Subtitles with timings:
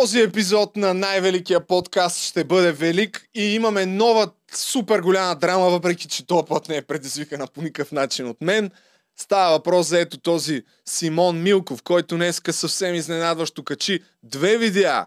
[0.00, 6.08] Този епизод на най-великия подкаст ще бъде велик и имаме нова супер голяма драма, въпреки
[6.08, 8.70] че този път не е предизвикана по никакъв начин от мен.
[9.16, 15.06] Става въпрос за ето този Симон Милков, който днеска съвсем изненадващо качи две видеа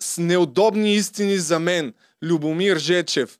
[0.00, 1.94] с неудобни истини за мен.
[2.22, 3.38] Любомир Жечев.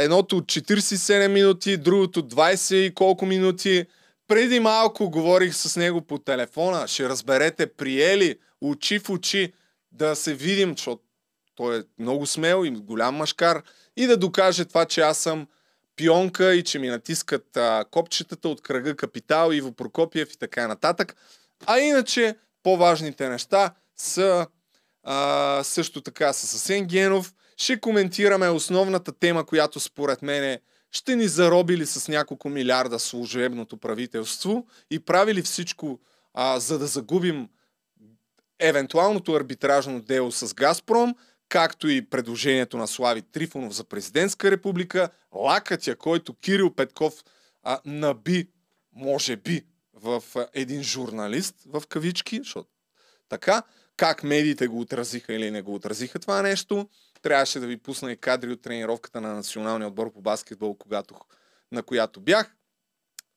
[0.00, 3.84] Едното от 47 минути, другото 20 и колко минути.
[4.28, 6.88] Преди малко говорих с него по телефона.
[6.88, 9.52] Ще разберете, приели очи в очи
[9.96, 11.02] да се видим, защото
[11.54, 13.62] той е много смел и голям машкар
[13.96, 15.46] и да докаже това, че аз съм
[15.96, 21.16] пионка и че ми натискат а, копчетата от кръга Капитал, Иво Прокопиев и така нататък.
[21.66, 24.46] А иначе по-важните неща са
[25.02, 27.34] а, също така с Асен Генов.
[27.56, 30.60] Ще коментираме основната тема, която според мен е
[30.92, 36.00] ще ни заробили с няколко милиарда служебното правителство и правили всичко,
[36.34, 37.48] а, за да загубим
[38.58, 41.14] евентуалното арбитражно дело с Газпром,
[41.48, 47.24] както и предложението на Слави Трифонов за президентска република, лакътя, който Кирил Петков
[47.62, 48.48] а, наби,
[48.92, 52.68] може би, в а, един журналист, в кавички, защото
[53.28, 53.62] така,
[53.96, 56.88] как медиите го отразиха или не го отразиха това нещо.
[57.22, 61.14] Трябваше да ви пусна и кадри от тренировката на националния отбор по баскетбол, когато,
[61.72, 62.54] на която бях.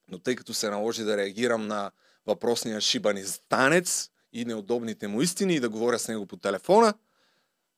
[0.08, 1.92] Но тъй като се наложи да реагирам на
[2.26, 6.94] въпросния шибанистанец и неудобните му истини и да говоря с него по телефона,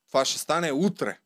[0.07, 1.17] това ще стане утре.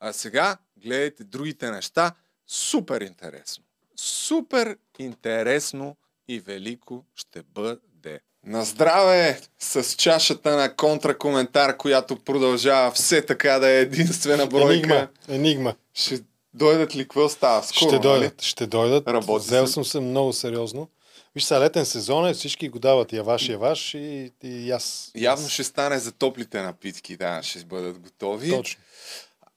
[0.00, 2.12] А сега гледайте другите неща.
[2.46, 3.64] Супер интересно.
[3.96, 5.96] Супер интересно
[6.28, 8.20] и велико ще бъде.
[8.46, 14.72] На здраве с чашата на контракоментар, която продължава все така да е единствена бройка.
[14.72, 15.08] Енигма.
[15.28, 15.74] Енигма.
[15.94, 16.20] Ще
[16.54, 17.02] дойдат ли?
[17.02, 17.62] Какво става?
[17.62, 18.02] Скоро, ще нали?
[18.02, 18.42] дойдат.
[18.42, 19.08] Ще дойдат.
[19.08, 20.88] Работи Взел съм се много сериозно.
[21.34, 25.10] Виж сега, летен сезон е, всички го дават яваш, яваш и, и аз.
[25.14, 28.50] Явно ще стане за топлите напитки, да, ще бъдат готови.
[28.50, 28.82] Точно.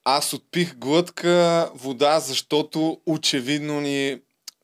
[0.04, 4.22] Аз отпих глътка вода, защото очевидно ни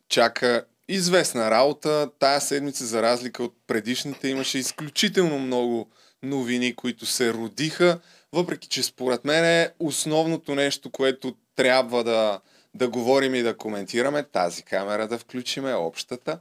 [0.10, 2.10] чака известна работа.
[2.20, 5.90] Тая седмица, за разлика от предишните, имаше изключително много
[6.24, 8.00] новини, които се родиха,
[8.34, 12.40] въпреки че според мен е основното нещо, което трябва да,
[12.74, 16.40] да говорим и да коментираме, тази камера да включиме, общата,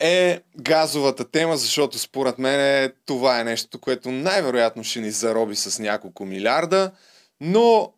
[0.00, 5.82] е газовата тема, защото според мен това е нещо, което най-вероятно ще ни зароби с
[5.82, 6.90] няколко милиарда,
[7.40, 7.92] но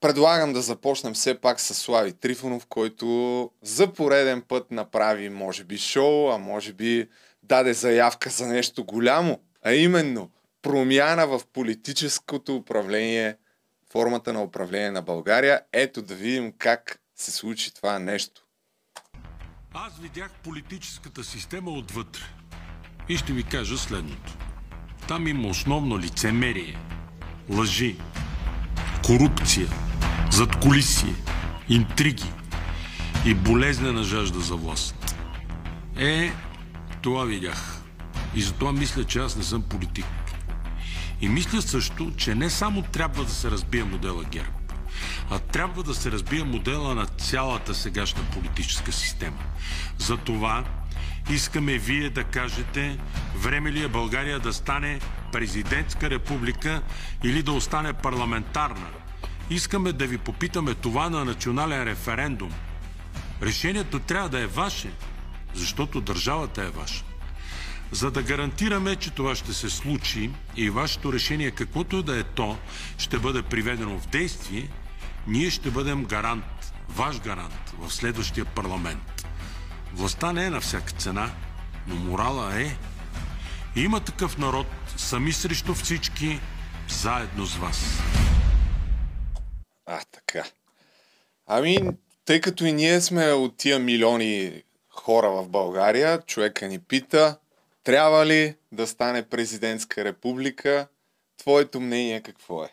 [0.00, 5.78] предлагам да започнем все пак с Слави Трифонов, който за пореден път направи, може би,
[5.78, 7.08] шоу, а може би
[7.42, 10.30] даде заявка за нещо голямо, а именно
[10.62, 13.36] промяна в политическото управление,
[13.92, 15.60] формата на управление на България.
[15.72, 18.41] Ето да видим как се случи това нещо.
[19.74, 22.22] Аз видях политическата система отвътре.
[23.08, 24.32] И ще ви кажа следното.
[25.08, 26.78] Там има основно лицемерие,
[27.50, 27.96] лъжи,
[29.04, 29.68] корупция,
[30.30, 31.14] задкулисие,
[31.68, 32.30] интриги
[33.26, 35.16] и болезнена жажда за власт.
[35.96, 36.32] Е,
[37.02, 37.82] това видях.
[38.34, 40.06] И затова мисля, че аз не съм политик.
[41.20, 44.61] И мисля също, че не само трябва да се разбие модела ГЕРБ,
[45.30, 49.38] а трябва да се разбие модела на цялата сегашна политическа система.
[49.98, 50.64] Затова
[51.30, 52.98] искаме вие да кажете,
[53.36, 55.00] време ли е България да стане
[55.32, 56.82] президентска република
[57.24, 58.86] или да остане парламентарна.
[59.50, 62.52] Искаме да ви попитаме това на национален референдум.
[63.42, 64.90] Решението трябва да е ваше,
[65.54, 67.04] защото държавата е ваша.
[67.92, 72.58] За да гарантираме, че това ще се случи и вашето решение, каквото да е то,
[72.98, 74.68] ще бъде приведено в действие,
[75.26, 79.26] ние ще бъдем гарант, ваш гарант в следващия парламент.
[79.94, 81.30] Властта не е на всяка цена,
[81.86, 82.76] но морала е.
[83.76, 84.66] Има такъв народ,
[84.96, 86.40] сами срещу всички,
[86.88, 88.00] заедно с вас.
[89.86, 90.44] А, така.
[91.46, 91.78] Ами,
[92.24, 97.38] тъй като и ние сме от тия милиони хора в България, човека ни пита,
[97.84, 100.88] трябва ли да стане президентска република?
[101.36, 102.70] Твоето мнение какво е?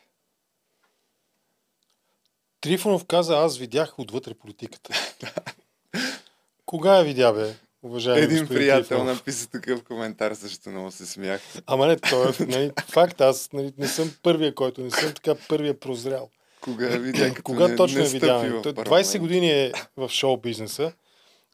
[2.62, 4.94] Трифонов каза, аз видях отвътре политиката.
[6.66, 7.56] Кога я видя, бе?
[7.84, 9.18] Уважаеми Един приятел Трифонов?
[9.18, 11.42] написа такъв коментар, също много се смях.
[11.66, 13.22] Ама не, той е нали, факт.
[13.22, 16.30] Аз нали, не съм първия, който не съм така първия прозрял.
[16.62, 18.50] Кога видя, като Кога не, точно не я стъпи видяме?
[18.50, 19.08] в Той парламент?
[19.08, 20.94] 20 години е в шоу бизнеса.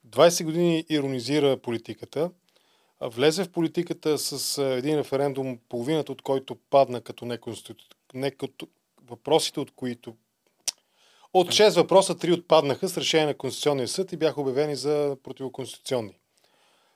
[0.10, 2.30] 20 години иронизира политиката.
[3.02, 7.84] Влезе в политиката с един референдум, половината от който падна като неконститу...
[8.14, 8.68] не като
[9.10, 10.16] въпросите, от които
[11.36, 16.18] от 6 въпроса, 3 отпаднаха с решение на Конституционния съд и бяха обявени за противоконституционни.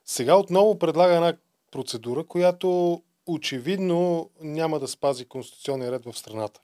[0.05, 1.33] Сега отново предлага една
[1.71, 6.61] процедура, която очевидно няма да спази конституционния ред в страната.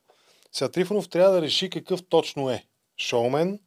[0.51, 2.63] Сега Трифонов трябва да реши какъв точно е.
[2.97, 3.59] Шоумен,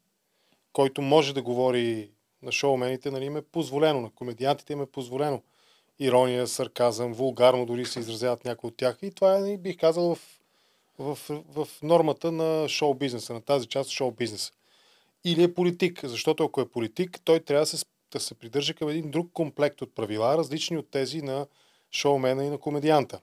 [0.73, 2.11] който може да говори
[2.43, 5.43] на шоумените, нали, им е позволено, на комедиантите им е позволено.
[5.99, 8.99] Ирония, сарказъм, вулгарно дори се изразяват някои от тях.
[9.03, 10.38] И това е, бих казал, в,
[10.99, 14.53] в, в, нормата на шоу-бизнеса, на тази част от шоу-бизнеса.
[15.25, 18.89] Или е политик, защото ако е политик, той трябва да се, да се придържа към
[18.89, 21.47] един друг комплект от правила, различни от тези на
[21.91, 23.21] шоумена и на комедианта.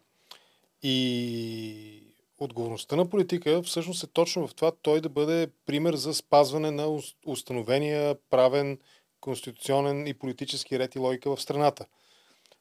[0.84, 2.02] И
[2.40, 7.00] отговорността на политика всъщност е точно в това той да бъде пример за спазване на
[7.26, 8.80] установения правен,
[9.20, 11.86] конституционен и политически ред и логика в страната.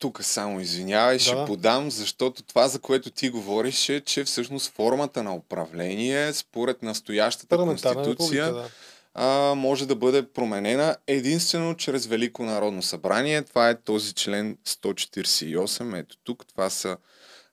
[0.04, 1.24] Тук само извинявай, да.
[1.24, 6.82] ще подам, защото това, за което ти говориш, е, че всъщност формата на управление, според
[6.82, 8.68] настоящата конституция, да.
[9.14, 13.42] а, може да бъде променена единствено чрез Велико народно събрание.
[13.42, 15.98] Това е този член 148.
[15.98, 16.96] Ето тук, това са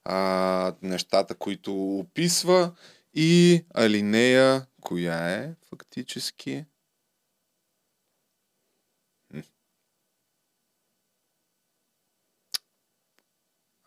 [0.04, 2.72] а, нещата, които описва
[3.14, 6.64] и алинея, коя е фактически?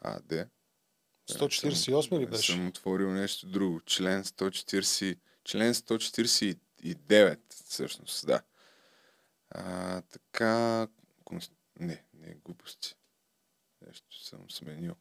[0.08, 0.48] А, де?
[1.32, 2.52] 148 ли беше?
[2.52, 3.82] Съм отворил нещо друго.
[3.82, 8.42] Член 140, член 149, всъщност, да.
[9.50, 10.88] А, така...
[11.80, 12.96] Не, не, глупости.
[13.88, 14.96] Нещо съм сменил.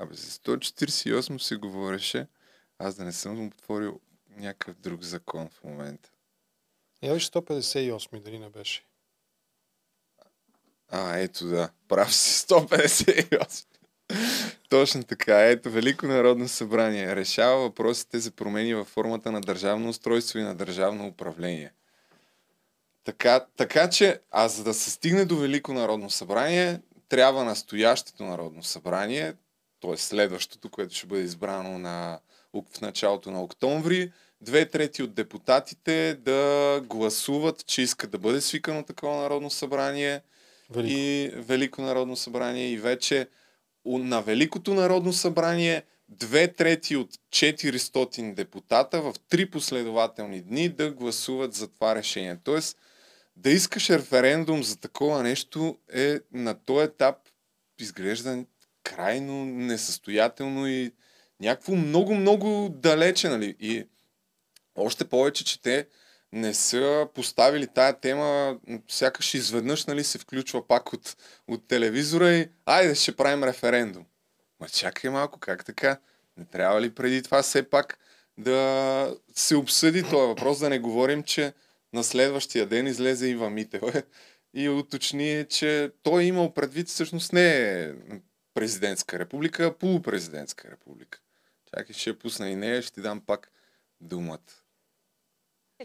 [0.00, 2.26] Абе, за 148 се говореше,
[2.78, 6.10] аз да не съм отворил някакъв друг закон в момента.
[7.02, 8.87] Я виж 158, дали не беше?
[10.88, 13.64] А, ето да, прав си, 158.
[14.68, 15.40] Точно така.
[15.40, 20.54] Ето, Велико народно събрание решава въпросите за промени във формата на държавно устройство и на
[20.54, 21.72] държавно управление.
[23.04, 28.62] Така, така че, а за да се стигне до Велико народно събрание, трябва настоящето народно
[28.62, 29.34] събрание,
[29.80, 29.96] т.е.
[29.96, 32.20] следващото, което ще бъде избрано на,
[32.54, 38.84] в началото на октомври, две трети от депутатите да гласуват, че искат да бъде свикано
[38.84, 40.20] такова народно събрание
[40.70, 40.98] Велико.
[40.98, 43.28] и Велико народно събрание и вече
[43.86, 51.54] на Великото народно събрание две трети от 400 депутата в три последователни дни да гласуват
[51.54, 52.36] за това решение.
[52.44, 52.78] Тоест,
[53.36, 57.16] да искаш референдум за такова нещо е на този етап
[57.80, 58.44] изглежда
[58.82, 60.92] крайно несъстоятелно и
[61.40, 63.56] някакво много-много далече, нали?
[63.60, 63.84] И
[64.74, 65.86] още повече, че те
[66.32, 68.58] не са поставили тая тема,
[68.88, 71.16] сякаш изведнъж нали, се включва пак от,
[71.48, 74.06] от телевизора и айде ще правим референдум.
[74.60, 75.98] Ма чакай малко, как така?
[76.36, 77.98] Не трябва ли преди това все пак
[78.38, 81.52] да се обсъди този въпрос, да не говорим, че
[81.92, 84.02] на следващия ден излезе Ива Митева
[84.54, 87.92] и уточни, че той е имал предвид всъщност не е
[88.54, 91.20] президентска република, а полупрезидентска република.
[91.74, 93.50] Чакай, ще пусна и нея, ще ти дам пак
[94.00, 94.38] думата.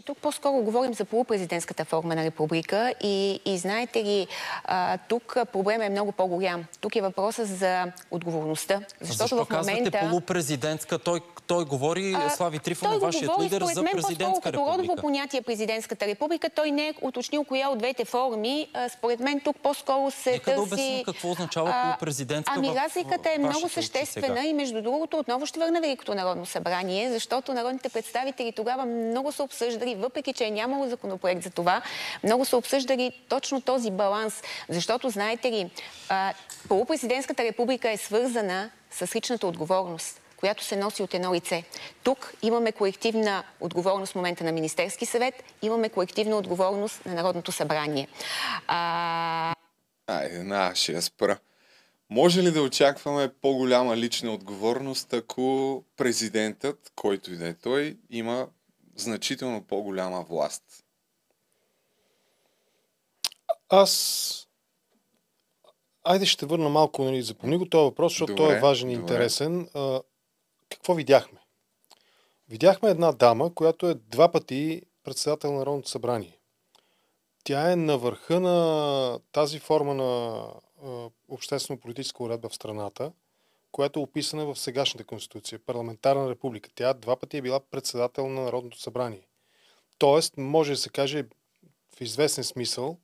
[0.02, 4.26] Тук по-скоро говорим за полупрезидентската форма на република и, и знаете ли,
[4.64, 6.64] а, тук проблема е много по-голям.
[6.80, 8.80] Тук е въпроса за отговорността.
[9.00, 9.90] Защото Защо в момента...
[9.90, 10.98] казвате полупрезидентска?
[10.98, 14.78] Той, той говори, а, Слави Трифонов, вашият говори, лидер, за президентска мен, република.
[14.78, 18.68] Родово понятие президентската република, той не е уточнил коя от двете форми.
[18.74, 20.56] А, според мен тук по-скоро се Нека търси...
[20.56, 25.60] да обясним какво означава полупрезидентска Ами разликата е много съществена и между другото отново ще
[25.60, 30.50] върна Великото народно събрание, защото народните представители тогава много са обсъждали обсъждали, въпреки че е
[30.50, 31.82] нямало законопроект за това,
[32.24, 34.42] много са обсъждали точно този баланс.
[34.68, 35.70] Защото, знаете ли,
[36.68, 41.64] полупрезидентската република е свързана с личната отговорност която се носи от едно лице.
[42.02, 48.08] Тук имаме колективна отговорност в момента на Министерски съвет, имаме колективна отговорност на Народното събрание.
[48.66, 49.54] А...
[50.06, 51.38] Айде, на, ще я спра.
[52.10, 58.46] Може ли да очакваме по-голяма лична отговорност, ако президентът, който и да е той, има
[58.96, 60.84] значително по-голяма власт?
[63.68, 64.30] Аз...
[66.04, 68.92] Айде ще върна малко, нали, запомни го този въпрос, защото добре, той е важен и
[68.92, 69.68] интересен.
[69.74, 70.00] А,
[70.68, 71.38] какво видяхме?
[72.48, 76.38] Видяхме една дама, която е два пъти председател на Народното събрание.
[77.44, 80.48] Тя е на върха на тази форма на
[81.28, 83.12] обществено-политическа уредба в страната–
[83.74, 85.58] която е описана в сегашната конституция.
[85.58, 86.70] Парламентарна република.
[86.74, 89.26] Тя два пъти е била председател на Народното събрание.
[89.98, 91.24] Тоест, може да се каже
[91.96, 92.98] в известен смисъл,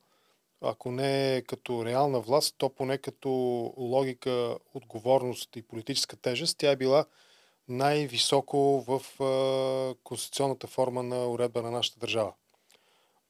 [0.61, 3.29] ако не като реална власт, то поне като
[3.77, 7.05] логика, отговорност и политическа тежест, тя е била
[7.67, 9.01] най-високо в
[10.03, 12.33] конституционната форма на уредба на нашата държава.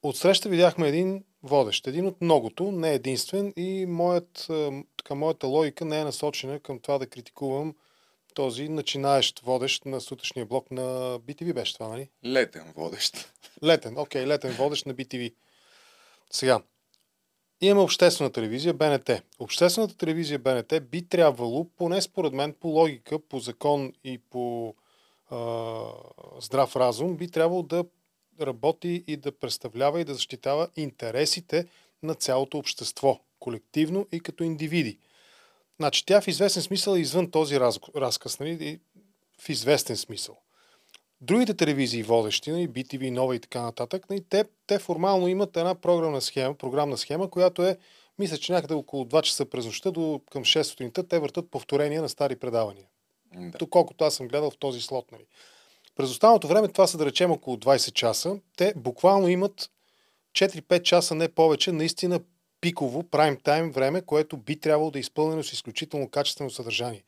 [0.02, 4.48] Отсреща видяхме един водещ, един от многото, не единствен и моят,
[4.96, 7.74] така, моята логика не е насочена към това да критикувам
[8.34, 10.82] този начинаещ водещ на сутрешния блок на
[11.20, 12.08] BTV беше това, нали?
[12.24, 13.32] Летен водещ.
[13.64, 15.34] Летен, окей, okay, летен водещ на BTV.
[16.30, 16.62] Сега,
[17.60, 19.10] имаме обществена телевизия БНТ.
[19.38, 24.74] Обществената телевизия БНТ би трябвало, поне според мен, по логика, по закон и по
[25.30, 25.80] а,
[26.40, 27.84] здрав разум, би трябвало да
[28.40, 31.66] работи и да представлява и да защитава интересите
[32.02, 34.98] на цялото общество, колективно и като индивиди.
[35.76, 38.80] Значи тя в известен смисъл е извън този раз, разказ, нали,
[39.40, 40.38] в известен смисъл.
[41.20, 45.74] Другите телевизии водещи, нали, BTV, Нова и така нататък, нали, те, те формално имат една
[45.74, 47.78] програмна схема, програмна схема, която е,
[48.18, 52.02] мисля, че някъде около 2 часа през нощта до към 6 сутринта те въртат повторения
[52.02, 52.86] на стари предавания.
[53.34, 53.58] Да.
[53.58, 55.12] Доколкото аз съм гледал в този слот.
[55.12, 55.24] Нали.
[56.02, 59.70] През останалото време, това са да речем около 20 часа, те буквално имат
[60.32, 62.20] 4-5 часа, не повече, наистина
[62.60, 67.04] пиково, прайм тайм време, което би трябвало да е изпълнено с изключително качествено съдържание.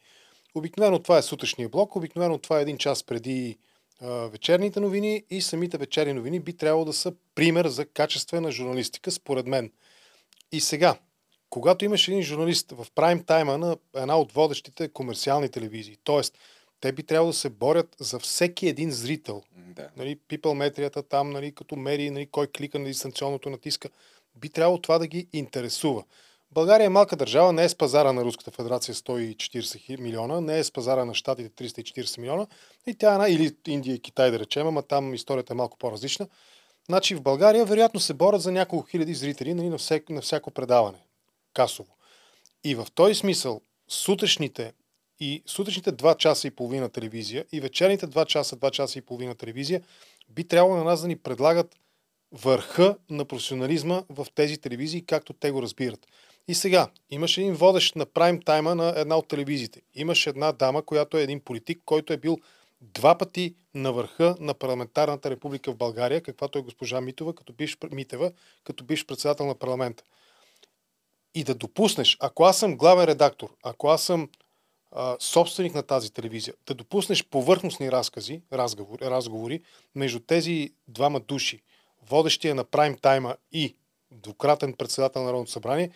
[0.54, 3.58] Обикновено това е сутрешния блок, обикновено това е един час преди
[4.02, 9.46] вечерните новини и самите вечерни новини би трябвало да са пример за качествена журналистика, според
[9.46, 9.72] мен.
[10.52, 10.98] И сега,
[11.50, 16.22] когато имаш един журналист в прайм тайма на една от водещите комерциални телевизии, т.е.
[16.84, 19.42] те би трябвало да се борят за всеки един зрител.
[19.56, 19.88] Да.
[19.96, 20.18] Нали,
[20.54, 23.88] метрията там, нали, като мери нали, кой клика на дистанционното натиска
[24.36, 26.04] би трябвало това да ги интересува.
[26.50, 30.64] България е малка държава, не е с пазара на Руската федерация 140 милиона, не е
[30.64, 32.46] с пазара на Штатите 340 милиона,
[32.86, 36.28] и тя, или Индия и Китай да речем, ама там историята е малко по-различна.
[36.86, 40.50] Значи в България вероятно се борят за няколко хиляди зрители нали, на, всек, на всяко
[40.50, 40.98] предаване.
[41.54, 41.96] Касово.
[42.64, 44.72] И в този смисъл сутрешните
[45.20, 49.34] и сутрешните 2 часа и половина телевизия и вечерните 2 часа, 2 часа и половина
[49.34, 49.82] телевизия
[50.28, 51.76] би трябвало на нас да ни предлагат
[52.32, 56.06] върха на професионализма в тези телевизии, както те го разбират.
[56.48, 59.82] И сега, имаше един водещ на прайм тайма на една от телевизиите.
[59.94, 62.38] Имаше една дама, която е един политик, който е бил
[62.80, 67.76] два пъти на върха на парламентарната република в България, каквато е госпожа Митова, като биш,
[67.92, 68.32] Митева,
[68.64, 70.04] като биш председател на парламента.
[71.34, 74.28] И да допуснеш, ако аз съм главен редактор, ако аз съм
[74.94, 79.60] а, собственик на тази телевизия, да допуснеш повърхностни разкази, разговори, разговори
[79.94, 81.62] между тези двама души,
[82.08, 83.76] водещия на прайм тайма и
[84.10, 85.90] двукратен председател на Народното събрание,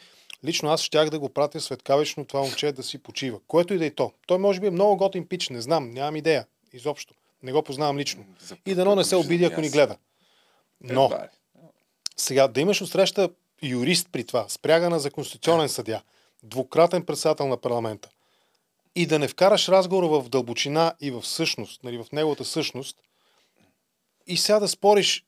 [0.44, 3.40] лично аз щях да го пратя светкавично това момче да си почива.
[3.48, 4.12] Което и да е то.
[4.26, 6.46] Той може би е много готин пич, не знам, нямам идея.
[6.72, 7.14] Изобщо.
[7.42, 8.24] Не го познавам лично.
[8.66, 9.96] И дано не се обиди, ако ни гледа.
[10.80, 11.10] Но,
[12.16, 13.30] сега, да имаш отсреща
[13.62, 16.02] юрист при това, спрягана за конституционен съдя,
[16.42, 18.08] двукратен председател на парламента,
[18.98, 22.96] и да не вкараш разговора в дълбочина и в същност, нали, в неговата същност,
[24.26, 25.24] и сега да спориш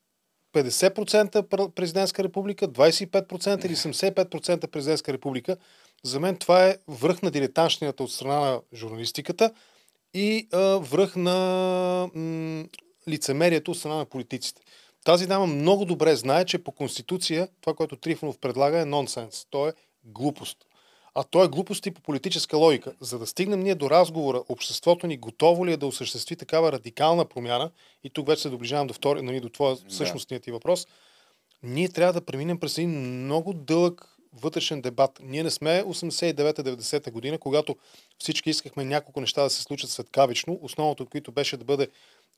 [0.52, 5.56] 50% президентска република, 25% или 75% президентска република.
[6.04, 9.52] За мен това е връх на дилетанщината от страна на журналистиката
[10.14, 12.64] и а, връх на м-
[13.08, 14.62] лицемерието от страна на политиците.
[15.04, 19.46] Тази дама много добре знае, че по Конституция това, което Трифонов предлага е нонсенс.
[19.50, 19.72] То е
[20.04, 20.56] глупост.
[21.14, 22.92] А то е глупост и по политическа логика.
[23.00, 27.24] За да стигнем ние до разговора, обществото ни готово ли е да осъществи такава радикална
[27.24, 27.70] промяна,
[28.04, 30.86] и тук вече се доближавам до, втори, нали, до твоя същностният ти въпрос,
[31.62, 35.20] ние трябва да преминем през един много дълъг вътрешен дебат.
[35.22, 37.76] Ние не сме 89-90 година, когато
[38.18, 41.88] всички искахме няколко неща да се случат светкавично, основното от които беше да бъде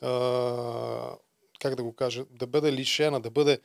[0.00, 1.16] а,
[1.60, 3.58] как да го кажа, да бъде лишена, да бъде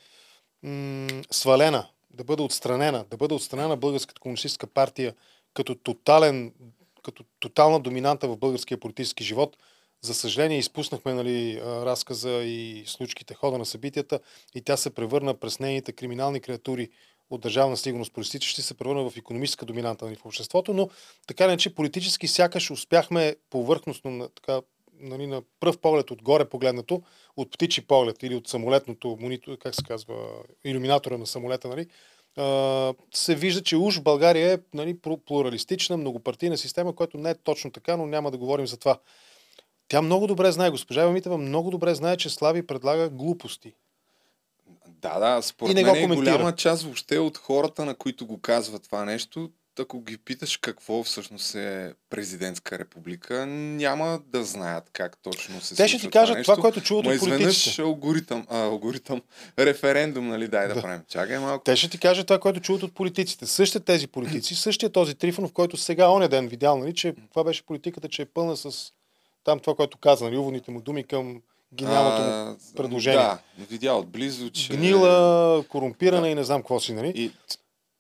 [0.63, 5.13] м- свалена да бъде отстранена, да бъде отстранена Българската комунистическа партия
[5.53, 6.53] като, тотален,
[7.03, 9.57] като тотална доминанта в българския политически живот.
[10.01, 14.19] За съжаление, изпуснахме нали, разказа и случките, хода на събитията
[14.55, 16.89] и тя се превърна през нейните криминални креатури
[17.29, 20.89] от държавна сигурност, проистичащи се превърна в економическа доминанта нали, в обществото, но
[21.27, 24.61] така не че политически сякаш успяхме повърхностно, така,
[25.00, 27.01] нали, на пръв поглед отгоре погледнато,
[27.38, 30.16] от птичи поглед или от самолетното монитор, как се казва,
[30.63, 31.88] иллюминатора на самолета, нали,
[33.13, 37.98] се вижда, че уж България е нали, плуралистична, многопартийна система, което не е точно така,
[37.98, 39.00] но няма да говорим за това.
[39.88, 43.74] Тя много добре знае, госпожа Вамитева много добре знае, че Слави предлага глупости.
[44.88, 49.06] Да, да, според мен е голяма част въобще от хората, на които го казва това
[49.06, 55.75] нещо, ако ги питаш какво всъщност е президентска република, няма да знаят как точно се
[55.75, 57.81] Те ще ти кажат това, това което чуват от политиците.
[57.81, 59.22] алгоритъм, а, алгоритъм,
[59.60, 61.01] референдум, нали, дай да, да правим.
[61.07, 61.63] Чакай малко.
[61.63, 63.46] Те ще ти кажат това, което чуват от политиците.
[63.46, 67.65] Същите тези политици, същия този Трифонов, който сега оня ден видял, нали, че това беше
[67.65, 68.91] политиката, че е пълна с
[69.43, 71.41] там това, което каза, нали, уводните му думи към
[71.74, 73.19] гениалното му предложение.
[73.19, 74.74] Да, видя отблизо, че...
[74.74, 76.29] Гнила, корумпирана да.
[76.29, 77.13] и не знам какво си, нали?
[77.15, 77.31] И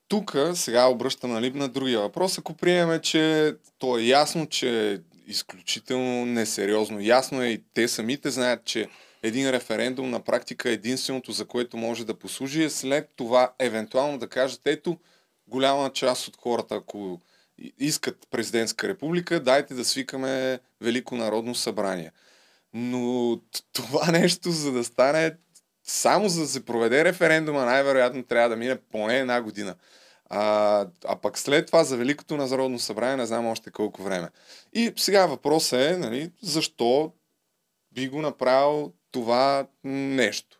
[0.07, 2.37] тук сега обръщам нали, на другия въпрос.
[2.37, 4.97] Ако приемем, че то е ясно, че е
[5.27, 6.99] изключително несериозно.
[6.99, 8.87] Ясно е и те самите знаят, че
[9.23, 14.27] един референдум на практика единственото, за което може да послужи, е след това евентуално да
[14.27, 14.97] кажат, ето,
[15.47, 17.21] голяма част от хората, ако
[17.79, 22.11] искат президентска република, дайте да свикаме Велико народно събрание.
[22.73, 23.39] Но
[23.73, 25.35] това нещо, за да стане,
[25.87, 29.75] само за да се проведе референдума, най-вероятно трябва да мине поне една година.
[30.29, 34.29] А, а пък след това за Великото народно събрание не знам още колко време.
[34.73, 37.11] И сега въпросът е, нали, защо
[37.91, 40.57] би го направил това нещо.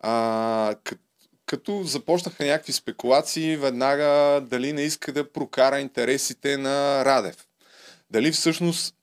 [0.00, 1.02] А, като,
[1.46, 7.46] като започнаха някакви спекулации, веднага дали не иска да прокара интересите на Радев.
[8.10, 8.94] Дали всъщност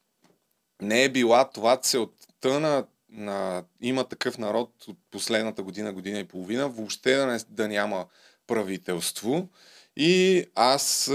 [0.81, 6.23] не е била това целта на, на има такъв народ от последната година, година и
[6.23, 8.05] половина, въобще да, не, да няма
[8.47, 9.49] правителство.
[9.95, 11.11] И аз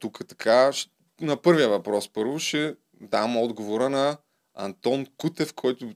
[0.00, 0.72] тук така,
[1.20, 4.16] на първия въпрос първо ще дам отговора на
[4.54, 5.92] Антон Кутев, който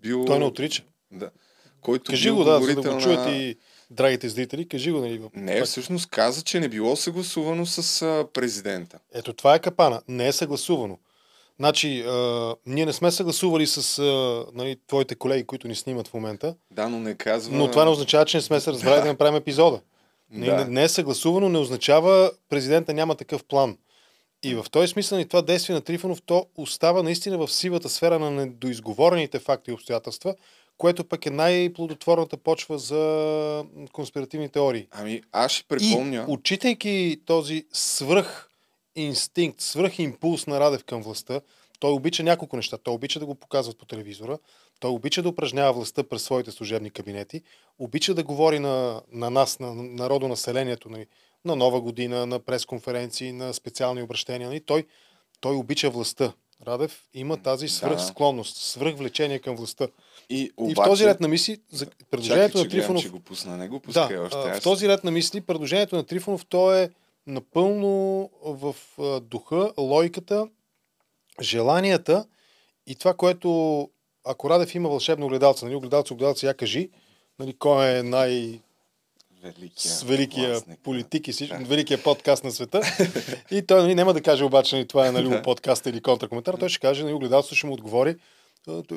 [0.00, 0.24] бил...
[0.24, 0.82] Той не отрича.
[1.10, 1.30] Да.
[1.80, 3.36] Който кажи го, да, за да го чуят на...
[3.36, 3.56] и
[3.90, 5.00] драгите зрители, кажи го.
[5.00, 8.98] Нали, не, всъщност каза, че не било съгласувано с президента.
[9.14, 10.02] Ето това е капана.
[10.08, 10.98] Не е съгласувано.
[11.60, 16.14] Значи, а, ние не сме съгласували с а, нали, твоите колеги, които ни снимат в
[16.14, 16.54] момента.
[16.70, 17.56] Да, но не казва...
[17.56, 19.80] Но това не означава, че не сме се разбрали да, да направим епизода.
[20.30, 20.56] Да.
[20.56, 23.76] Не, не е съгласувано, не означава президента няма такъв план.
[24.42, 28.18] И в този смисъл и това действие на Трифонов, то остава наистина в сивата сфера
[28.18, 30.34] на недоизговорените факти и обстоятелства,
[30.78, 34.86] което пък е най-плодотворната почва за конспиративни теории.
[34.90, 36.26] Ами, аз ще припомня...
[36.28, 38.47] И, отчитайки този свръх
[39.02, 41.40] инстинкт, свръх импулс на Радев към властта,
[41.80, 42.78] той обича няколко неща.
[42.78, 44.38] Той обича да го показват по телевизора,
[44.80, 47.42] той обича да упражнява властта през своите служебни кабинети,
[47.78, 51.06] обича да говори на, на нас, на народонаселението, на,
[51.44, 54.48] на Нова година, на пресконференции, на специални обращения.
[54.48, 54.60] Нали?
[54.60, 54.86] Той,
[55.40, 56.32] той обича властта.
[56.66, 59.88] Радев има тази свръхсклонност, свръхвлечение към властта.
[60.30, 60.72] И, обаче...
[60.72, 63.02] и в този ред на мисли, за предложението Чакай, на Трифонов...
[63.02, 64.38] Гледам, че го пусна, не го пускай да, още.
[64.38, 64.58] Аз...
[64.58, 66.90] В този ред на мисли, предложението на Трифонов, то е
[67.28, 68.76] напълно в
[69.20, 70.48] духа, логиката,
[71.42, 72.26] желанията
[72.86, 73.90] и това, което
[74.24, 76.90] ако Радев има вълшебно огледалце, нали, огледалце, огледалце, я кажи,
[77.38, 78.60] нали, кой е най-
[79.42, 81.64] великия, с великия властник, политик и всичко, да.
[81.64, 82.80] великия подкаст на света.
[83.50, 86.54] и той нали, няма да каже обаче, нали, това е нали, подкаст или контракоментар.
[86.54, 88.16] Той ще каже, нали, огледалцето ще му отговори.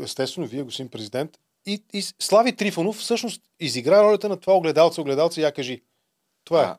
[0.03, 1.39] Естествено, вие, господин президент.
[1.65, 5.81] И, и Слави Трифонов всъщност изигра ролята на това огледалце, огледалце, я кажи.
[6.45, 6.65] Това е.
[6.65, 6.77] А,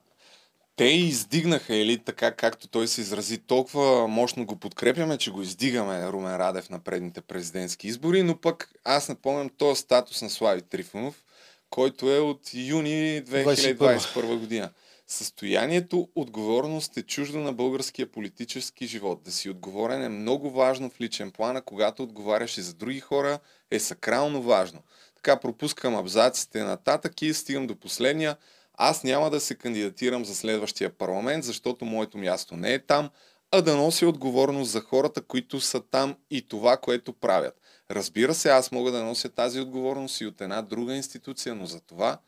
[0.77, 6.09] те издигнаха, или така както той се изрази, толкова мощно го подкрепяме, че го издигаме
[6.09, 11.25] Румен Радев на предните президентски избори, но пък аз напомням този статус на Слави Трифонов,
[11.71, 14.71] който е от юни 2021 година.
[15.07, 19.23] Състоянието отговорност е чуждо на българския политически живот.
[19.23, 23.01] Да си отговорен е много важно в личен план, а когато отговаряш и за други
[23.01, 23.39] хора
[23.71, 24.83] е сакрално важно.
[25.15, 28.37] Така пропускам абзаците нататък и стигам до последния.
[28.75, 33.11] Аз няма да се кандидатирам за следващия парламент, защото моето място не е там,
[33.51, 37.61] а да нося отговорност за хората, които са там и това, което правят.
[37.91, 41.81] Разбира се, аз мога да нося тази отговорност и от една друга институция, но за
[41.81, 42.19] това,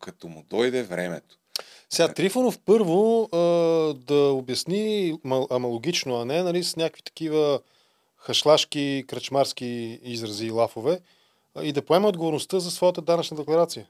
[0.00, 1.38] като му дойде времето.
[1.90, 3.28] Сега, Трифонов първо
[4.06, 5.14] да обясни,
[5.50, 7.60] ама логично, а не нали, с някакви такива
[8.16, 11.00] хашлашки, кръчмарски изрази и лафове,
[11.62, 13.86] и да поема отговорността за своята данъчна декларация.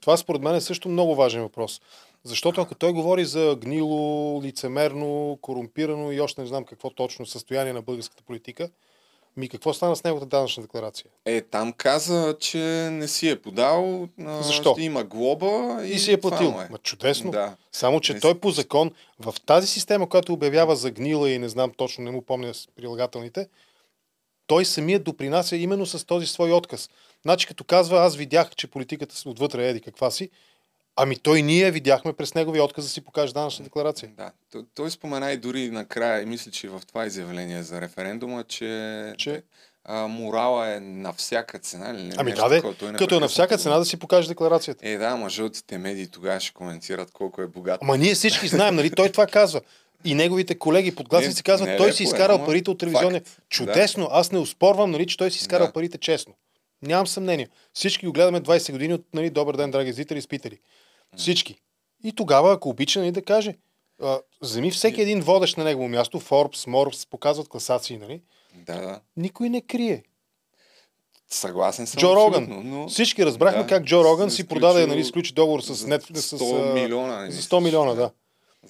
[0.00, 1.80] Това според мен е също много важен въпрос.
[2.24, 7.72] Защото ако той говори за гнило, лицемерно, корумпирано и още не знам какво точно състояние
[7.72, 8.68] на българската политика,
[9.36, 11.06] ми какво стана с неговата данъчна декларация?
[11.24, 12.58] Е, там каза, че
[12.92, 14.08] не си е подал.
[14.20, 14.72] А, Защо?
[14.72, 16.54] Ще има глоба и, и си е платил.
[16.60, 16.68] Е.
[16.70, 17.30] Ма, чудесно.
[17.30, 17.56] Да.
[17.72, 21.48] Само, че не той по закон, в тази система, която обявява за гнила и не
[21.48, 23.48] знам точно, не му помня с прилагателните,
[24.46, 26.90] той самият допринася именно с този свой отказ.
[27.22, 30.30] Значи като казва, аз видях, че политиката отвътре еди каква си,
[30.96, 34.10] Ами той ние видяхме през неговия отказ да си покаже данъчна декларация.
[34.16, 38.44] Да, той, той спомена и дори накрая, и мисля, че в това изявление за референдума,
[38.44, 39.42] че, че?
[39.84, 41.92] А, морала е на всяка цена.
[41.92, 42.62] Не, ами да, де,
[42.98, 44.88] като е на всяка цена да си покаже декларацията.
[44.88, 47.78] Е, да, ама жълтите медии тогава ще коментират колко е богат.
[47.82, 48.90] Ама ние всички знаем, нали?
[48.90, 49.60] Той това казва.
[50.04, 53.22] И неговите колеги подгласници казват, не, той си изкарал е, парите от телевизионния.
[53.48, 54.10] Чудесно, да.
[54.12, 55.72] аз не успорвам, нали, че той си изкарал да.
[55.72, 56.34] парите честно.
[56.82, 57.48] Нямам съмнение.
[57.74, 60.58] Всички го гледаме 20 години от нали, Добър ден, драги зрители спитали.
[61.16, 61.56] Всички.
[62.04, 63.56] И тогава, ако обича, нали, да каже,
[64.02, 68.22] а, вземи всеки един водещ на негово място, Forbes, Morps, показват класации, нали?
[68.54, 69.00] Да, да.
[69.16, 70.02] Никой не крие.
[71.30, 72.00] Съгласен съм.
[72.00, 72.62] Джо Роган.
[72.64, 72.88] Но...
[72.88, 76.16] Всички разбрахме да, как Джо Роган си продаде, нали, сключи договор с Netflix.
[76.16, 77.20] С 100 милиона.
[77.20, 78.10] Нали, за 100 милиона, да.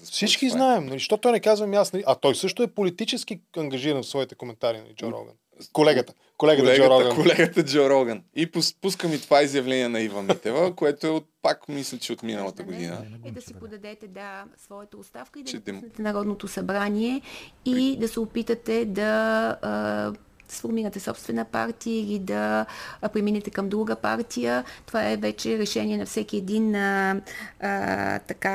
[0.03, 4.03] Всички знаем, нали, защото той не казвам аз, нали, а той също е политически ангажиран
[4.03, 5.35] в своите коментари, нали, Джо Роган.
[5.73, 6.15] Колегата.
[6.37, 7.17] Колегата, колегата Джо Роган.
[7.17, 8.23] Колегата Джо Роган.
[8.35, 12.23] И пускам и това изявление на Ива Митева, което е от, пак мисля, че от
[12.23, 13.05] миналата година.
[13.25, 17.21] И да си подадете, да, своята оставка и да напуснете Народното събрание
[17.65, 20.12] и да се опитате да
[20.55, 22.67] сформирате собствена партия или да
[23.12, 24.65] преминете към друга партия.
[24.87, 27.21] Това е вече решение на всеки един а,
[27.61, 28.53] а, така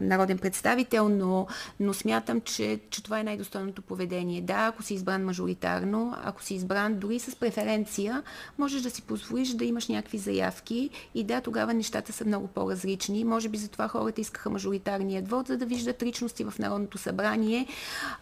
[0.00, 1.46] народен представител, но,
[1.80, 4.40] но смятам, че, че това е най-достойното поведение.
[4.40, 8.22] Да, ако си избран мажоритарно, ако си избран дори с преференция,
[8.58, 13.24] можеш да си позволиш да имаш някакви заявки и да, тогава нещата са много по-различни.
[13.24, 17.66] Може би затова хората искаха мажоритарния вод, за да виждат личности в Народното събрание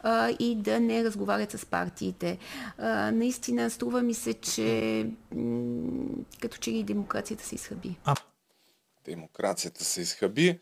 [0.02, 2.38] а, и да не разговарят с партиите.
[2.78, 5.06] А, наистина струва ми се, че
[6.40, 7.96] като че и демокрацията се изхъби.
[8.04, 8.14] А.
[9.04, 10.58] Демокрацията се изхъби.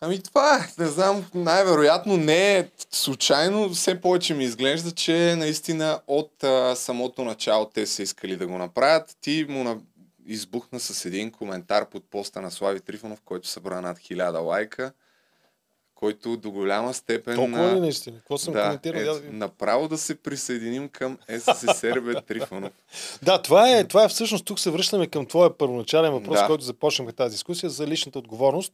[0.00, 6.00] Ами това е, не знам, най-вероятно не е случайно, все повече ми изглежда, че наистина
[6.06, 9.16] от а, самото начало те са искали да го направят.
[9.20, 9.80] Ти му на...
[10.26, 14.92] избухна с един коментар под поста на Слави Трифонов, който събра над хиляда лайка
[16.02, 17.36] който до голяма степен...
[17.36, 18.18] Толкова ли наистина?
[18.18, 19.00] Какво съм да, коментирал?
[19.00, 22.72] Е, да направо да се присъединим към СССР бе Трифонов.
[23.22, 26.46] да, това е, това е всъщност, тук се връщаме към твоя първоначален въпрос, да.
[26.46, 28.72] който започнахме тази дискусия за личната отговорност.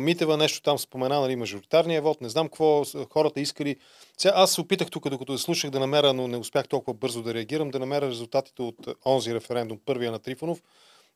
[0.00, 3.76] Митева нещо там спомена, нали, мажоритарния вод, не знам какво хората искали.
[4.18, 7.34] Сега аз се опитах тук, докато слушах да намеря, но не успях толкова бързо да
[7.34, 10.62] реагирам, да намеря резултатите от онзи референдум, първия на Трифонов.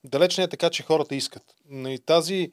[0.05, 1.43] Далеч не е така, че хората искат.
[1.71, 2.53] Нали, тази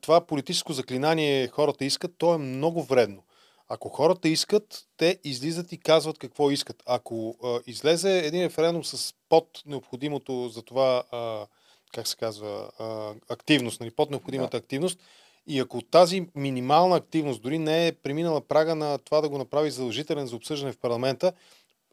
[0.00, 3.22] това политическо заклинание хората искат, то е много вредно.
[3.68, 6.82] Ако хората искат, те излизат и казват какво искат.
[6.86, 11.46] Ако а, излезе един референдум с под необходимото за това, а,
[11.92, 14.56] как се казва, а, активност, нали, под необходимата да.
[14.56, 15.00] активност,
[15.46, 19.70] и ако тази минимална активност дори не е преминала прага на това да го направи
[19.70, 21.32] задължителен за обсъждане в парламента,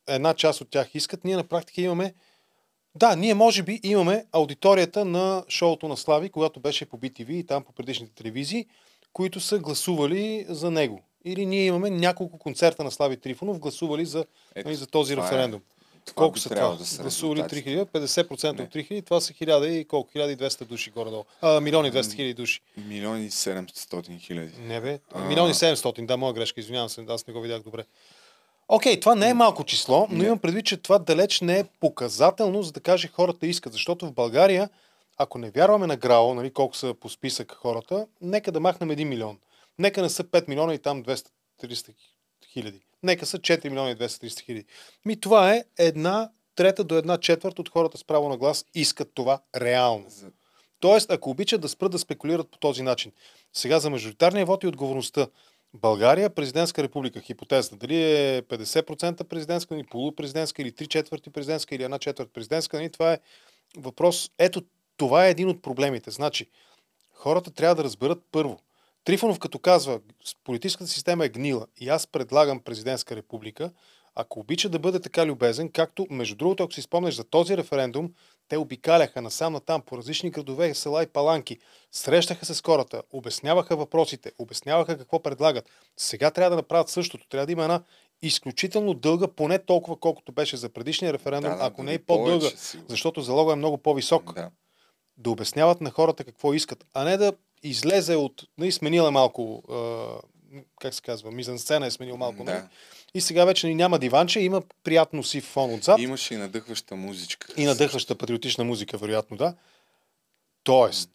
[0.08, 2.14] една част от тях искат, ние на практика имаме
[2.98, 7.44] да, ние може би имаме аудиторията на шоуто на Слави, когато беше по BTV и
[7.44, 8.66] там по предишните телевизии,
[9.14, 11.02] които са гласували за него.
[11.26, 15.18] Или ние имаме няколко концерта на Слави Трифонов, гласували за, Ето, нали, за този е.
[15.18, 15.62] референдум.
[15.62, 15.78] Е.
[16.16, 16.70] Колко са това?
[16.70, 18.64] Да гласували 3000, 50% не.
[18.64, 20.12] от 3000, това са 1000 и колко?
[20.12, 21.24] 1200 души горе-долу.
[21.42, 22.62] А, милиони 200 хиляди души.
[22.78, 24.52] Милиони 700 хиляди.
[24.60, 27.84] Не бе, милиони 700, да, моя грешка, извинявам се, аз не го видях добре.
[28.70, 31.64] Окей, okay, това не е малко число, но имам предвид, че това далеч не е
[31.80, 33.74] показателно, за да каже хората искат.
[33.74, 34.70] Защото в България,
[35.18, 39.04] ако не вярваме на ГРАО, нали, колко са по списък хората, нека да махнем 1
[39.04, 39.38] милион.
[39.80, 41.94] Нека не са 5 милиона и там 200-300
[42.54, 42.82] хиляди.
[43.04, 44.66] Нека са 4 милиона и 200-300 хиляди.
[45.06, 49.12] Ми това е една трета до една четвърт от хората с право на глас искат
[49.14, 50.06] това реално.
[50.80, 53.12] Тоест, ако обичат да спрат да спекулират по този начин.
[53.54, 55.28] Сега за мажоритарния вод и отговорността.
[55.74, 61.84] България президентска република, хипотеза, дали е 50% президентска, или полупрезидентска, или 3 четвърти президентска, или
[61.84, 63.20] една четвърт президентска, нали, това е
[63.78, 64.30] въпрос.
[64.38, 64.62] Ето,
[64.98, 66.12] това е един от проблемите.
[66.12, 66.50] Значи,
[67.14, 68.60] хората трябва да разберат първо.
[69.04, 70.00] Трифонов като казва,
[70.44, 73.72] политическата система е гнила и аз предлагам президентска република,
[74.20, 78.14] ако обича да бъде така любезен, както, между другото, ако си спомнеш за този референдум,
[78.48, 81.58] те обикаляха насам на там по различни градове, села и паланки,
[81.92, 85.70] срещаха се с хората, обясняваха въпросите, обясняваха какво предлагат.
[85.98, 87.28] Сега трябва да направят същото.
[87.28, 87.84] Трябва да има една
[88.22, 92.48] изключително дълга, поне толкова колкото беше за предишния референдум, да, да, ако не и по-дълга,
[92.88, 94.34] защото залога е много по-висок.
[94.34, 94.50] Да.
[95.18, 98.44] да обясняват на хората какво искат, а не да излезе от...
[98.58, 99.64] Нали, сменила малко,
[100.54, 102.44] е, как се казва, мизансцена е сменил малко.
[102.44, 102.54] Да.
[102.54, 102.64] Нали?
[103.14, 106.00] И сега вече няма диванче, има приятно си фон отзад.
[106.00, 107.54] Имаше и надъхваща музичка.
[107.58, 109.56] И надъхваща патриотична музика, вероятно, да.
[110.64, 111.10] Тоест,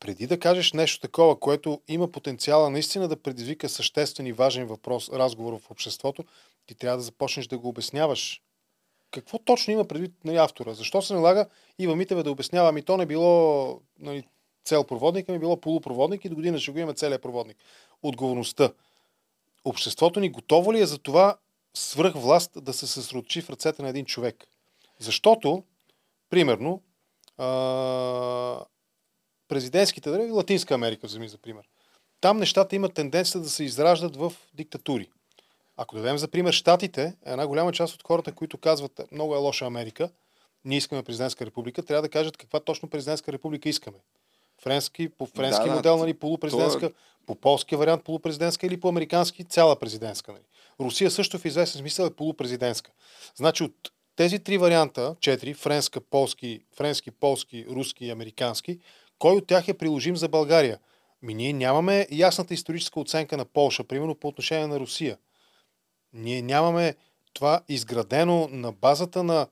[0.00, 5.08] преди да кажеш нещо такова, което има потенциала наистина да предизвика съществен и важен въпрос,
[5.08, 6.24] разговор в обществото,
[6.66, 8.42] ти трябва да започнеш да го обясняваш.
[9.10, 10.74] Какво точно има предвид нали, автора?
[10.74, 11.46] Защо се налага
[11.78, 12.68] Ива Митева да обяснява?
[12.68, 14.24] Ами то не било нали,
[14.64, 17.56] цел проводник, ами било полупроводник и до година ще го има целият проводник.
[18.02, 18.72] Отговорността
[19.64, 21.36] обществото ни готово ли е за това
[21.74, 24.46] свръх власт да се съсредоточи в ръцете на един човек?
[24.98, 25.64] Защото,
[26.30, 26.82] примерно,
[29.48, 31.68] президентските държави, Латинска Америка, вземи за пример.
[32.20, 35.10] Там нещата имат тенденция да се израждат в диктатури.
[35.76, 39.66] Ако дадем за пример Штатите, една голяма част от хората, които казват много е лоша
[39.66, 40.10] Америка,
[40.64, 43.98] ние искаме президентска република, трябва да кажат каква точно президентска република искаме.
[44.62, 47.00] Френски, по френски да, модел, нали, полупрезидентска, това...
[47.26, 50.32] по полски вариант полупрезидентска или по американски цяла президентска.
[50.32, 50.42] Нали.
[50.80, 52.90] Русия също в известен смисъл е полупрезидентска.
[53.36, 53.74] Значи от
[54.16, 58.78] тези три варианта, четири, френска, полски, френски, полски, руски и американски,
[59.18, 60.78] кой от тях е приложим за България?
[61.22, 65.18] Ми ние нямаме ясната историческа оценка на Полша, примерно по отношение на Русия.
[66.12, 66.94] Ние нямаме
[67.32, 69.46] това изградено на базата на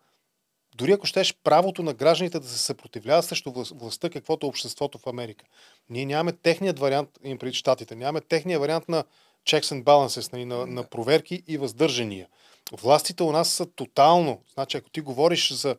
[0.76, 5.06] дори ако щеш правото на гражданите да се съпротивляват срещу властта, каквото е обществото в
[5.06, 5.44] Америка.
[5.90, 9.04] Ние нямаме техният вариант, им преди щатите, нямаме техният вариант на
[9.46, 12.28] checks and balances, нали, на, на проверки и въздържания.
[12.72, 14.42] Властите у нас са тотално.
[14.54, 15.76] Значи, ако ти говориш за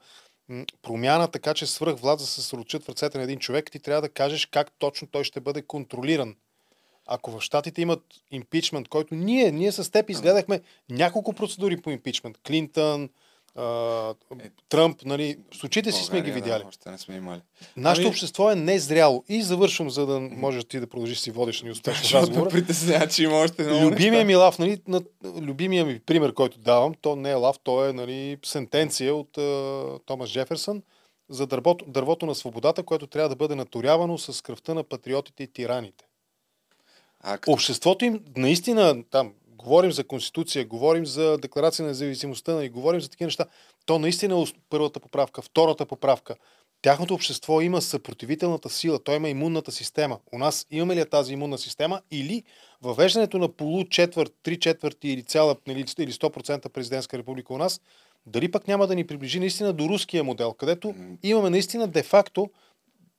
[0.81, 4.01] промяна, така че свръх власт да се сручат в ръцете на един човек, ти трябва
[4.01, 6.35] да кажеш как точно той ще бъде контролиран.
[7.05, 12.37] Ако в Штатите имат импичмент, който ние, ние с теб изгледахме няколко процедури по импичмент.
[12.47, 13.09] Клинтън,
[13.57, 16.63] е, Тръмп, нали, с очите си сме ги видяли.
[16.63, 17.41] Да, още не сме имали.
[17.77, 18.09] Нашето ами...
[18.09, 19.23] общество е незряло.
[19.29, 22.49] И завършвам, за да можеш ти да продължиш си водиш ни успешно разговор.
[22.49, 26.93] притесня, че има още много Любимия ми лав, нали, на, любимия ми пример, който давам,
[27.01, 30.81] то не е лав, то е нали, сентенция от uh, Томас Джеферсън
[31.29, 35.47] за дървото, дървото на свободата, което трябва да бъде наторявано с кръвта на патриотите и
[35.47, 36.05] тираните.
[37.19, 37.51] А, като...
[37.51, 43.09] Обществото им наистина там говорим за Конституция, говорим за Декларация на независимостта, нали, говорим за
[43.09, 43.45] такива неща,
[43.85, 46.35] то наистина е първата поправка, втората поправка.
[46.81, 50.19] Тяхното общество има съпротивителната сила, то има имунната система.
[50.33, 52.43] У нас имаме ли тази имунна система или
[52.81, 57.81] въвеждането на полу четвърт, три четвърти или цяла нали, или 100% президентска република у нас,
[58.25, 62.49] дали пък няма да ни приближи наистина до руския модел, където имаме наистина де-факто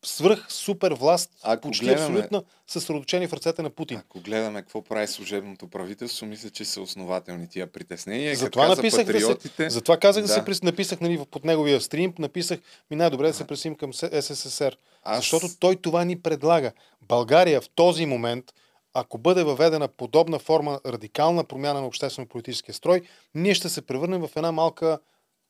[0.04, 3.98] свръх супер власт, ако почти гледаме, абсолютно съсредоточени в ръцете на Путин.
[3.98, 8.36] Ако гледаме какво прави служебното правителство, мисля, че са основателни тия притеснения.
[8.36, 9.64] Затова написах патриотите...
[9.64, 13.26] да се, затова казах да, да се написах нали, под неговия стрим, написах ми най-добре
[13.26, 14.76] да се пресим към СССР.
[15.02, 15.16] Аз...
[15.16, 16.72] Защото той това ни предлага.
[17.02, 18.44] България в този момент,
[18.94, 23.02] ако бъде въведена подобна форма радикална промяна на обществено-политическия строй,
[23.34, 24.98] ние ще се превърнем в една малка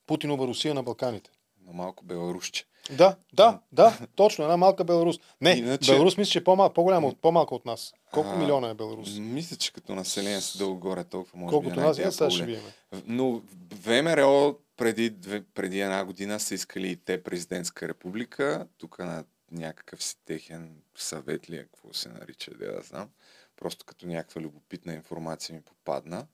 [0.07, 1.31] Путинова Русия на Балканите.
[1.67, 2.65] На малко Беларусче.
[2.91, 5.17] Да, да, да, точно, една малка Беларус.
[5.41, 5.93] Не, Иначе...
[5.93, 7.93] Беларус мисля, че е по-мал, по-голяма, по-малка от нас.
[8.13, 9.19] Колко а, милиона е Беларус?
[9.19, 11.75] Мисля, че като население са дълго горе толкова може Колкото би.
[11.75, 12.63] Колкото нас, сега ще видим.
[13.07, 13.43] Но
[13.75, 15.15] ВМРО преди,
[15.55, 21.51] преди една година са искали и те президентска република, тук на някакъв си техен съвет
[21.51, 23.09] ли, е, какво се нарича, да, да знам.
[23.57, 26.27] Просто като някаква любопитна информация ми попадна.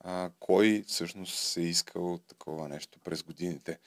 [0.00, 3.78] А, кой всъщност се е искал такова нещо през годините.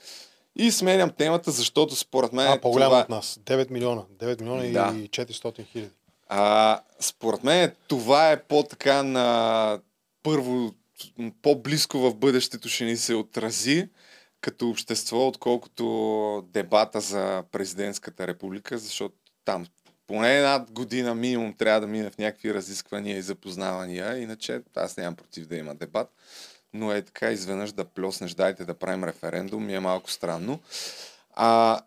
[0.58, 2.52] И сменям темата, защото според мен...
[2.52, 3.02] А, по-голямо това...
[3.02, 3.40] от нас.
[3.44, 4.02] 9 милиона.
[4.20, 4.98] 9 милиона да.
[4.98, 5.90] и 400 хиляди.
[6.28, 9.80] А, според мен това е по-така на
[10.24, 10.74] първо,
[11.42, 13.90] по-близко в бъдещето ще ни се отрази
[14.42, 19.16] като общество, отколкото дебата за президентската република, защото
[19.46, 19.66] там
[20.08, 25.16] поне една година минимум трябва да мине в някакви разисквания и запознавания, иначе аз нямам
[25.16, 26.10] против да има дебат
[26.74, 30.60] но е така изведнъж да плеснеш, дайте да правим референдум, ми е малко странно.
[31.34, 31.82] А,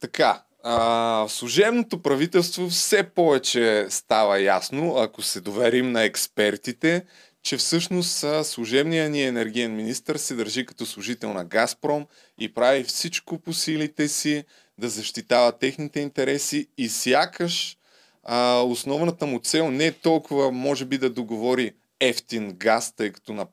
[0.00, 7.04] така, а, служебното правителство все повече става ясно, ако се доверим на експертите,
[7.42, 12.06] че всъщност служебният ни енергиен министр се държи като служител на Газпром
[12.38, 14.44] и прави всичко по силите си
[14.78, 17.76] да защитава техните интереси и сякаш
[18.24, 23.32] а, основната му цел не е толкова, може би, да договори ефтин газ, тъй като
[23.32, 23.46] на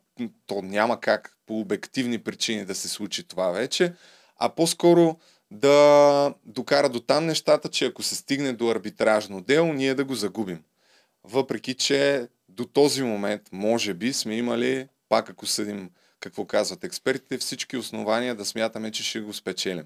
[0.45, 3.93] то няма как по обективни причини да се случи това вече,
[4.37, 5.19] а по-скоро
[5.51, 10.15] да докара до там нещата, че ако се стигне до арбитражно дело, ние да го
[10.15, 10.63] загубим.
[11.23, 17.37] Въпреки, че до този момент, може би, сме имали, пак ако съдим какво казват експертите,
[17.37, 19.85] всички основания да смятаме, че ще го спечелим.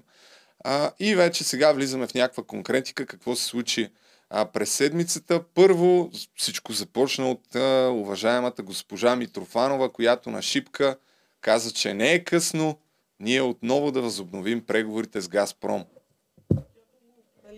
[0.64, 3.90] А, и вече сега влизаме в някаква конкретика, какво се случи
[4.30, 5.42] а, през седмицата.
[5.54, 10.96] Първо всичко започна от а, уважаемата госпожа Митрофанова, която на шипка
[11.40, 12.78] каза, че не е късно
[13.20, 15.84] ние отново да възобновим преговорите с Газпром.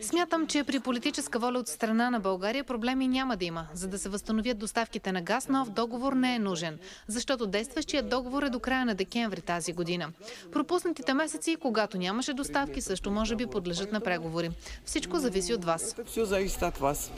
[0.03, 3.67] Смятам, че при политическа воля от страна на България проблеми няма да има.
[3.75, 8.43] За да се възстановят доставките на газ, нов договор не е нужен, защото действащият договор
[8.43, 10.13] е до края на декември тази година.
[10.53, 14.51] Пропуснатите месеци, когато нямаше доставки, също може би подлежат на преговори.
[14.85, 15.97] Всичко зависи от вас.
[16.07, 17.13] Все зависи от вас.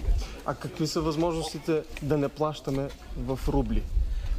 [0.47, 3.83] А какви са възможностите да не плащаме в рубли?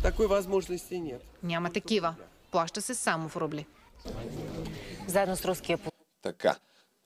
[0.02, 1.24] Такой възможности нет.
[1.44, 2.16] Няма такива.
[2.52, 3.66] Плаща се само в рубли.
[5.08, 5.80] Заедно с руския
[6.22, 6.56] Така.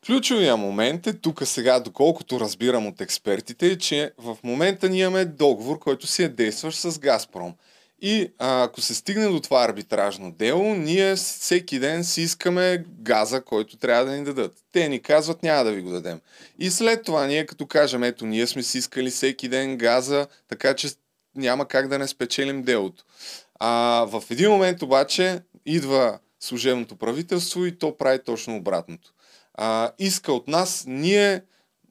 [0.06, 5.26] Ключовия момент е тук сега, доколкото разбирам от експертите, е, че в момента ние имаме
[5.26, 7.54] договор, който си е действащ с Газпром.
[8.02, 13.42] И а, ако се стигне до това арбитражно дело, ние всеки ден си искаме газа,
[13.42, 14.58] който трябва да ни дадат.
[14.72, 16.20] Те ни казват, няма да ви го дадем.
[16.60, 20.74] И след това ние като кажем, ето, ние сме си искали всеки ден газа, така
[20.74, 20.88] че
[21.36, 23.04] няма как да не спечелим делото.
[23.60, 23.70] А,
[24.08, 29.15] в един момент обаче идва служебното правителство и то прави точно обратното.
[29.58, 31.42] А, иска от нас ние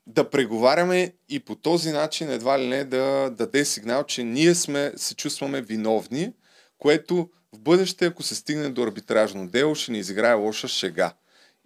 [0.07, 4.93] да преговаряме и по този начин едва ли не да даде сигнал, че ние сме,
[4.97, 6.33] се чувстваме виновни,
[6.79, 11.15] което в бъдеще, ако се стигне до арбитражно дело, ще ни изиграе лоша шега.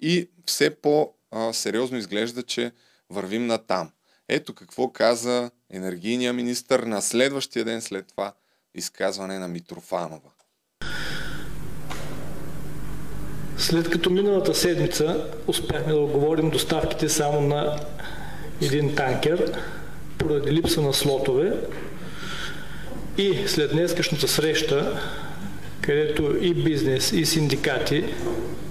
[0.01, 2.73] И все по-сериозно изглежда, че
[3.11, 3.91] вървим на там.
[4.29, 8.33] Ето какво каза енергийния министр на следващия ден след това
[8.75, 10.31] изказване на Митрофанова.
[13.59, 17.77] След като миналата седмица успяхме да оговорим доставките само на
[18.63, 19.53] един танкер
[20.19, 21.53] поради липса на слотове
[23.19, 25.01] и след днескашната среща,
[25.81, 28.05] където и бизнес, и синдикати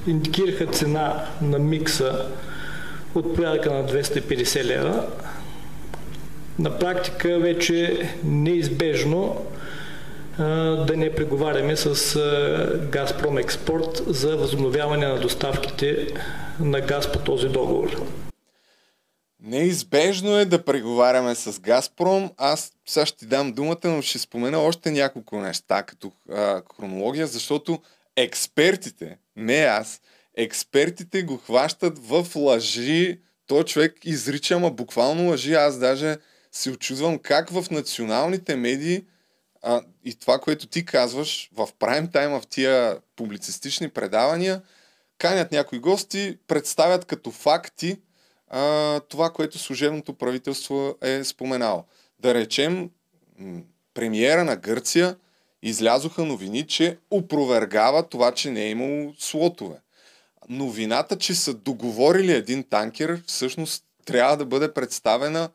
[0.08, 2.26] индикираха цена на микса
[3.16, 5.06] от порядъка на 250 лева,
[6.60, 9.46] на практика вече неизбежно
[10.38, 12.20] да не преговаряме с
[12.92, 16.08] Газпром Експорт за възобновяване на доставките
[16.60, 18.08] на газ по този договор.
[19.44, 22.32] Неизбежно е да преговаряме с Газпром.
[22.38, 27.28] Аз сега ще ти дам думата, но ще спомена още няколко неща като а, хронология,
[27.28, 27.80] защото
[28.16, 30.02] експертите, не аз,
[30.38, 33.20] експертите го хващат в лъжи.
[33.48, 35.54] Той човек изрича, ама буквално лъжи.
[35.54, 36.18] Аз даже
[36.52, 39.04] се очудвам как в националните медии
[39.68, 44.62] а, и това, което ти казваш в прайм тайм в тия публицистични предавания,
[45.18, 47.98] канят някои гости, представят като факти
[48.50, 51.84] а, това, което служебното правителство е споменало.
[52.20, 52.90] Да речем,
[53.94, 55.16] премиера на Гърция
[55.62, 59.76] излязоха новини, че опровергава това, че не е имало слотове.
[60.50, 65.50] Новината, че са договорили един танкер, всъщност трябва да бъде представена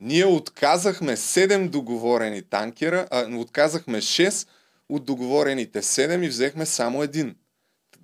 [0.00, 4.48] ние отказахме 7 договорени танкера, а отказахме 6
[4.88, 7.36] от договорените 7 и взехме само един.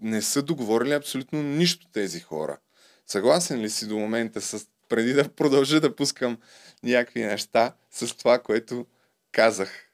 [0.00, 2.58] Не са договорили абсолютно нищо тези хора.
[3.06, 6.38] Съгласен ли си до момента с преди да продължа да пускам
[6.82, 8.86] някакви неща с това, което
[9.32, 9.90] казах?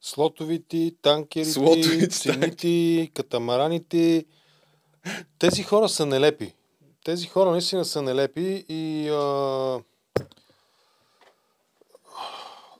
[0.00, 4.24] Слотовите, танкерите, Слотовите, цените, катамараните.
[5.38, 6.54] Тези хора са нелепи.
[7.04, 9.80] Тези хора наистина са нелепи и а,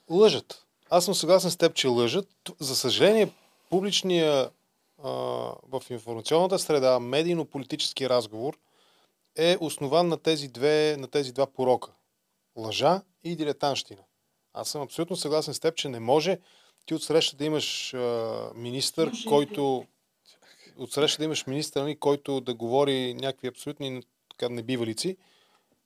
[0.09, 0.65] лъжат.
[0.89, 2.27] Аз съм съгласен с теб, че лъжат.
[2.59, 3.29] За съжаление,
[3.69, 4.49] публичния
[5.03, 5.09] а,
[5.71, 8.57] в информационната среда, медийно-политически разговор
[9.35, 11.91] е основан на тези, две, на тези два порока.
[12.55, 14.01] Лъжа и дилетанщина.
[14.53, 16.39] Аз съм абсолютно съгласен с теб, че не може
[16.85, 19.85] ти отсреща да имаш а, министър, Може който
[20.77, 25.17] отсреща да имаш министър, нали, който да говори някакви абсолютни така, небивалици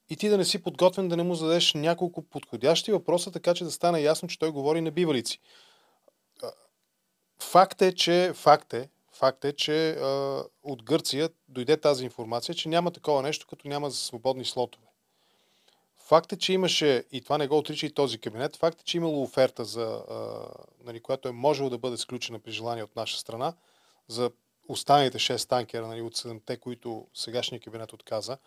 [0.10, 3.64] и ти да не си подготвен да не му зададеш няколко подходящи въпроса, така че
[3.64, 5.40] да стане ясно, че той говори на бивалици.
[7.40, 12.70] Факт е, че, факт е, факт е, че а, от Гърция дойде тази информация, че
[12.70, 14.86] няма такова нещо, като няма за свободни слотове.
[15.98, 18.98] Факт е, че имаше, и това не го отрича и този кабинет, факт е, че
[18.98, 20.16] имало оферта, за, а,
[20.84, 23.54] нали, която е можело да бъде сключена при желание от наша страна,
[24.08, 24.32] за
[24.68, 28.38] останалите 6 танкера нали, от 7-те, които сегашния кабинет отказа.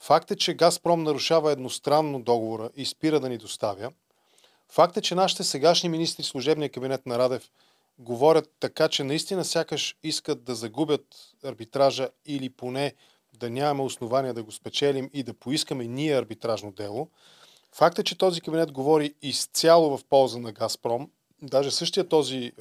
[0.00, 3.92] Факт е, че Газпром нарушава едностранно договора и спира да ни доставя.
[4.68, 7.50] Факт е, че нашите сегашни министри, служебния кабинет на Радев,
[7.98, 11.02] говорят така, че наистина сякаш искат да загубят
[11.44, 12.94] арбитража или поне
[13.34, 17.08] да нямаме основания да го спечелим и да поискаме ние арбитражно дело.
[17.72, 21.10] Факт е, че този кабинет говори изцяло в полза на Газпром
[21.42, 22.52] даже същия този е,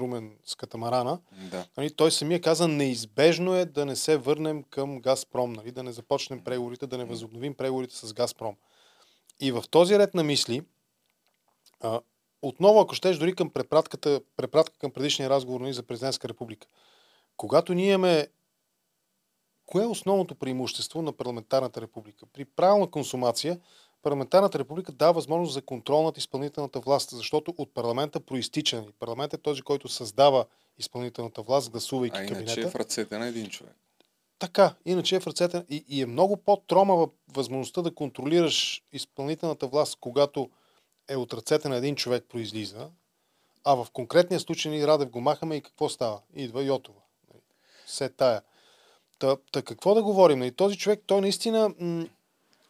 [0.00, 1.66] Румен с катамарана, да.
[1.76, 5.92] нали, той самия каза, неизбежно е да не се върнем към Газпром, нали, да не
[5.92, 8.56] започнем преговорите, да не възобновим преговорите с Газпром.
[9.40, 10.62] И в този ред на мисли,
[11.80, 12.00] а,
[12.42, 16.66] отново, ако щеш, дори към препратката, препратка към предишния разговор нали, за президентска република,
[17.36, 18.28] когато ние имаме
[19.70, 22.26] Кое е основното преимущество на парламентарната република?
[22.26, 23.60] При правилна консумация
[24.02, 28.84] парламентарната република дава възможност за контрол над изпълнителната власт, защото от парламента проистича.
[28.98, 30.44] Парламент е този, който създава
[30.78, 32.42] изпълнителната власт, гласувайки а кабинета.
[32.42, 33.74] иначе е в ръцете на един човек.
[34.38, 39.96] Така, иначе е в ръцете и, и е много по-тромава възможността да контролираш изпълнителната власт,
[40.00, 40.50] когато
[41.08, 42.90] е от ръцете на един човек произлиза,
[43.64, 46.20] а в конкретния случай ние Радев го махаме и какво става?
[46.34, 47.00] Идва Йотова.
[47.28, 47.42] Нали,
[47.86, 48.42] се тая.
[49.18, 50.38] Та, та какво да говорим?
[50.38, 52.06] И нали, този човек, той наистина м-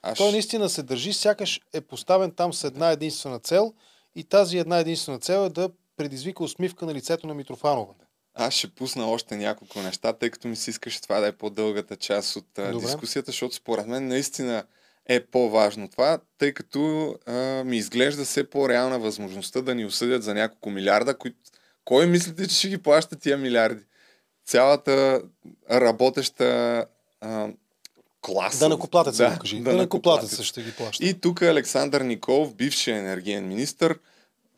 [0.03, 0.19] Аш...
[0.19, 3.75] Той наистина се държи, сякаш е поставен там с една единствена цел
[4.15, 7.95] и тази една единствена цел е да предизвика усмивка на лицето на Митрофанова.
[8.35, 11.97] Аз ще пусна още няколко неща, тъй като ми се искаше това да е по-дългата
[11.97, 14.65] част от а, дискусията, защото според мен наистина
[15.07, 17.33] е по-важно това, тъй като а,
[17.65, 21.37] ми изглежда все по-реална възможността да ни осъдят за няколко милиарда, които...
[21.85, 23.85] Кой мислите, че ще ги плаща тия милиарди?
[24.51, 25.23] цялата
[25.71, 26.87] работеща
[27.21, 27.49] а,
[28.21, 28.59] класа.
[28.59, 29.61] Да накоплатец, да, кажи.
[29.61, 31.05] Да, накоплатец ще ги плаща.
[31.05, 33.95] И тук Александър Николов, бившия енергиен министр,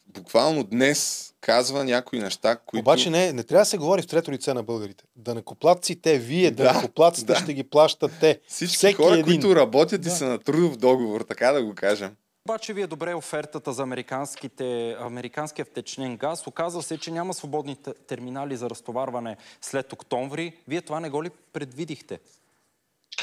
[0.07, 2.81] буквално днес казва някои неща, които...
[2.81, 5.05] Обаче не, не трябва да се говори в трето лице на българите.
[5.17, 7.39] Да накоплатците, вие, да, накоплатците да.
[7.39, 8.41] ще ги плащате.
[8.49, 9.25] Всички Всеки хора, един.
[9.25, 10.09] които работят да.
[10.09, 12.17] и са на трудов договор, така да го кажем.
[12.49, 16.47] Обаче ви е добре офертата за американските, американския втечнен газ.
[16.47, 20.57] Оказва се, че няма свободни терминали за разтоварване след октомври.
[20.69, 22.19] Вие това не го ли предвидихте?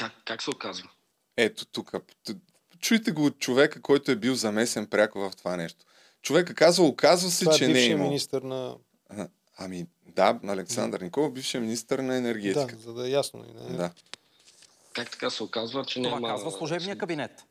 [0.00, 0.88] Как, как се оказва?
[1.36, 1.92] Ето тук.
[2.80, 5.84] Чуйте го от човека, който е бил замесен пряко в това нещо.
[6.22, 8.06] Човека казва, оказва се, това е че е не е имал.
[8.06, 8.76] министър на...
[9.08, 9.28] А,
[9.58, 12.76] ами да, на Александър Николов, бившия министър на енергетика.
[12.76, 13.44] Да, за да е ясно.
[13.68, 13.76] Не?
[13.76, 13.90] Да.
[14.92, 16.28] Как така се оказва, че това няма...
[16.28, 17.44] Това казва служебния кабинет.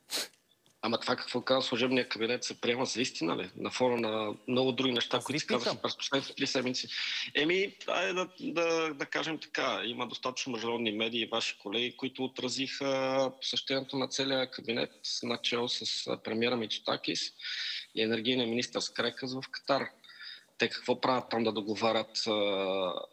[0.81, 3.49] Ама това какво казва служебния кабинет се приема за истина ли?
[3.55, 6.87] На фона на много други неща, които се казаха през последните три седмици.
[7.35, 9.81] Еми, дай да, да, да кажем така.
[9.85, 14.91] Има достатъчно международни медии и ваши колеги, които отразиха посещението на целия кабинет,
[15.23, 17.33] начало с премиера Мичотакис
[17.95, 19.89] и енергийния министр Скрекас в Катар.
[20.57, 22.17] Те какво правят там да договарят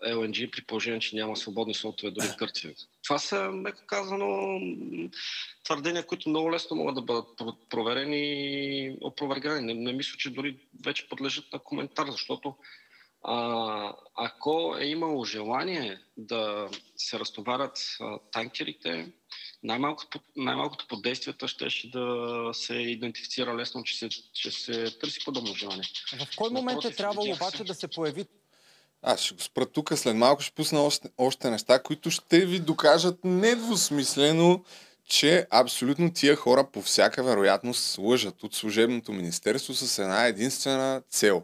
[0.04, 2.74] LNG при положение, че няма свободни слотове дори в Гърция?
[3.06, 4.60] Това са, меко казано,
[5.64, 7.28] твърдения, които много лесно могат да бъдат
[7.68, 9.60] проверени и опровергани.
[9.66, 12.54] Не, не мисля, че дори вече подлежат на коментар, защото
[13.22, 19.12] а, ако е имало желание да се разтоварят а, танкерите,
[19.62, 25.24] най-малкото, най-малкото по действията ще, ще да се идентифицира лесно, че се, че се търси
[25.24, 25.84] подобно желание.
[26.26, 28.24] В кой момент е трябвало обаче да се появи
[29.06, 32.58] аз ще го спра тук, след малко ще пусна още, още неща, които ще ви
[32.58, 34.64] докажат недвусмислено,
[35.08, 41.42] че абсолютно тия хора по всяка вероятност лъжат от служебното министерство с една единствена цел.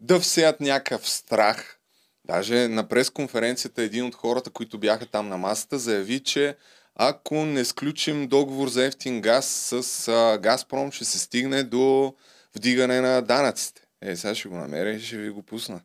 [0.00, 1.78] Да всеят някакъв страх.
[2.24, 6.56] Даже на пресконференцията един от хората, които бяха там на масата, заяви, че
[6.94, 12.14] ако не сключим договор за ефтин газ с а, Газпром, ще се стигне до
[12.56, 13.82] вдигане на данъците.
[14.02, 15.80] Е, сега ще го намеря и ще ви го пусна.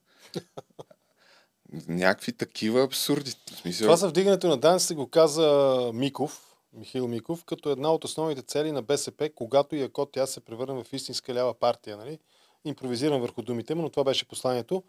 [1.87, 3.31] Някакви такива абсурди.
[3.55, 3.85] Смисъл...
[3.85, 8.71] Това за вдигането на данъците го каза Миков, Михаил Миков, като една от основните цели
[8.71, 11.97] на БСП, когато и ако тя се превърне в истинска лява партия.
[11.97, 12.19] Нали?
[12.65, 14.83] Импровизирам върху думите му, но това беше посланието.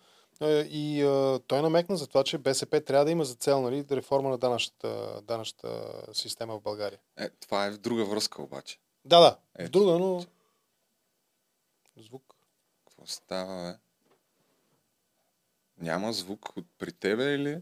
[0.70, 4.28] И а, той намекна за това, че БСП трябва да има за цел нали, реформа
[4.28, 6.98] на данъчната, данъчната система в България.
[7.16, 8.78] Е, това е в друга връзка обаче.
[9.04, 9.36] Да, да.
[9.58, 10.24] Е, в друга, но...
[11.96, 12.34] Звук.
[12.86, 13.78] Какво става, бе?
[15.80, 17.60] Няма звук от при тебе или?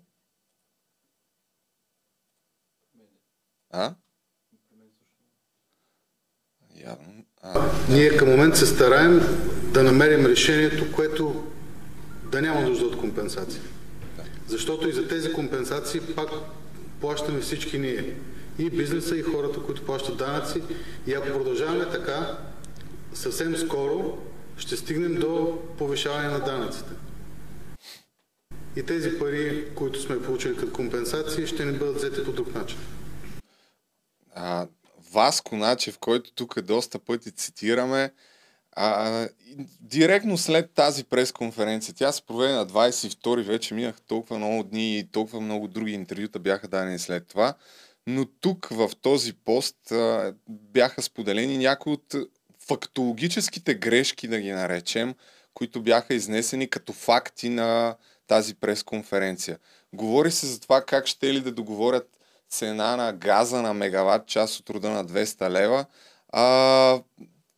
[3.71, 3.95] А?
[6.75, 7.25] Явно.
[7.43, 7.71] А.
[7.89, 9.21] Ние към момент се стараем
[9.73, 11.53] да намерим решението, което
[12.31, 13.61] да няма нужда от компенсации.
[14.47, 16.29] Защото и за тези компенсации пак
[17.01, 18.17] плащаме всички ние.
[18.59, 20.63] И бизнеса, и хората, които плащат данъци.
[21.07, 22.39] И ако продължаваме така,
[23.15, 24.19] съвсем скоро
[24.57, 26.91] ще стигнем до повишаване на данъците.
[28.77, 32.79] И тези пари, които сме получили като компенсации, ще ни бъдат взети по друг начин.
[34.35, 34.67] А,
[35.13, 38.13] Васко Начев, който тук доста пъти цитираме,
[38.73, 39.29] а,
[39.81, 45.09] директно след тази пресконференция, тя се проведе на 22 вече минах толкова много дни и
[45.13, 47.55] толкова много други интервюта бяха дадени след това,
[48.07, 52.15] но тук в този пост а, бяха споделени някои от
[52.67, 55.15] фактологическите грешки, да ги наречем,
[55.55, 57.97] които бяха изнесени като факти на
[58.27, 59.59] тази пресконференция.
[59.93, 62.09] Говори се за това как ще ли да договорят
[62.51, 65.85] цена на газа на мегаватт час от рода на 200 лева.
[66.29, 67.01] А,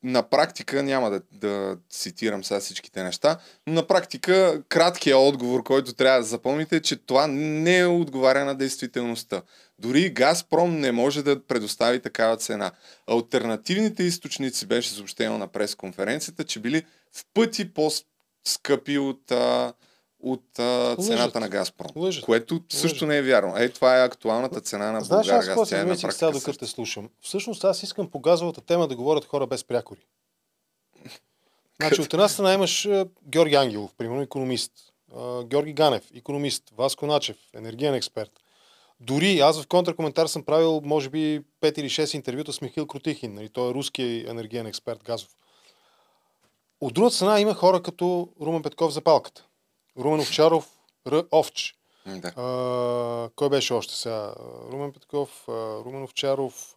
[0.04, 5.92] на практика, няма да, да цитирам сега всичките неща, но на практика краткият отговор, който
[5.92, 9.42] трябва да запомните е, че това не отговаря на действителността.
[9.78, 12.72] Дори Газпром не може да предостави такава цена.
[13.10, 19.72] Альтернативните източници беше съобщено на пресконференцията, че били в пъти по-скъпи от, а,
[20.24, 21.88] от а, цената на Газпром.
[21.96, 22.24] Лъжат.
[22.24, 23.56] Което също не е вярно.
[23.56, 25.74] Е, това е актуалната цена на Знаеш, Българ аз какво си
[26.10, 27.08] сега, докато те слушам?
[27.20, 30.00] Всъщност аз искам по газовата тема да говорят хора без прякори.
[31.80, 32.88] Значи от една страна имаш
[33.26, 34.72] Георги Ангелов, примерно економист.
[35.44, 36.62] Георги Ганев, економист.
[36.76, 38.30] Васко Начев, енергиен експерт.
[39.00, 43.34] Дори аз в контракоментар съм правил, може би, 5 или 6 интервюта с Михил Крутихин.
[43.34, 43.48] Нали?
[43.48, 45.28] Той е руски енергиен експерт, газов.
[46.80, 49.44] От друга страна има хора като Румен Петков за палката.
[49.98, 50.68] Румен Овчаров,
[51.06, 51.24] Р.
[51.32, 51.74] Овч.
[52.06, 52.28] Да.
[52.28, 54.34] А, кой беше още сега?
[54.72, 56.74] Румен Петков, Румен Овчаров.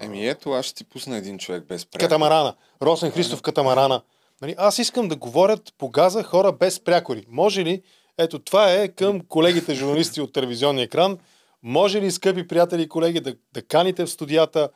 [0.00, 2.08] Еми ето, аз ще ти пусна един човек без прякори.
[2.08, 2.54] Катамарана.
[2.82, 4.02] Росен Христов Катамарана.
[4.42, 7.24] Нали, аз искам да говорят по газа хора без прякори.
[7.28, 7.82] Може ли
[8.20, 11.18] Ето това е към колегите журналисти от телевизионния екран.
[11.62, 14.68] Може ли, скъпи приятели и колеги, да, да каните в студията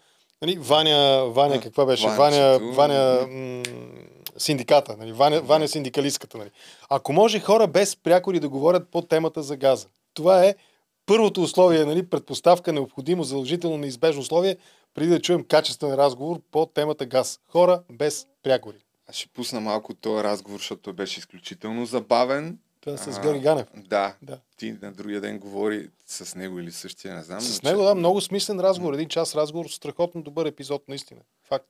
[0.43, 2.09] нали, Ваня, Ваня каква беше?
[2.09, 3.63] Ваня, Ваня м-
[4.39, 6.39] синдиката, нали, Ваня, Ваня синдикалистката.
[6.39, 6.51] Нали.
[6.89, 9.87] Ако може хора без прякори да говорят по темата за газа.
[10.15, 10.55] Това е
[11.07, 14.57] първото условие, нали, предпоставка, необходимо, задължително, неизбежно условие,
[14.95, 17.41] преди да чуем качествен разговор по темата газ.
[17.49, 18.77] Хора без прякори.
[19.09, 22.59] Аз ще пусна малко този разговор, защото беше изключително забавен.
[22.81, 23.67] Това с Георги Ганев.
[23.77, 24.39] Да, да.
[24.57, 27.41] Ти на другия ден говори с него или същия, не знам.
[27.41, 27.85] С него, че...
[27.85, 28.95] да, много смислен разговор.
[28.95, 31.21] Един час разговор, страхотно добър епизод, наистина.
[31.49, 31.67] Факт.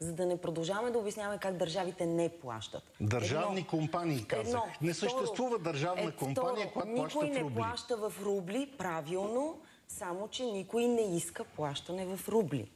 [0.00, 2.82] За да не продължаваме да обясняваме как държавите не плащат.
[3.00, 4.46] Държавни едно, компании, казах.
[4.46, 7.30] Едно, не съществува второ, държавна е, компания, която плаща в рубли.
[7.30, 12.70] Никой не плаща в рубли, правилно, само че никой не иска плащане в рубли.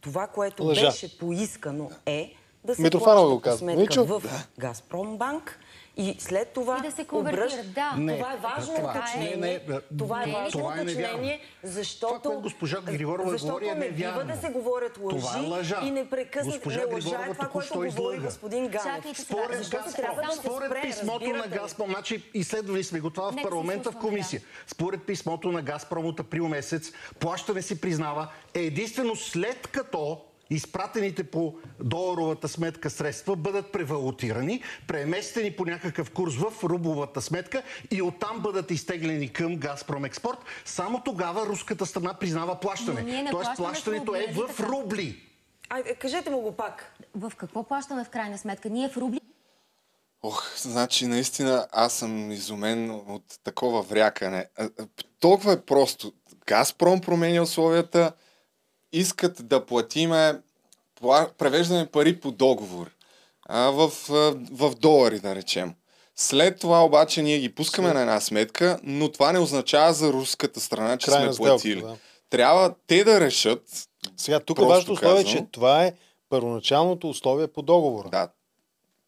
[0.00, 0.86] Това, което Лъжа.
[0.86, 4.46] беше поискано е да се Митрофанова плаща сметка в да.
[4.58, 5.58] Газпромбанк
[5.96, 7.56] и след това и да се обръщ...
[7.74, 7.94] да.
[7.98, 9.36] Не, това е важно това, уточнение.
[9.36, 12.20] Не, не, това е не, важно това е уточнение, защото...
[12.22, 15.80] Това, госпожа Григорова говори, е не бива да се говорят лъжи това е лъжа.
[15.84, 19.18] и непрекъснато госпожа не лъжа е това, което говори господин Ганев.
[19.18, 23.36] Според, защото трябва да според спре, писмото на Газпром, значи изследвали сме го това в
[23.42, 24.42] парламента в комисия.
[24.66, 30.20] Според писмото на Газпром от април месец, плащане си признава е единствено след като
[30.50, 38.02] изпратените по доларовата сметка средства бъдат превалутирани, преместени по някакъв курс в рубловата сметка и
[38.02, 43.26] оттам бъдат изтеглени към Газпром Експорт, само тогава руската страна признава плащане.
[43.30, 45.22] Тоест плащането е в рубли.
[45.68, 46.96] Ай, кажете му го пак.
[47.14, 48.70] В какво плащаме в крайна сметка?
[48.70, 49.20] Ние в рубли
[50.22, 54.46] Ох, значи наистина аз съм изумен от такова врякане.
[55.20, 56.12] Толкова е просто.
[56.46, 58.12] Газпром променя условията,
[58.92, 60.40] искат да платиме,
[61.38, 62.90] превеждаме пари по договор
[63.46, 63.92] а, в,
[64.52, 65.74] в долари, да речем.
[66.16, 67.94] След това обаче ние ги пускаме След...
[67.94, 71.78] на една сметка, но това не означава за руската страна, че Крайна сме платили.
[71.78, 71.98] Сделка, да.
[72.30, 73.88] Трябва те да решат.
[74.16, 75.92] Сега, тук е важното условие, че това е
[76.28, 78.08] първоначалното условие по договора.
[78.08, 78.28] Да.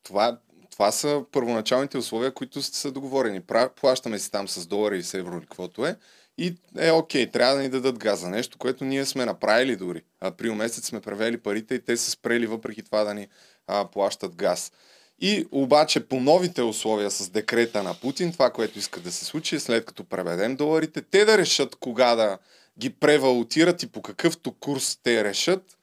[0.03, 0.39] Това,
[0.71, 3.41] това са първоначалните условия, които са договорени.
[3.81, 5.97] Плащаме си там с долари и с евро или каквото е
[6.39, 8.31] и е окей, трябва да ни дадат газа.
[8.31, 10.03] Нещо, което ние сме направили дори.
[10.21, 13.29] Април месец сме превели парите и те са спрели въпреки това да ни
[13.67, 14.73] а, плащат газ.
[15.21, 19.61] И обаче по новите условия с декрета на Путин, това, което иска да се случи,
[19.61, 22.39] след като преведем доларите, те да решат кога да
[22.79, 25.74] ги превалутират и по какъвто курс те решат,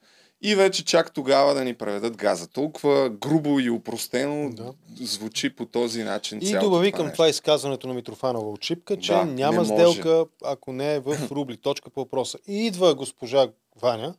[0.42, 2.48] и вече чак тогава да ни преведат газа.
[2.48, 4.74] Толкова грубо и упростено да.
[5.02, 6.40] звучи по този начин.
[6.42, 10.96] И добави към това изказването на Митрофанова от Чипка, че да, няма сделка, ако не
[10.96, 11.58] е в рубли.
[11.58, 12.38] Точка по въпроса.
[12.48, 13.48] И идва госпожа
[13.82, 14.16] Ваня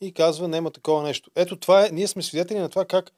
[0.00, 1.30] и казва, няма такова нещо.
[1.36, 3.12] Ето това е, ние сме свидетели на това как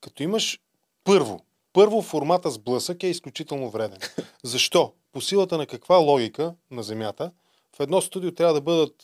[0.00, 0.60] като имаш
[1.04, 1.40] първо,
[1.72, 3.98] първо формата с блъсък е изключително вреден.
[4.42, 4.92] Защо?
[5.12, 7.30] По силата на каква логика на Земята
[7.76, 8.94] в едно студио трябва да бъдат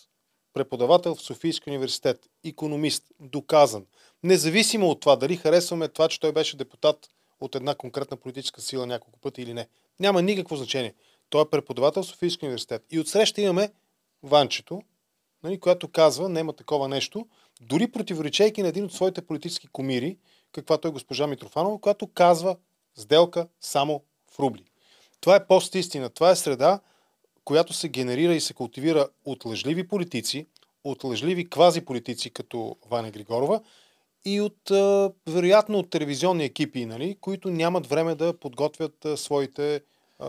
[0.55, 3.86] преподавател в Софийския университет, економист, доказан.
[4.22, 7.09] Независимо от това дали харесваме това, че той беше депутат
[7.40, 9.68] от една конкретна политическа сила няколко пъти или не.
[10.01, 10.94] Няма никакво значение.
[11.30, 12.84] Той е преподавател в Софийския университет.
[12.90, 13.72] И отсреща имаме
[14.22, 14.82] Ванчето,
[15.42, 17.26] нали, която казва, няма такова нещо,
[17.61, 20.18] дори противоречейки на един от своите политически комири,
[20.53, 22.57] каквато е госпожа Митрофанова, която казва
[22.96, 24.64] сделка само в рубли.
[25.20, 26.11] Това е пост-истина.
[26.11, 26.80] Това е среда,
[27.51, 30.46] която се генерира и се култивира от лъжливи политици,
[30.84, 33.61] от лъжливи квази-политици като Ваня Григорова
[34.24, 34.70] и от,
[35.28, 39.82] вероятно, от телевизионни екипи, нали, които нямат време да подготвят своите
[40.18, 40.28] а,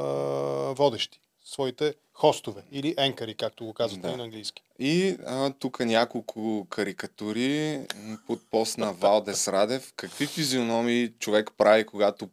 [0.73, 4.17] водещи, своите хостове или енкари, както го казват да.
[4.17, 4.63] на английски.
[4.79, 7.81] И а, тук няколко карикатури
[8.27, 9.93] под пост на Валдес Радев.
[9.95, 12.29] Какви физиономии човек прави, когато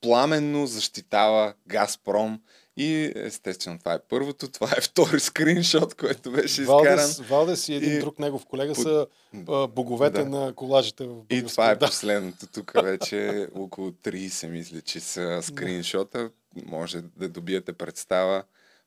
[0.00, 2.40] пламенно защитава Газпром
[2.80, 6.84] и естествено това е първото, това е втори скриншот, който беше изкаран.
[6.84, 7.98] Валдес, Валдес и един и...
[7.98, 8.82] друг негов колега по...
[8.82, 9.06] са
[9.48, 10.28] а, боговете да.
[10.28, 11.86] на колажите в И това е да.
[11.86, 12.46] последното.
[12.46, 16.30] Тук вече около 30 мисля, че са скриншота.
[16.66, 18.42] Може да добиете представа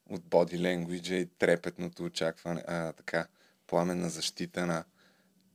[0.10, 3.28] от body language и трепетното очакване, а, така,
[3.68, 4.84] пламенна защита на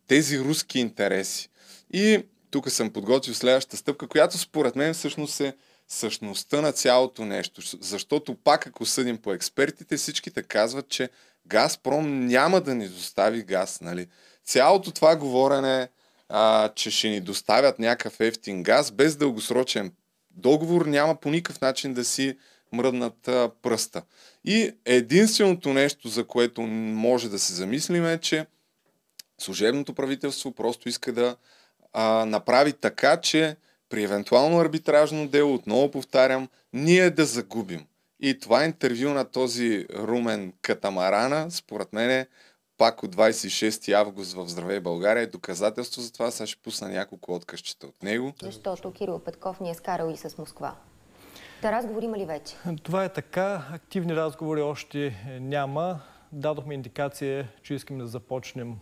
[0.07, 1.49] тези руски интереси.
[1.93, 5.57] И тук съм подготвил следващата стъпка, която според мен всъщност е
[5.89, 7.61] същността на цялото нещо.
[7.81, 11.09] Защото пак, ако съдим по експертите, всичките казват, че
[11.47, 13.81] Газпром няма да ни достави газ.
[13.81, 14.07] Нали?
[14.45, 15.89] Цялото това говорене,
[16.29, 19.93] а, че ще ни доставят някакъв ефтин газ, без дългосрочен
[20.31, 22.39] договор, няма по никакъв начин да си
[22.73, 24.03] мръднат а, пръста.
[24.45, 28.47] И единственото нещо, за което може да се замислим е, че
[29.39, 31.37] служебното правителство просто иска да
[31.93, 33.57] а, направи така, че
[33.89, 37.87] при евентуално арбитражно дело, отново повтарям, ние да загубим.
[38.21, 42.27] И това интервю на този Румен Катамарана, според мен е
[42.79, 46.31] пак от 26 август в Здравей България е доказателство за това.
[46.31, 48.33] Сега ще пусна няколко откъщета от него.
[48.43, 50.75] Защото Кирил Петков ни е скарал и с Москва.
[51.63, 52.57] Та разговор има ли вече?
[52.83, 53.67] Това е така.
[53.73, 56.01] Активни разговори още няма.
[56.33, 58.75] Дадохме индикация, че искаме да започнем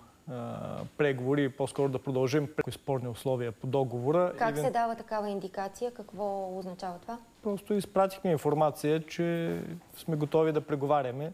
[0.98, 4.32] преговори и по-скоро да продължим при спорни условия по договора.
[4.38, 5.90] Как се дава такава индикация?
[5.90, 7.18] Какво означава това?
[7.42, 9.58] Просто изпратихме информация, че
[9.96, 11.32] сме готови да преговаряме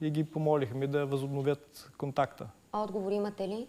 [0.00, 2.46] и ги помолихме да възобновят контакта.
[2.72, 3.66] А отговор имате ли?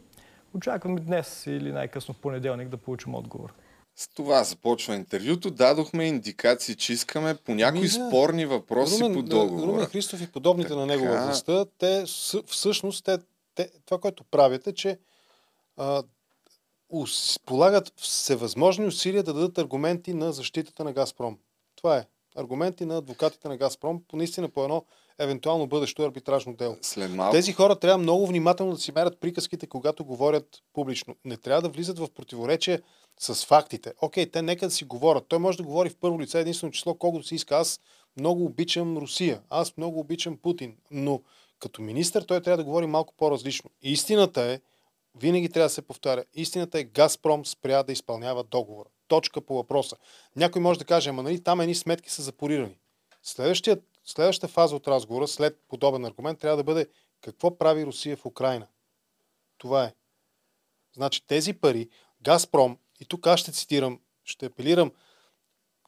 [0.55, 3.53] Очакваме днес или най-късно в понеделник да получим отговор.
[3.95, 5.51] С това започва интервюто.
[5.51, 7.89] Дадохме индикации, че искаме по някои да.
[7.89, 9.67] спорни въпроси Румен, по договора.
[9.67, 10.79] Румен Христов и подобните Така.
[10.79, 12.03] на него във властта, те
[12.47, 13.17] всъщност те,
[13.61, 14.99] те, това, което правят е, че
[15.77, 16.03] а,
[16.89, 21.37] ус, полагат всевъзможни усилия да дадат аргументи на защитата на Газпром.
[21.75, 22.05] Това е.
[22.35, 24.85] Аргументи на адвокатите на Газпром, по наистина по едно
[25.19, 26.77] евентуално бъдещо арбитражно дело.
[26.81, 27.35] След малко.
[27.35, 31.15] Тези хора трябва много внимателно да си мерят приказките, когато говорят публично.
[31.25, 32.81] Не трябва да влизат в противоречие
[33.19, 33.93] с фактите.
[34.01, 35.25] Окей, те нека да си говорят.
[35.27, 37.55] Той може да говори в първо лице единствено число, колкото си иска.
[37.55, 37.79] Аз
[38.19, 39.41] много обичам Русия.
[39.49, 40.77] Аз много обичам Путин.
[40.91, 41.21] Но
[41.61, 43.69] като министър той трябва да говори малко по-различно.
[43.81, 44.59] Истината е,
[45.15, 48.89] винаги трябва да се повтаря, истината е Газпром спря да изпълнява договора.
[49.07, 49.95] Точка по въпроса.
[50.35, 52.77] Някой може да каже, ама нали там едни сметки са запорирани.
[53.23, 56.87] Следващият, следващата фаза от разговора, след подобен аргумент, трябва да бъде
[57.21, 58.67] какво прави Русия в Украина.
[59.57, 59.93] Това е.
[60.95, 61.89] Значи тези пари,
[62.21, 64.91] Газпром, и тук аз ще цитирам, ще апелирам,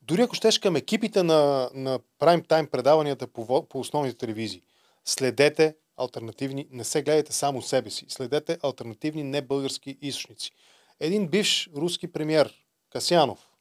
[0.01, 4.63] дори ако щеш към екипите на, на прайм тайм предаванията по, по основните телевизии,
[5.05, 10.51] следете альтернативни, не се гледайте само себе си, следете альтернативни небългарски източници.
[10.99, 13.53] Един бивш руски премьер, Касянов,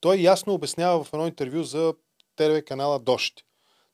[0.00, 1.94] той ясно обяснява в едно интервю за
[2.36, 3.44] ТВ канала Дощ.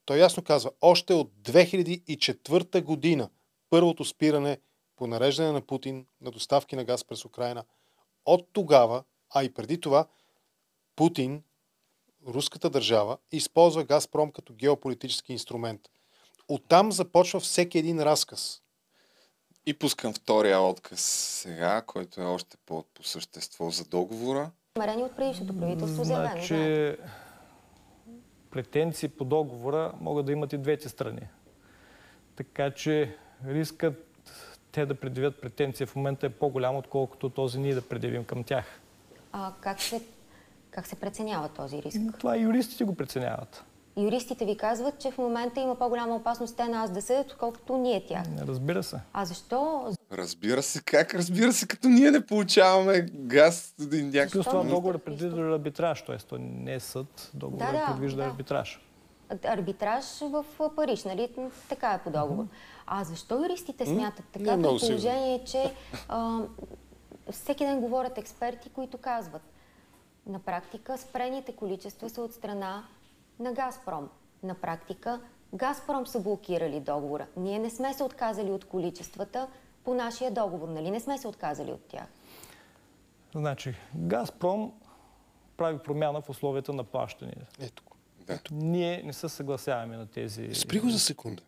[0.04, 3.30] Той ясно казва, още от 2004 година
[3.70, 4.59] първото спиране
[4.96, 7.64] по нареждане на Путин на доставки на газ през Украина.
[8.24, 10.06] От тогава, а и преди това,
[10.96, 11.42] Путин,
[12.26, 15.80] руската държава, използва Газпром като геополитически инструмент.
[16.49, 18.61] Оттам започва всеки един разказ.
[19.66, 24.51] И пускам втория отказ сега, който е още по, по същество за договора.
[24.76, 26.30] Намерение от предишното правителство заявено.
[26.30, 26.96] Значи,
[28.51, 31.28] претенции по договора могат да имат и двете страни.
[32.36, 34.05] Така че рискът
[34.72, 38.80] те да предявят претенция в момента е по-голям, отколкото този ние да предявим към тях.
[39.32, 40.03] А как се,
[40.70, 42.01] как се преценява този риск?
[42.18, 43.64] Това и юристите го преценяват.
[43.99, 47.76] Юристите ви казват, че в момента има по-голяма опасност те на нас да съдят, отколкото
[47.76, 48.22] ние тях.
[48.46, 49.01] Разбира се.
[49.12, 49.90] А защо?
[50.12, 54.32] Разбира се, как разбира се, като ние не получаваме газ и някакъв...
[54.32, 56.16] Плюс това договор предвижда арбитраж, т.е.
[56.16, 58.28] то не е съд, договор Да, да, предвижда да.
[58.28, 58.80] арбитраж.
[59.44, 60.44] Арбитраж в
[60.76, 61.28] Париж, нали?
[61.68, 62.44] Така е по договор.
[62.86, 65.72] А защо юристите смятат е така, при положение, че
[66.09, 66.40] а,
[67.30, 69.42] всеки ден говорят експерти, които казват,
[70.26, 72.84] на практика спрените количества са от страна
[73.41, 74.09] на Газпром.
[74.43, 75.20] На практика
[75.55, 77.26] Газпром са блокирали договора.
[77.36, 79.49] Ние не сме се отказали от количествата
[79.84, 80.91] по нашия договор, нали?
[80.91, 82.07] Не сме се отказали от тях.
[83.34, 84.72] Значи, Газпром
[85.57, 87.32] прави промяна в условията на плащане.
[87.61, 87.82] Ето.
[88.26, 88.39] Да.
[88.53, 90.55] Ние не се съгласяваме на тези...
[90.55, 91.43] Спри го за секунда.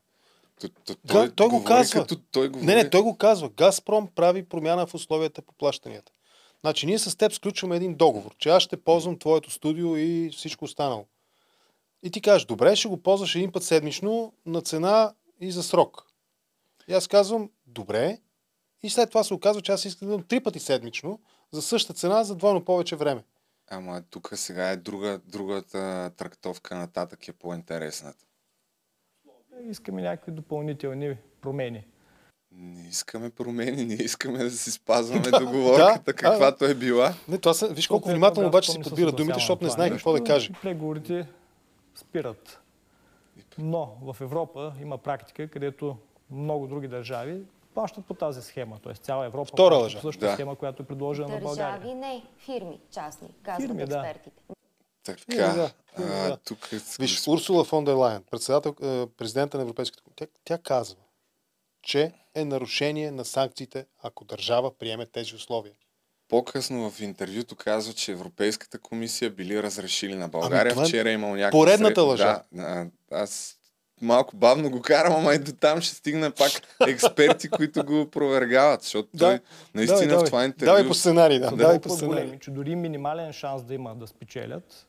[0.61, 2.01] Той, той, Той, той го казва.
[2.01, 2.67] Като той говори.
[2.67, 3.49] Не, не, той го казва.
[3.49, 6.13] Газпром прави промяна в условията по плащанията.
[6.61, 10.65] Значи ние с теб сключваме един договор, че аз ще ползвам твоето студио и всичко
[10.65, 11.07] останало.
[12.03, 16.07] И ти кажеш, добре, ще го ползваш един път седмично на цена и за срок.
[16.89, 18.19] И аз казвам, добре.
[18.83, 21.21] И след това се оказва, че аз искам да имам три пъти седмично
[21.53, 23.25] за същата цена за двойно повече време.
[23.71, 28.25] Ама тук сега е друга, другата трактовка нататък е по-интересната.
[29.69, 31.87] Искаме някакви допълнителни промени.
[32.53, 37.15] Не искаме промени, не искаме да си спазваме Да, договорката, да, каквато е била.
[37.29, 40.25] Не, това са, виж колко внимателно обаче си подбира думите, защото не знае какво да
[40.25, 40.51] каже.
[40.63, 41.27] Преговорите
[42.01, 42.61] спират.
[43.59, 45.97] Но в Европа има практика, където
[46.31, 47.43] много други държави
[47.75, 48.79] плащат по тази схема.
[48.83, 50.33] Тоест цяла Европа Втора плаща по същата Да.
[50.33, 51.73] схема, която е предложена на България.
[51.73, 53.99] Държави не, фирми, частни, казват Фирми, да.
[53.99, 54.43] експертите.
[55.05, 56.37] Така, Фирми, да, а, да.
[56.37, 56.77] тук е...
[56.99, 61.01] Виж, Урсула фон дер Лайен, председател, е, президента на Европейската комисия, тя, тя казва,
[61.83, 65.75] че е нарушение на санкциите, ако държава приеме тези условия.
[66.31, 70.73] По-късно в интервюто казва, че Европейската комисия били разрешили на България.
[70.83, 71.59] е Вчера е имал някаква...
[71.59, 72.43] поредната сред- лъжа.
[72.53, 73.57] Да, а, аз
[74.01, 76.51] малко бавно го карам, ама и до там ще стигна пак
[76.89, 79.41] експерти, които го опровергават, защото да, той
[79.75, 80.67] наистина давай, в това интервю...
[80.67, 81.51] Давай по сценарий, да.
[81.51, 82.39] Давай по сценарий.
[82.39, 84.87] Че дори минимален шанс да има да спечелят,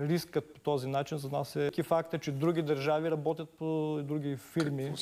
[0.00, 4.94] рискът по този начин за нас е факта, че други държави работят по други фирми,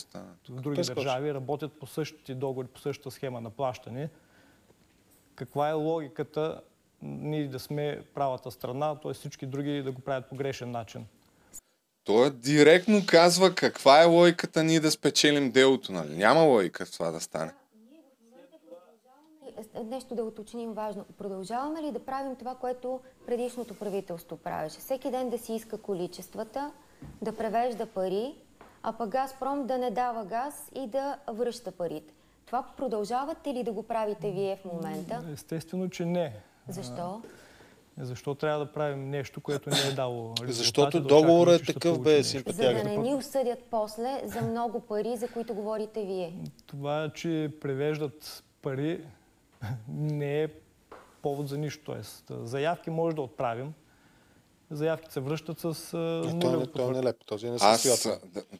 [0.49, 0.95] в други Пескоч.
[0.95, 4.11] държави работят по същите договори, по същата схема на плащане.
[5.35, 6.61] Каква е логиката
[7.03, 9.14] ние да сме правата страна, т.е.
[9.14, 11.07] всички други да го правят по грешен начин?
[12.05, 15.93] Той директно казва каква е логиката ние да спечелим делото.
[15.93, 16.16] Нали?
[16.16, 17.53] Няма логика в това да стане.
[19.85, 21.05] Нещо да уточним важно.
[21.18, 24.78] Продължаваме ли да правим това, което предишното правителство правеше?
[24.78, 26.72] Всеки ден да си иска количествата,
[27.22, 28.35] да превежда пари,
[28.83, 32.14] а пък Газпром да не дава газ и да връща парите.
[32.51, 35.22] Това продължавате ли да го правите вие в момента?
[35.32, 36.36] Естествено, че не.
[36.68, 37.22] Защо?
[37.98, 40.53] Защо трябва да правим нещо, което не е дало резултати?
[40.53, 42.78] Защото да договорът е такъв бе симпатия.
[42.78, 46.34] За да не ни осъдят после за много пари, за които говорите вие.
[46.66, 49.05] Това, че превеждат пари,
[49.88, 50.48] не е
[51.22, 51.84] повод за нищо.
[51.84, 53.74] Тоест, заявки може да отправим.
[54.70, 55.96] Заявките се връщат с
[56.34, 57.24] нулево Това е нелепо.
[57.24, 58.09] Този е Аз,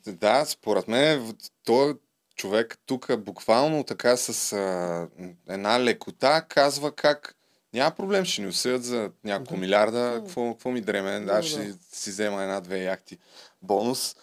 [0.05, 1.95] да, да, според мен, той
[2.41, 5.09] човек тук буквално така с а,
[5.49, 7.37] една лекота казва как
[7.75, 9.61] няма проблем, ще ни осъдят за няколко да.
[9.61, 10.23] милиарда.
[10.25, 11.21] Какво, какво ми дреме?
[11.21, 11.75] Да, ще да.
[11.93, 13.19] си взема една-две яхти
[13.63, 14.17] бонус.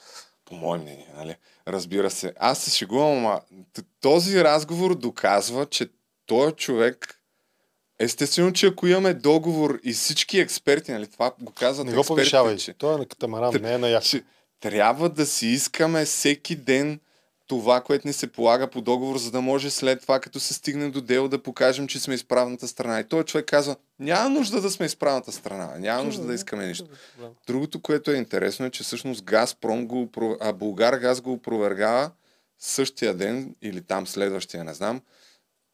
[0.45, 1.35] По мое мнение, нали?
[1.67, 2.33] Разбира се.
[2.39, 3.41] Аз се шегувам, ама
[4.01, 5.89] този разговор доказва, че
[6.25, 7.13] този човек
[7.99, 12.57] Естествено, че ако имаме договор и всички експерти, нали, това го казват Не го повишавай,
[12.57, 12.73] че...
[12.73, 14.21] той е на катамаран, не е на яхта.
[14.59, 16.99] Трябва да си искаме всеки ден
[17.47, 20.89] това, което ни се полага по договор, за да може след това, като се стигне
[20.89, 22.99] до дело, да покажем, че сме изправната страна.
[22.99, 26.85] И той човек казва, няма нужда да сме изправната страна, няма нужда да искаме нищо.
[27.47, 30.09] Другото, което е интересно е, че всъщност Газпром го,
[30.41, 32.11] а Булгар Газ го опровергава
[32.59, 35.01] същия ден или там следващия, не знам,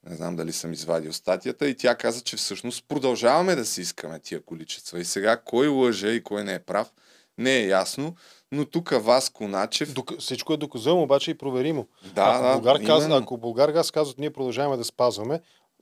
[0.09, 4.19] не знам дали съм извадил статията и тя каза, че всъщност продължаваме да си искаме
[4.19, 4.99] тия количества.
[4.99, 6.91] И сега кой лъже и кой не е прав,
[7.37, 8.15] не е ясно,
[8.53, 9.93] но тук Васко Начев...
[9.93, 10.19] Док...
[10.19, 11.87] Всичко е доказуемо, обаче и проверимо.
[12.15, 15.41] Да, ако, да, Българ казва, ако Българ газ казват, ние продължаваме да спазваме,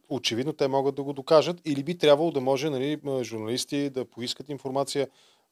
[0.09, 4.49] очевидно те могат да го докажат или би трябвало да може нали, журналисти да поискат
[4.49, 5.07] информация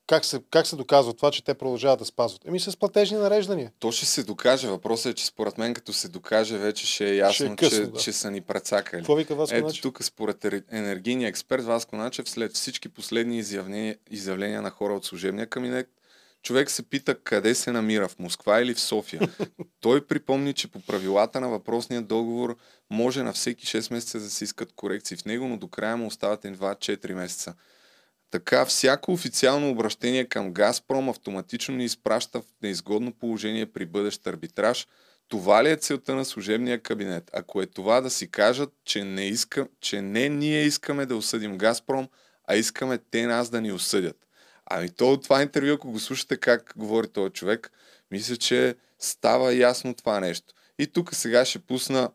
[0.10, 2.48] как се, как се доказва това, че те продължават да спазват?
[2.48, 3.72] Еми с платежни нареждания.
[3.80, 4.68] То ще се докаже.
[4.68, 7.86] Въпросът е, че според мен като се докаже, вече ще е ясно, ще е късно,
[7.86, 8.00] че, да.
[8.00, 9.00] че са ни працакали.
[9.00, 9.82] Какво вика Васко Ето Начев?
[9.82, 15.48] тук според енергийния експерт Васко Начев, след всички последни изявления, изявления на хора от служебния
[15.48, 15.90] кабинет,
[16.44, 19.22] човек се пита къде се намира, в Москва или в София.
[19.82, 22.58] Той припомни, че по правилата на въпросния договор
[22.90, 26.08] може на всеки 6 месеца да се искат корекции в него, но до края му
[26.08, 27.54] остават 2-4 месеца.
[28.32, 34.88] Така, всяко официално обращение към Газпром автоматично ни изпраща в неизгодно положение при бъдещ арбитраж.
[35.28, 37.32] Това ли е целта на служебния кабинет?
[37.34, 41.58] Ако е това да си кажат, че не, иска, че не ние искаме да осъдим
[41.58, 42.08] Газпром,
[42.48, 44.29] а искаме те нас да ни осъдят.
[44.70, 47.72] Ами то от това интервю, ако го слушате как говори този човек,
[48.12, 50.54] мисля, че става ясно това нещо.
[50.80, 52.12] И тук сега ще пусна,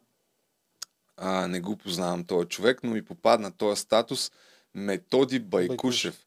[1.16, 4.32] а, не го познавам този човек, но ми попадна този статус–
[4.74, 6.26] Методи Байкушев.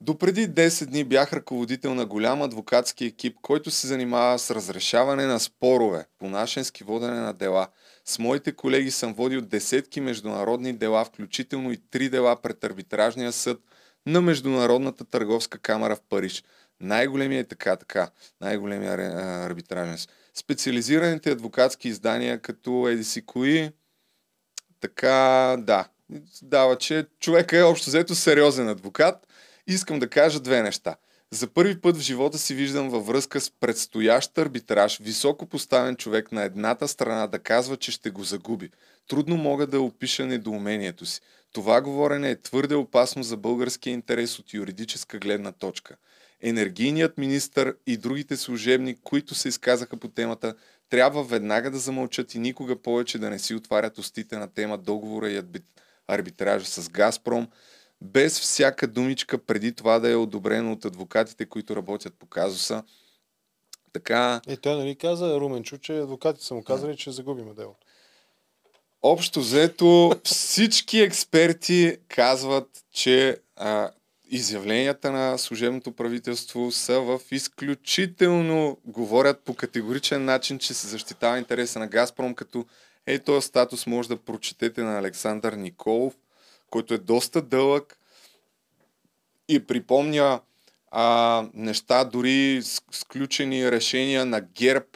[0.00, 5.26] До преди 10 дни бях ръководител на голям адвокатски екип, който се занимава с разрешаване
[5.26, 7.68] на спорове, по нашенски водене на дела.
[8.04, 13.58] С моите колеги съм водил десетки международни дела, включително и три дела пред арбитражния съд
[14.06, 16.44] на Международната търговска камера в Париж.
[16.80, 18.92] Най-големия е така, така, най-големия
[19.46, 19.98] арбитражен.
[20.34, 23.70] Специализираните адвокатски издания като Еди си кои,
[24.80, 25.88] така, да,
[26.42, 29.26] дава, че човека е общо взето сериозен адвокат.
[29.66, 30.96] Искам да кажа две неща.
[31.30, 36.32] За първи път в живота си виждам във връзка с предстоящ арбитраж високо поставен човек
[36.32, 38.70] на едната страна да казва, че ще го загуби.
[39.08, 41.20] Трудно мога да опиша недоумението си.
[41.52, 45.96] Това говорене е твърде опасно за българския интерес от юридическа гледна точка.
[46.40, 50.54] Енергийният министр и другите служебни, които се изказаха по темата,
[50.90, 55.30] трябва веднага да замълчат и никога повече да не си отварят устите на тема договора
[55.30, 55.78] и арбитраж
[56.08, 57.48] арбитража с Газпром,
[58.00, 62.82] без всяка думичка преди това да е одобрено от адвокатите, които работят по казуса.
[63.92, 64.40] Така...
[64.46, 67.86] Е, той нали каза, Руменчо, че адвокатите са му казали, че загубиме делото.
[69.02, 73.90] Общо взето всички експерти казват, че а,
[74.30, 81.78] изявленията на служебното правителство са в изключително, говорят по категоричен начин, че се защитава интереса
[81.78, 82.64] на Газпром, като
[83.08, 86.14] Ей, този статус може да прочетете на Александър Николов,
[86.70, 87.98] който е доста дълъг
[89.48, 90.40] и припомня
[90.90, 94.86] а, неща, дори сключени решения на ГЕРБ,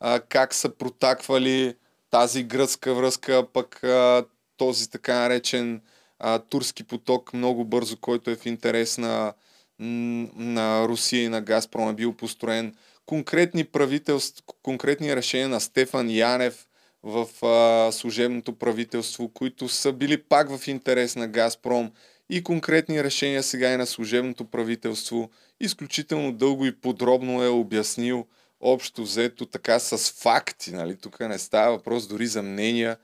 [0.00, 1.74] а, как са протаквали
[2.14, 4.24] тази гръцка връзка, пък а,
[4.56, 5.80] този така наречен
[6.18, 9.32] а, турски поток много бързо, който е в интерес на,
[9.78, 12.74] на Русия и на Газпром е бил построен.
[13.06, 16.66] Конкретни правителства, конкретни решения на Стефан Янев
[17.02, 21.92] в а, служебното правителство, които са били пак в интерес на Газпром
[22.30, 25.30] и конкретни решения сега и на служебното правителство.
[25.60, 28.26] Изключително дълго и подробно е обяснил
[28.64, 30.72] общо взето така с факти.
[30.72, 30.96] Нали?
[30.96, 32.96] Тук не става въпрос дори за мнения,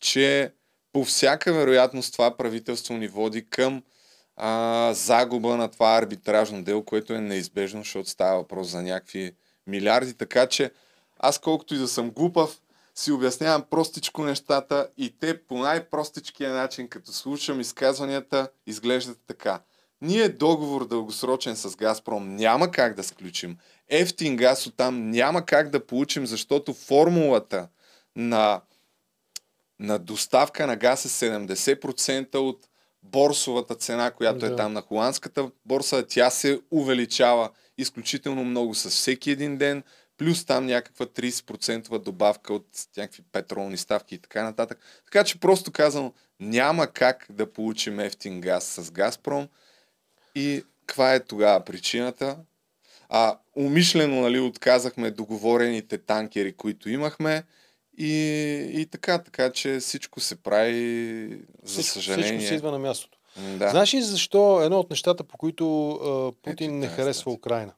[0.00, 0.52] че
[0.92, 3.82] по всяка вероятност това правителство ни води към
[4.36, 9.32] а, загуба на това арбитражно дело, което е неизбежно, защото става въпрос за някакви
[9.66, 10.14] милиарди.
[10.14, 10.70] Така че
[11.18, 12.60] аз колкото и да съм глупав,
[12.94, 19.60] си обяснявам простичко нещата и те по най-простичкия начин, като слушам изказванията, изглеждат така.
[20.04, 23.56] Ние договор дългосрочен с Газпром няма как да сключим.
[23.88, 27.68] Ефтин газ оттам няма как да получим, защото формулата
[28.16, 28.60] на,
[29.80, 32.68] на доставка на газ е 70% от
[33.02, 34.54] борсовата цена, която е да.
[34.54, 36.06] е там на холандската борса.
[36.08, 39.82] Тя се увеличава изключително много с всеки един ден
[40.18, 44.78] плюс там някаква 30% добавка от някакви петролни ставки и така нататък.
[45.04, 49.48] Така че просто казано, няма как да получим ефтин газ с Газпром
[50.34, 52.38] и каква е тогава причината?
[53.08, 57.44] А умишлено нали, отказахме договорените танкери, които имахме
[57.98, 58.12] и,
[58.72, 61.28] и така, така че всичко се прави
[61.62, 62.38] за всичко, съжаление.
[62.38, 63.18] Всичко се идва на мястото.
[63.36, 63.70] Да.
[63.70, 67.72] Знаеш ли защо едно от нещата, по които а, Путин Ето, не харесва Украина?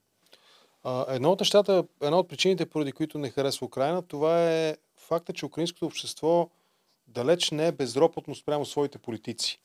[0.84, 5.32] А, едно от нещата, една от причините, поради които не харесва Украина, това е факта,
[5.32, 6.50] че украинското общество
[7.08, 9.60] далеч не е безропотно спрямо своите политици.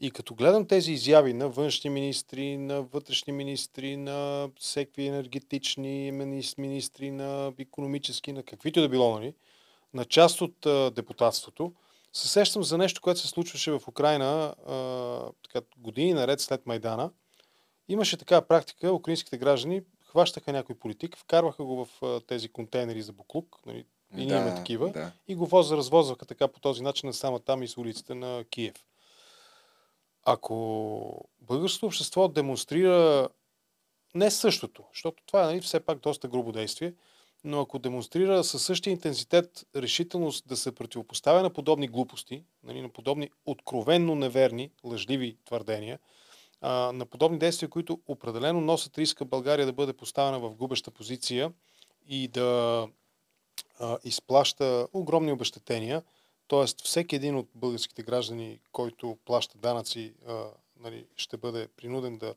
[0.00, 6.12] И като гледам тези изяви на външни министри, на вътрешни министри, на всеки енергетични
[6.58, 9.34] министри, на економически, на каквито да било, нали,
[9.94, 11.72] на част от а, депутатството,
[12.12, 14.74] се сещам за нещо, което се случваше в Украина а,
[15.42, 17.10] така, години наред след Майдана.
[17.88, 23.12] Имаше така практика, украинските граждани хващаха някой политик, вкарваха го в а, тези контейнери за
[23.12, 23.84] буклук, нали,
[24.16, 25.12] и да, имаме такива, да.
[25.28, 28.74] и го воз, развозваха така по този начин на само там из улиците на Киев.
[30.32, 33.28] Ако българското общество демонстрира
[34.14, 36.94] не същото, защото това е нали, все пак доста грубо действие,
[37.44, 42.88] но ако демонстрира със същия интензитет решителност да се противопоставя на подобни глупости, нали, на
[42.88, 45.98] подобни откровенно неверни, лъжливи твърдения,
[46.60, 51.52] а, на подобни действия, които определено носят риска България да бъде поставена в губеща позиция
[52.08, 52.88] и да
[53.78, 56.02] а, изплаща огромни обещетения.
[56.50, 60.44] Тоест, всеки един от българските граждани, който плаща данъци, а,
[60.80, 62.34] нали, ще бъде принуден да.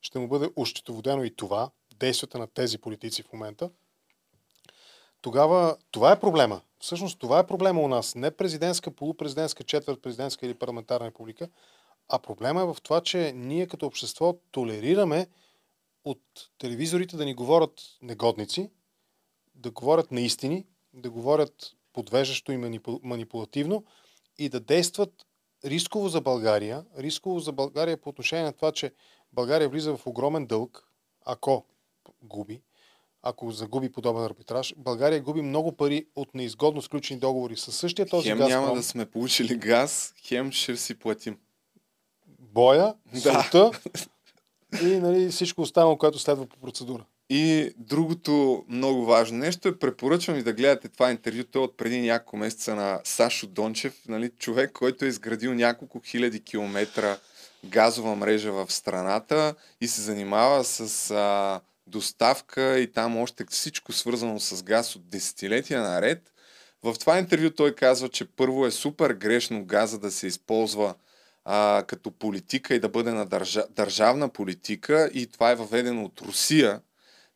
[0.00, 3.70] ще му бъде ощетоводено и това, действията на тези политици в момента.
[5.22, 6.60] Тогава това е проблема.
[6.78, 8.14] Всъщност това е проблема у нас.
[8.14, 11.48] Не президентска, полупрезидентска, четвърт президентска или парламентарна република,
[12.08, 15.26] а проблема е в това, че ние като общество толерираме
[16.04, 16.20] от
[16.58, 18.70] телевизорите да ни говорят негодници,
[19.54, 23.84] да говорят наистини, да говорят подвеждащо и манипулативно
[24.38, 25.10] и да действат
[25.64, 26.84] рисково за България.
[26.98, 28.92] Рисково за България по отношение на това, че
[29.32, 30.88] България влиза в огромен дълг,
[31.24, 31.64] ако
[32.22, 32.62] губи,
[33.22, 34.74] ако загуби подобен арбитраж.
[34.76, 38.48] България губи много пари от неизгодно сключени договори със същия този хем газ.
[38.48, 41.38] няма да сме получили газ, хем ще си платим
[42.38, 43.70] боя, солта
[44.82, 47.04] и нали, всичко останало, което следва по процедура.
[47.30, 52.00] И другото много важно нещо е, препоръчвам ви да гледате това интервю, то от преди
[52.00, 57.18] няколко месеца на Сашо Дончев, нали, човек, който е изградил няколко хиляди километра
[57.64, 64.40] газова мрежа в страната и се занимава с а, доставка и там още всичко свързано
[64.40, 66.32] с газ от десетилетия наред.
[66.82, 70.94] В това интервю той казва, че първо е супер грешно газа да се използва
[71.44, 76.20] а, като политика и да бъде на държа, държавна политика и това е въведено от
[76.20, 76.80] Русия,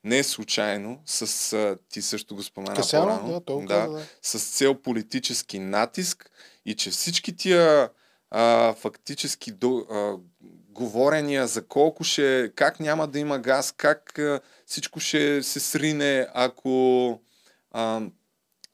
[0.04, 4.02] не е случайно, с, ти също го спомена Касяно, да, толкова, да, да.
[4.22, 6.30] с цел политически натиск
[6.64, 7.90] и че всички тия
[8.30, 10.16] а, фактически до, а,
[10.68, 16.26] говорения за колко ще, как няма да има газ, как а, всичко ще се срине,
[16.34, 17.20] ако
[17.70, 18.02] а,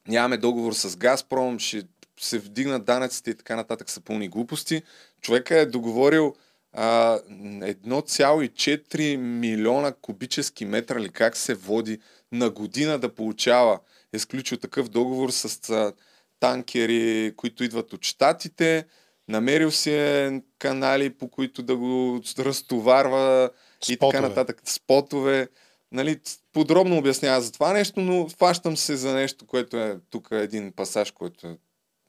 [0.08, 1.82] нямаме договор с Газпром, ще
[2.20, 4.82] се вдигнат данъците и така нататък са пълни глупости.
[5.20, 6.34] Човека е договорил
[6.76, 11.98] а, 1,4 милиона кубически метра ли как се води
[12.32, 13.80] на година да получава.
[14.12, 15.92] Е сключил такъв договор с а,
[16.40, 18.86] танкери, които идват от Штатите.
[19.28, 23.50] намерил си е канали, по които да го разтоварва
[23.80, 23.94] спотове.
[23.94, 25.48] и така нататък, спотове.
[25.92, 26.20] Нали,
[26.52, 31.10] подробно обяснява за това нещо, но фащам се за нещо, което е тук един пасаж,
[31.10, 31.58] който е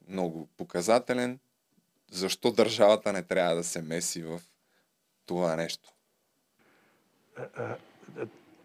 [0.09, 1.39] много показателен.
[2.11, 4.41] Защо държавата не трябва да се меси в
[5.28, 5.89] това нещо?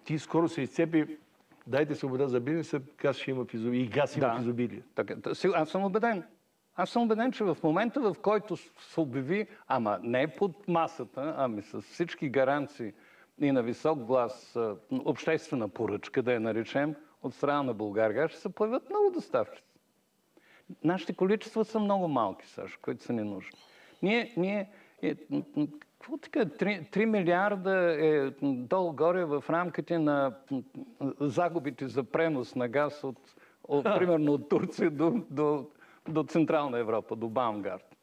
[0.05, 1.19] Ти скоро се изцепи
[1.67, 3.85] дайте свобода за бизнеса, газ ще има в изобилие.
[3.85, 4.35] И газ има да.
[4.35, 4.83] в изобилие.
[4.95, 5.15] Така,
[5.55, 6.25] аз съм убеден.
[6.77, 11.63] Аз съм убеден, че в момента, в който се обяви, ама не под масата, ами
[11.63, 12.93] с всички гаранции
[13.41, 14.57] и на висок глас,
[14.91, 19.69] обществена поръчка, да я наречем, от страна на България, ще се появят много доставчици.
[20.85, 23.59] Нашите количества са много малки, Сашо, които са ни нужни.
[24.03, 24.71] Ние, ние
[25.03, 25.17] е,
[26.03, 30.33] какво така, 3, 3 милиарда е долу-горе в рамките на
[31.21, 33.19] загубите за пренос на газ от,
[33.65, 35.67] от примерно от Турция до, до,
[36.09, 37.97] до Централна Европа, до Баумгард.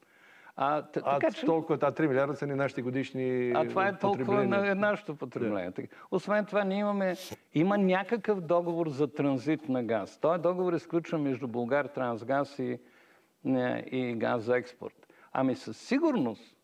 [0.56, 1.46] А, така, че...
[1.46, 5.70] толкова, а 3 милиарда са ни нашите годишни А това е толкова на нашето потребление.
[5.70, 5.88] Yeah.
[6.10, 7.14] Освен това, ние имаме,
[7.54, 10.18] има някакъв договор за транзит на газ.
[10.18, 12.78] Той договор е сключен между Българ Трансгаз и,
[13.90, 15.06] и газ за експорт.
[15.32, 16.59] Ами със сигурност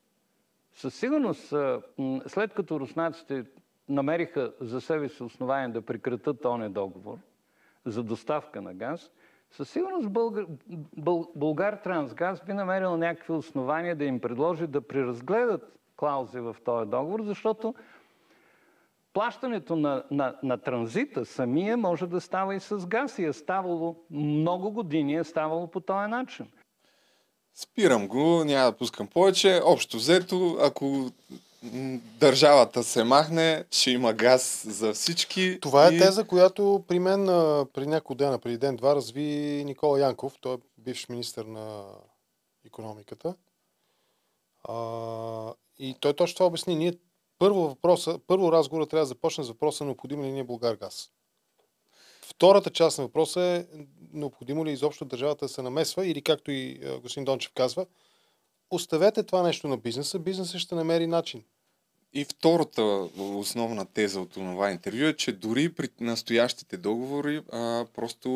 [0.76, 1.54] със сигурност,
[2.26, 3.44] след като руснаците
[3.88, 7.18] намериха за себе си основание да прекратат този договор
[7.84, 9.12] за доставка на газ,
[9.50, 10.46] със сигурност Българ,
[10.96, 16.90] Бъл, Българ Трансгаз би намерил някакви основания да им предложи да преразгледат клаузи в този
[16.90, 17.74] договор, защото
[19.12, 24.04] плащането на, на, на транзита самия може да става и с газ и е ставало
[24.10, 26.46] много години, е ставало по този начин.
[27.58, 29.60] Спирам го, няма да пускам повече.
[29.64, 31.10] Общо взето, ако
[32.20, 35.58] държавата се махне, ще има газ за всички.
[35.60, 35.98] Това е и...
[35.98, 37.26] теза, която при мен
[37.72, 39.22] при няколко дена, преди ден-два, разви
[39.66, 40.34] Никола Янков.
[40.40, 41.84] Той е бивш министр на
[42.66, 43.34] економиката.
[44.64, 46.74] А, и той точно това обясни.
[46.74, 46.92] Ние
[47.38, 51.10] първо, въпроса, първо разговора трябва да започне с въпроса необходим ли ни е Българ газ.
[52.36, 53.64] Втората част на въпроса е
[54.12, 57.86] необходимо ли изобщо държавата да се намесва или както и господин Дончев казва,
[58.70, 61.42] оставете това нещо на бизнеса, бизнесът ще намери начин.
[62.12, 62.82] И втората
[63.18, 68.28] основна теза от това интервю е, че дори при настоящите договори а, просто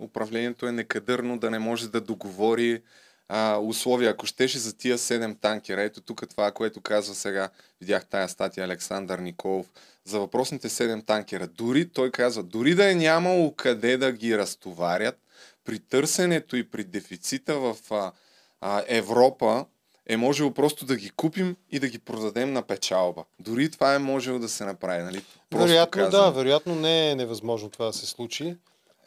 [0.00, 2.82] управлението е некадърно да не може да договори
[3.28, 4.10] а, условия.
[4.10, 7.48] Ако щеше за тия 7 танкера, ето тук това, което казва сега,
[7.80, 9.66] видях тая статия Александър Николов,
[10.04, 11.46] за въпросните 7 танкера.
[11.46, 15.18] Дори, той казва, дори да е нямало къде да ги разтоварят,
[15.64, 18.12] при търсенето и при дефицита в а,
[18.60, 19.66] а, Европа,
[20.06, 23.24] е можело просто да ги купим и да ги продадем на печалба.
[23.40, 25.02] Дори това е можело да се направи.
[25.02, 25.24] Нали?
[25.50, 26.22] Просто вероятно казано.
[26.22, 28.56] да, вероятно не е невъзможно това да се случи.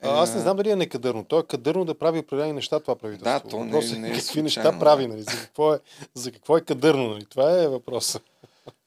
[0.02, 1.24] А, аз не знам дали е некадърно.
[1.24, 3.48] То е кадърно да прави определени неща това правителство.
[3.48, 5.22] Да, то не, е, не е какви случайно, неща прави, нали?
[5.22, 5.80] За какво е,
[6.14, 7.26] за какво е кадърно, нали?
[7.26, 8.24] Това е въпросът.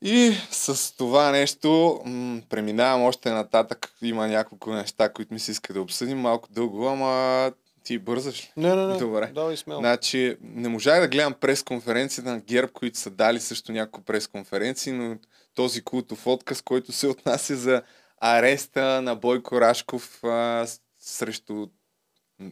[0.03, 3.93] И с това нещо м- преминавам още нататък.
[4.03, 7.53] Има няколко неща, които ми се иска да обсъдим малко дълго, ама
[7.85, 8.99] ти бързаш Не, не, не.
[8.99, 9.31] Добре.
[9.35, 9.81] Давай смело.
[9.81, 15.17] Значи, не можах да гледам пресконференцията на ГЕРБ, които са дали също няколко пресконференции, но
[15.55, 17.83] този култов отказ, който се отнася за
[18.21, 20.67] ареста на Бойко Рашков а,
[21.03, 21.67] срещу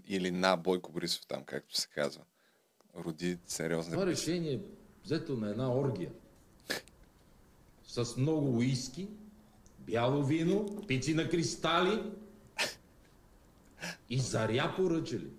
[0.06, 2.22] или на Бойко Борисов там, както се казва.
[2.96, 3.92] Роди сериозно.
[3.92, 4.60] Това решение е
[5.04, 6.10] взето на една оргия.
[7.86, 9.08] С много уиски,
[9.78, 12.02] бяло вино, пици на кристали
[14.10, 15.30] и заря поръчали.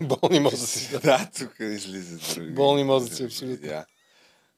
[0.00, 1.00] Болни мозъци.
[1.00, 2.54] да, тук излиза други.
[2.54, 3.68] Болни мозъци, абсолютно.
[3.68, 3.86] Да.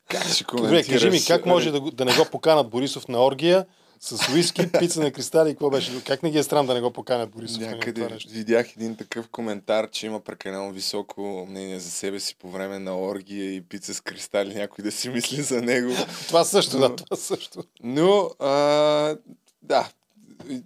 [0.09, 3.67] Как ще Добре, кажи ми, как може да, да не го поканат Борисов на оргия,
[4.01, 6.05] с уиски, пица на кристали и какво беше?
[6.05, 7.61] Как не ги е срам да не го поканят Борисов?
[7.61, 12.79] Някъде видях един такъв коментар, че има прекалено високо мнение за себе си по време
[12.79, 15.93] на оргия и пица с кристали, някой да си мисли за него.
[16.29, 17.65] това също, но, да, това също.
[17.83, 19.17] Но, а,
[19.63, 19.89] да,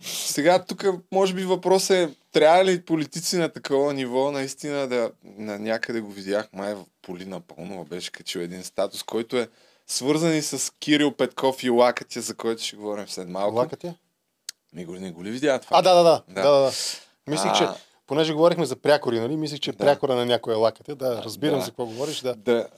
[0.03, 5.59] сега тук може би въпрос е, трябва ли политици на такова ниво наистина да, на
[5.59, 9.49] някъде го видях, май Полина Пълнова беше качил един статус, който е
[9.91, 13.57] свързани с Кирил Петков и Лакатя, за който ще говорим след малко.
[13.57, 13.95] Лакатя?
[14.73, 15.79] Ми го не го ли видя това?
[15.79, 16.23] А, да, да, да.
[16.29, 16.43] да.
[16.43, 16.73] да, да.
[17.27, 17.55] Мислих, а...
[17.55, 17.67] че
[18.07, 19.37] понеже говорихме за прякори, нали?
[19.37, 19.79] Мислих, че да.
[19.79, 20.95] прякора на някоя лакатя.
[20.95, 21.65] Да, разбирам да.
[21.65, 22.21] за какво говориш.
[22.21, 22.35] Да.
[22.35, 22.69] да.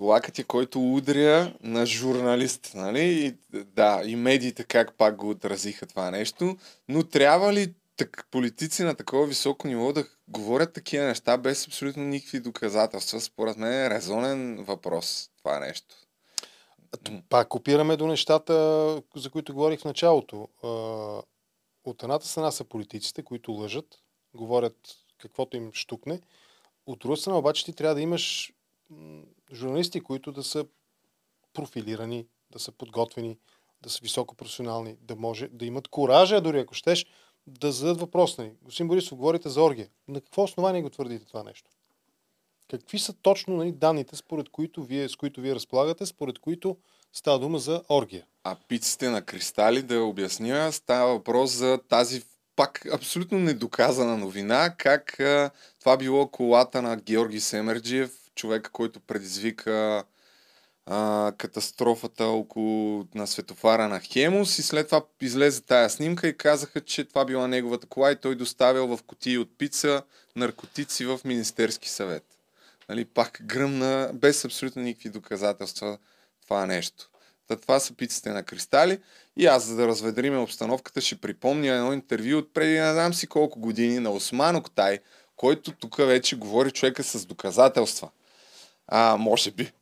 [0.00, 3.02] Лакатя, който удря на журналист, нали?
[3.02, 6.56] И, да, и медиите как пак го отразиха това нещо.
[6.88, 12.02] Но трябва ли так, политици на такова високо ниво да говорят такива неща без абсолютно
[12.02, 13.20] никакви доказателства?
[13.20, 15.94] Според мен е резонен въпрос това нещо.
[17.28, 18.54] Пак копираме до нещата,
[19.16, 20.48] за които говорих в началото.
[21.84, 23.98] От едната страна са политиците, които лъжат,
[24.34, 24.76] говорят
[25.18, 26.20] каквото им штукне.
[26.86, 28.52] От друга страна обаче ти трябва да имаш
[29.52, 30.66] журналисти, които да са
[31.52, 33.38] профилирани, да са подготвени,
[33.82, 37.06] да са високо професионални, да може да имат коража, дори ако щеш,
[37.46, 38.38] да зададат въпрос.
[38.38, 38.52] Нали.
[38.62, 39.88] Господин Борисов, говорите за оргия.
[40.08, 41.70] На какво основание го твърдите това нещо?
[42.72, 46.76] Какви са точно нали, данните, според които вие, с които вие разполагате, според които
[47.12, 48.24] става дума за оргия?
[48.44, 52.22] А пиците на кристали, да обясня, става въпрос за тази
[52.56, 55.50] пак абсолютно недоказана новина, как а,
[55.80, 60.04] това било колата на Георги Семерджиев, човек, който предизвика
[60.86, 66.80] а, катастрофата около на светофара на Хемус и след това излезе тая снимка и казаха,
[66.80, 70.02] че това била неговата кола и той доставил в котии от пица
[70.36, 72.31] наркотици в Министерски съвет.
[72.92, 75.98] Нали, пак гръмна, без абсолютно никакви доказателства
[76.42, 77.10] това нещо.
[77.48, 78.98] Та това са пиците на кристали.
[79.36, 83.26] И аз, за да разведриме обстановката, ще припомня едно интервю от преди не знам си
[83.26, 84.98] колко години на Осман Октай,
[85.36, 88.10] който тук вече говори човека с доказателства.
[88.86, 89.72] А, може би.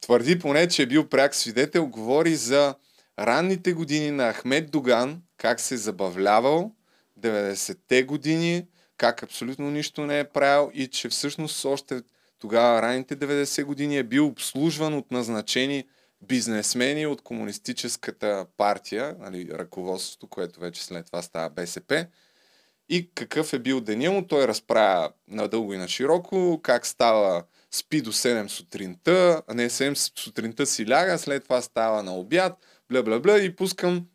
[0.00, 2.74] Твърди поне, че е бил пряк свидетел, говори за
[3.18, 6.72] ранните години на Ахмед Доган, как се е забавлявал,
[7.20, 8.66] 90-те години,
[8.98, 12.02] как абсолютно нищо не е правил и че всъщност още
[12.38, 15.84] тогава, ранните 90 години, е бил обслужван от назначени
[16.22, 22.06] бизнесмени от комунистическата партия, нали, ръководството, което вече след това става БСП.
[22.88, 28.02] И какъв е бил деня му, той разправя надълго и на широко, как става спи
[28.02, 32.52] до 7 сутринта, а не 7 сутринта си ляга, след това става на обяд,
[32.90, 34.06] бла бла бла и пускам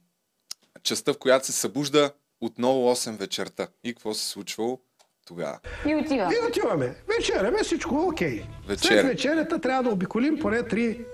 [0.83, 2.13] частта, в която се събужда
[2.45, 3.67] отново 8 вечерта.
[3.83, 4.79] И какво се случвало
[5.27, 5.59] тогава?
[5.87, 6.35] И отиваме.
[6.35, 6.95] И отиваме.
[7.17, 8.43] Вечеряме, всичко е окей.
[8.67, 8.87] Вечер.
[8.87, 11.05] След вечерята трябва да обиколим поне 3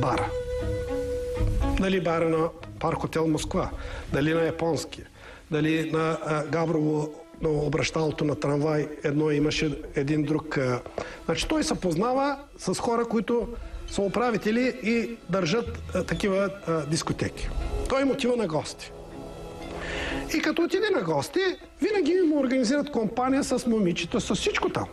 [0.00, 0.30] бара.
[1.80, 2.48] Дали бара на
[2.80, 3.70] Парк Хотел Москва,
[4.12, 5.02] дали на японски,
[5.50, 10.58] дали на а, Габрово на обращалото на трамвай едно имаше един друг.
[10.58, 10.82] А...
[11.24, 13.48] Значи той се познава с хора, които
[13.90, 17.48] са управители и държат а, такива а, дискотеки.
[17.88, 18.92] Той им отива на гости.
[20.36, 21.40] И като отиде на гости,
[21.80, 24.86] винаги му организират компания с момичета, с всичко там.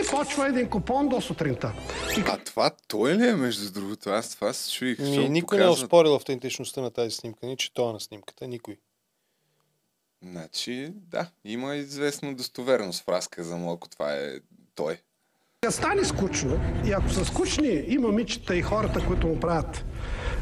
[0.00, 1.72] И почва един купон до сутринта.
[2.18, 2.22] И...
[2.26, 4.10] А това той ли е, между другото?
[4.10, 4.98] Аз това се чуих.
[4.98, 5.58] Ми, никой показват...
[5.58, 8.76] не е оспорил автентичността на тази снимка, ни че той е на снимката, никой.
[10.22, 14.38] Значи, да, има известно достоверност в разказа му, ако това е
[14.74, 14.96] той.
[15.64, 19.84] Да стане скучно, и ако са скучни и момичета, и хората, които му правят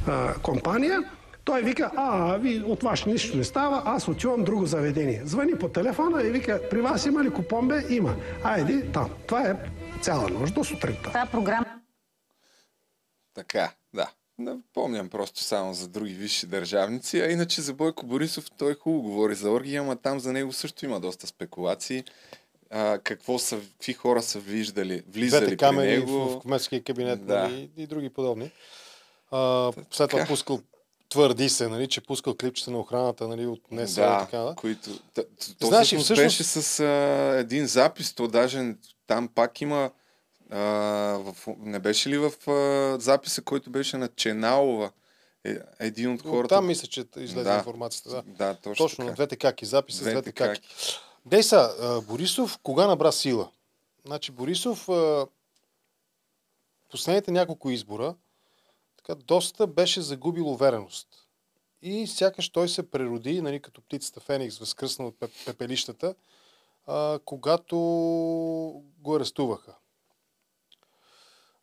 [0.06, 1.10] а, компания,
[1.48, 5.22] той вика, а, ви, от ваш нищо не става, аз отивам друго заведение.
[5.24, 7.84] Звъни по телефона и вика, при вас има ли купон бе?
[7.90, 8.16] Има.
[8.44, 9.10] Айди там.
[9.26, 9.54] Това е
[10.02, 11.02] цяла нощ до сутринта.
[11.02, 11.80] Това е програма.
[13.34, 14.10] Така, да.
[14.38, 19.34] Напомням просто само за други висши държавници, а иначе за Бойко Борисов той хубаво говори
[19.34, 22.04] за оргия, ама там за него също има доста спекулации.
[22.70, 26.28] А, какво са, какви хора са виждали, влизали Двете камери при него.
[26.28, 27.42] в кметския кабинет да.
[27.42, 28.50] нали, и други подобни.
[29.30, 30.60] А, след това пускал
[31.08, 34.38] твърди се, нали, че пускал клипчета на охраната нали, от НСА да, и така.
[34.38, 34.90] Да, които...
[35.14, 35.24] То,
[35.58, 38.74] то Знаеш, всъщност беше с а, един запис, то даже
[39.06, 39.90] там пак има
[40.50, 40.58] а,
[41.18, 44.90] в, не беше ли в а, записа, който беше на Ченалова?
[45.44, 46.54] Е, един от хората...
[46.54, 48.22] Там мисля, че излезе да, информацията.
[48.26, 49.10] Да, да точно, точно така.
[49.10, 50.60] на двете каки, записа двете, двете каки.
[50.60, 50.68] каки.
[51.26, 51.70] Дейса,
[52.08, 53.50] Борисов кога набра сила?
[54.06, 55.26] Значи Борисов а,
[56.90, 58.14] последните няколко избора
[59.08, 61.08] така, доста беше загубил увереност.
[61.82, 66.14] И сякаш той се прероди, нали, като птицата Феникс, възкръсна от пепелищата,
[66.86, 67.76] а, когато
[68.98, 69.74] го арестуваха.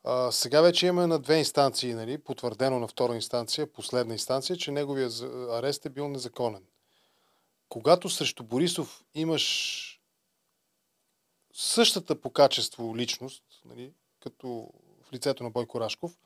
[0.04, 4.70] А, сега вече имаме на две инстанции, нали, потвърдено на втора инстанция, последна инстанция, че
[4.70, 5.10] неговия
[5.50, 6.62] арест е бил незаконен.
[7.68, 10.00] Когато срещу Борисов имаш
[11.52, 14.70] същата по качество личност, нали, като
[15.02, 16.16] в лицето на Бойко Рашков,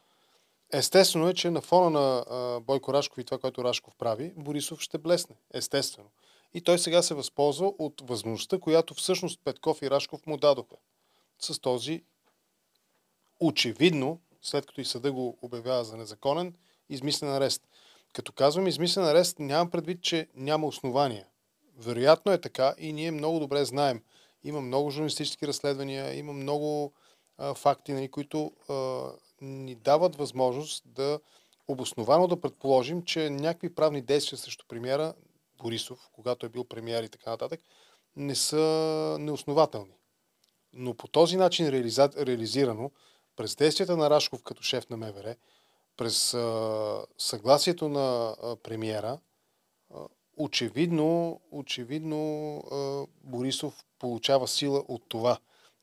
[0.72, 4.98] Естествено е, че на фона на Бойко Рашков и това, което Рашков прави, Борисов ще
[4.98, 5.36] блесне.
[5.55, 6.09] Естествено.
[6.55, 10.76] И той сега се възползва от възможността, която всъщност Петков и Рашков му дадоха.
[11.38, 12.02] С този
[13.40, 16.55] очевидно, след като и съда го обявява за незаконен,
[16.88, 17.62] измислен арест.
[18.12, 21.26] Като казвам измислен арест, нямам предвид, че няма основания.
[21.78, 24.02] Вероятно е така и ние много добре знаем.
[24.44, 26.92] Има много журналистически разследвания, има много
[27.38, 28.74] а, факти, нали, които а,
[29.40, 31.20] ни дават възможност да
[31.68, 35.14] обосновано да предположим, че някакви правни действия срещу премиера
[35.62, 37.60] Борисов, когато е бил премиер и така нататък,
[38.16, 39.94] не са неоснователни.
[40.72, 41.68] Но по този начин
[42.16, 42.90] реализирано,
[43.36, 45.36] през действията на Рашков като шеф на МВР,
[45.96, 46.36] през
[47.18, 49.18] съгласието на а, премиера,
[50.36, 52.62] очевидно, очевидно
[53.22, 55.38] Борисов получава сила от това,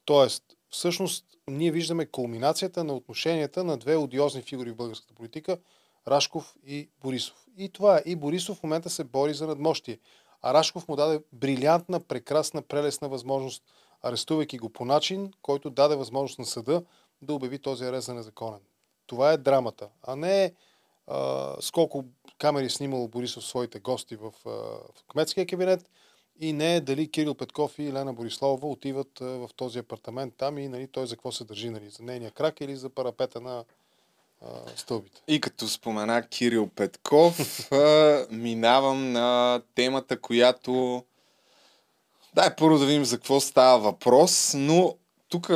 [0.07, 5.57] Тоест, всъщност, ние виждаме кулминацията на отношенията на две одиозни фигури в българската политика
[6.07, 7.45] Рашков и Борисов.
[7.57, 8.03] И това е.
[8.05, 9.99] И Борисов в момента се бори за надмощие.
[10.41, 13.63] А Рашков му даде брилянтна, прекрасна, прелесна възможност,
[14.01, 16.83] арестувайки го по начин, който даде възможност на съда
[17.21, 18.59] да обяви този арест за незаконен.
[19.07, 20.53] Това е драмата, а не
[21.07, 22.05] а, сколко
[22.37, 25.89] камери снимало Борисов своите гости в, в кметския кабинет
[26.39, 30.67] и не е дали Кирил Петков и Елена Бориславова отиват в този апартамент там и
[30.67, 33.63] нали, той за какво се държи, нали, за нейния крак или за парапета на
[34.41, 35.21] а, стълбите.
[35.27, 37.69] И като спомена Кирил Петков,
[38.31, 41.03] минавам на темата, която...
[42.33, 44.95] Дай първо да видим за какво става въпрос, но
[45.29, 45.51] тук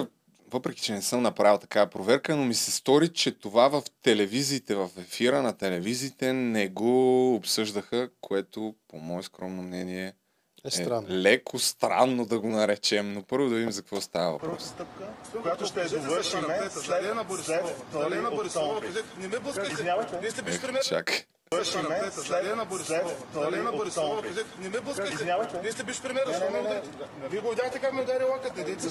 [0.51, 4.75] въпреки че не съм направил такава проверка, но ми се стори, че това в телевизиите,
[4.75, 10.13] в ефира на телевизиите не го обсъждаха, което по мое скромно мнение
[10.65, 11.07] е, странно.
[11.09, 14.63] е леко странно да го наречем, но първо да видим за какво става въпрос.
[14.63, 15.03] Стъпка,
[15.41, 17.69] която ще довършиме след, Лена Борисова.
[18.09, 18.81] Лена Борисова,
[19.17, 19.73] не ме блъскайте.
[19.73, 20.17] Извинявайте.
[20.21, 20.81] Вие сте биш пример.
[20.81, 21.25] Чакай.
[21.53, 23.11] Вършиме след Лена Борисова.
[23.51, 24.23] Лена Борисова,
[24.59, 25.13] не ме блъскайте.
[25.13, 25.59] Извинявайте.
[25.59, 26.23] Вие сте биш пример.
[27.29, 28.57] Вие го видяхте как ме удари лакът.
[28.57, 28.89] Не дейте се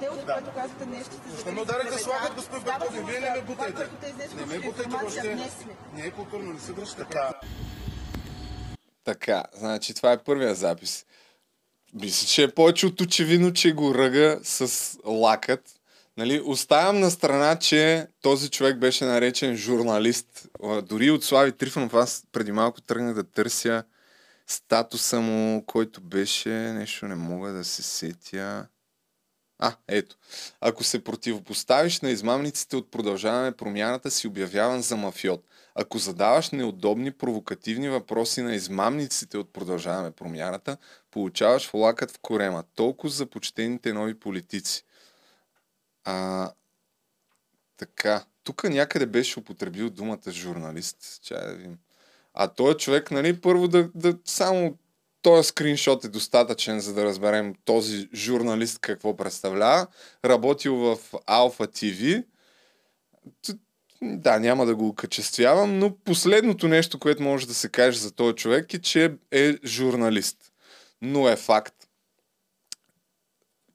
[0.00, 1.12] Делото, което казвате нещо.
[1.30, 3.06] Защо ме ударите с лакът, господин Петков?
[3.06, 3.88] Вие не ме бутайте.
[4.36, 5.50] Не ме бутайте въобще.
[5.94, 7.04] Не е културно, не се дръжте
[9.04, 9.44] така.
[9.54, 11.06] Значи това е първия запис.
[11.94, 15.60] Мисля, че е повече от очевидно, че го ръга с лакът.
[16.16, 20.48] Нали, оставям на страна, че този човек беше наречен журналист.
[20.82, 23.84] Дори от Слави Трифонов, аз преди малко тръгнах да търся
[24.46, 28.66] статуса му, който беше нещо, не мога да се сетя.
[29.58, 30.16] А, ето.
[30.60, 35.44] Ако се противопоставиш на измамниците от продължаване промяната си обявяван за мафиот.
[35.74, 40.76] Ако задаваш неудобни, провокативни въпроси на измамниците от продължаване промяната,
[41.10, 42.64] получаваш флакът в корема.
[42.74, 44.84] Толкова за почтените нови политици.
[46.04, 46.50] А,
[47.76, 48.24] така.
[48.44, 51.20] Тук някъде беше употребил думата журналист.
[51.22, 51.78] Чай да видим.
[52.34, 54.78] А той човек, нали, първо да, да само
[55.22, 59.86] този скриншот е достатъчен, за да разберем този журналист какво представлява.
[60.24, 62.24] Работил в Alpha TV.
[64.02, 68.34] Да, няма да го окачествявам, но последното нещо, което може да се каже за този
[68.34, 70.36] човек е, че е журналист.
[71.02, 71.74] Но е факт,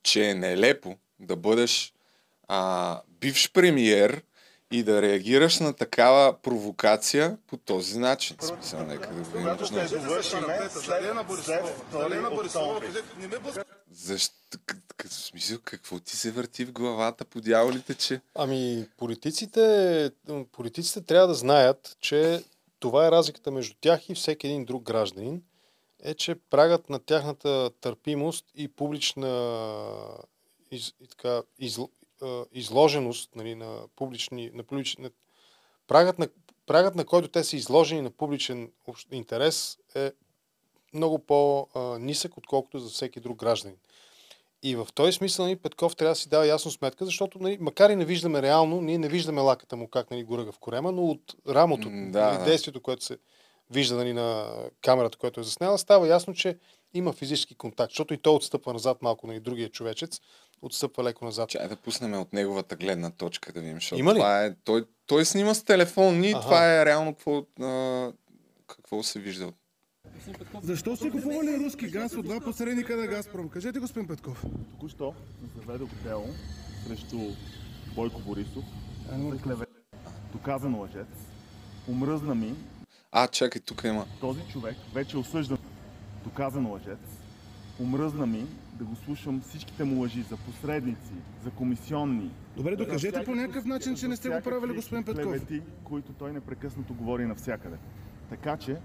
[0.04, 1.94] че е нелепо да бъдеш
[2.48, 4.24] а, бивш премиер
[4.72, 8.38] и да реагираш на такава провокация по този начин.
[8.40, 9.48] Смисъл, нека да видим.
[13.98, 14.34] Защо?
[15.06, 18.22] В смисъл, какво ти се върти в главата по дяволите, че...
[18.36, 20.12] Ами, политиците,
[20.52, 22.44] политиците трябва да знаят, че
[22.80, 25.44] това е разликата между тях и всеки един друг гражданин,
[26.04, 29.30] е, че прагът на тяхната търпимост и публична
[30.72, 31.78] из, и така, из,
[32.52, 35.12] изложеност нали, на публични, на публични, на,
[35.88, 36.28] прагът, на,
[36.66, 38.72] прагът на който те са изложени на публичен
[39.12, 40.12] интерес е
[40.94, 43.78] много по-нисък, отколкото за всеки друг гражданин.
[44.64, 47.90] И в този смисъл нали, Петков трябва да си дава ясно сметка, защото нали, макар
[47.90, 50.92] и не виждаме реално, ние не виждаме лаката му как нали, го ръга в корема,
[50.92, 53.18] но от рамото, да, нали, действието, което се
[53.72, 54.48] вижда нали, на
[54.82, 56.58] камерата, която е заснела, става ясно, че
[56.94, 60.22] има физически контакт, защото и той отстъпва назад малко на нали, другия човечец,
[60.62, 61.50] отстъпва леко назад.
[61.50, 64.18] Чай да пуснем от неговата гледна точка да видим, защото Има ли?
[64.18, 68.12] това е, той, той снима с телефон и това е реално какво, а,
[68.68, 69.54] какво се вижда.
[70.64, 73.50] Защо сте купували руски газ от два посредника на Газпром?
[73.50, 74.46] Кажете, господин Петков.
[74.72, 75.14] Току-що
[75.56, 76.26] заведох дело
[76.88, 77.18] срещу
[77.96, 78.64] Бойко Борисов
[79.46, 79.66] за.
[80.32, 81.08] Доказан лъжец.
[81.88, 82.56] Умръзна ми.
[83.12, 84.06] А, чакай, тук има.
[84.20, 85.58] Този човек вече е осъждан.
[86.24, 87.00] Доказан лъжец.
[87.80, 91.14] Умръзна ми да го слушам всичките му лъжи за посредници,
[91.44, 92.32] за комисионни.
[92.58, 95.26] Добре, докажете по някакъв начин, че не сте го правили, господин Петков.
[95.26, 97.78] Клевети, които той непрекъснато говори навсякъде.
[98.30, 98.78] Така че,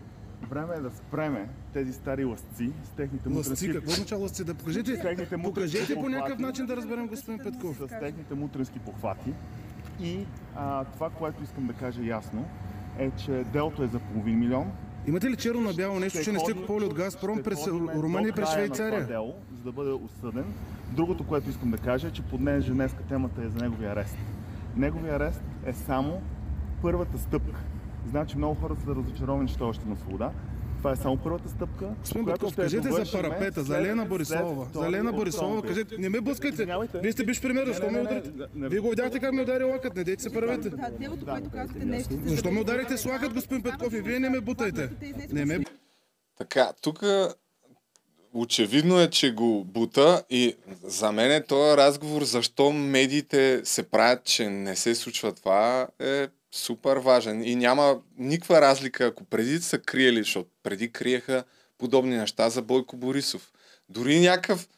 [0.50, 3.72] време е да спреме тези стари лъсци с техните Лъсци, мутренски...
[3.72, 4.44] какво означава лъсци?
[4.44, 7.76] Да покажете, покажете мутренски по някакъв начин да разберем, господин Петков.
[7.76, 9.32] С техните мутренски похвати.
[10.00, 12.44] И а, това, което искам да кажа ясно,
[12.98, 14.72] е, че делото е за половин милион.
[15.06, 18.32] Имате ли черно на бяло нещо, че не сте купували от Газпром през Румъния и
[18.32, 19.06] през Швейцария?
[19.06, 20.44] дело, за да бъде осъден.
[20.90, 24.16] Другото, което искам да кажа е, че под днес женевска темата е за неговия арест.
[24.76, 26.22] Неговия арест е само
[26.82, 27.60] първата стъпка.
[28.10, 30.32] Значи много хора са разочаровани, че е още на свобода.
[30.82, 31.86] Това е само първата стъпка.
[32.00, 34.66] Господин Петков, кажете за парапета, за Лена след Бориславова.
[34.74, 35.68] За Лена октомври.
[35.68, 36.66] кажете, не ме блъскайте.
[36.94, 38.30] Вие сте биш пример, защо ме ударите?
[38.54, 40.70] Вие го видяхте как ме удари лакът, не дейте се правете.
[41.00, 42.14] Делото, което казвате нещо.
[42.24, 44.90] Защо ме ударите с лакът, господин Петков, и вие не ме бутайте?
[45.32, 45.64] Не ме
[46.38, 47.04] Така, тук
[48.34, 54.24] очевидно е, че го бута и за мен е този разговор защо медиите се правят,
[54.24, 57.44] че не се случва това е супер важен.
[57.44, 61.44] И няма никаква разлика, ако преди са криели, защото преди криеха
[61.78, 63.52] подобни неща за Бойко Борисов.
[63.88, 64.68] Дори някакъв,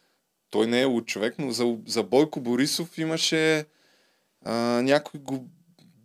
[0.51, 3.65] той не е от човек, но за, за Бойко Борисов имаше
[4.45, 5.49] а, някой го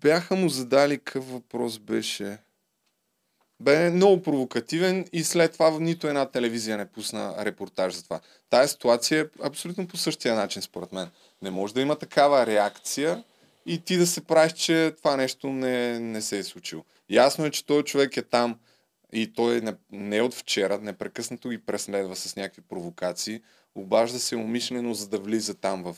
[0.01, 2.37] бяха му задали какъв въпрос беше.
[3.61, 8.19] Бе много провокативен и след това нито една телевизия не пусна репортаж за това.
[8.49, 11.09] Тая ситуация е абсолютно по същия начин, според мен.
[11.41, 13.23] Не може да има такава реакция
[13.69, 16.83] и ти да се правиш, че това нещо не, не се е случило.
[17.09, 18.59] Ясно е, че този човек е там
[19.13, 23.41] и той не, не от вчера, непрекъснато ги преследва с някакви провокации,
[23.75, 25.95] обажда се умишлено, за да влиза там в,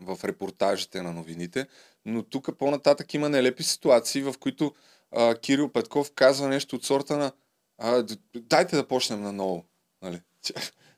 [0.00, 1.66] в репортажите на новините.
[2.04, 4.74] Но тук по-нататък има нелепи ситуации, в които
[5.12, 7.32] а, Кирил Петков казва нещо от сорта на
[7.78, 8.06] а,
[8.36, 9.64] дайте да почнем наново.
[10.02, 10.20] Нали?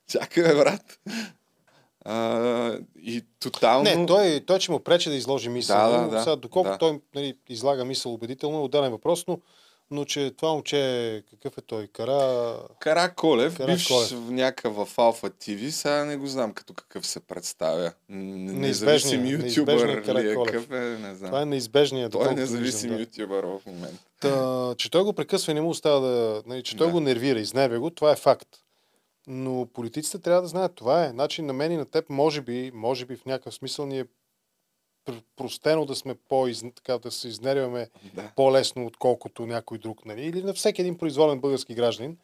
[0.06, 1.00] Чакай, брат.
[2.08, 3.82] А, и тотално...
[3.82, 5.90] Не, той, той че му прече да изложи мисъл.
[5.90, 6.78] Да, да, да, Сега, доколко да.
[6.78, 9.38] той нали, излага мисъл убедително, е отделен въпрос, но,
[9.90, 11.86] но че това момче, какъв е той?
[11.86, 12.56] Кара...
[12.78, 14.12] Кара Колев, Кара бивш Колев.
[14.30, 17.92] някакъв в Алфа ТВ, сега не го знам като какъв се представя.
[18.08, 21.30] Независим ютубър ли е, какъв е, не знам.
[21.30, 23.00] Това е неизбежният, Той е независим да.
[23.00, 24.04] ютубър в момента.
[24.20, 26.42] Та, че той го прекъсва и не му остава да...
[26.46, 28.48] Нали, че той го нервира, изнервя го, това е факт.
[29.26, 31.10] Но политиците трябва да знаят, това е.
[31.10, 34.04] Значи на мен и на теб, може би, може би в някакъв смисъл ни е
[35.06, 38.32] пр- простено да сме по така да се изнервяме Да.
[38.36, 40.04] по-лесно, отколкото някой друг.
[40.04, 40.22] Нали?
[40.22, 42.18] Или на всеки един произволен български гражданин.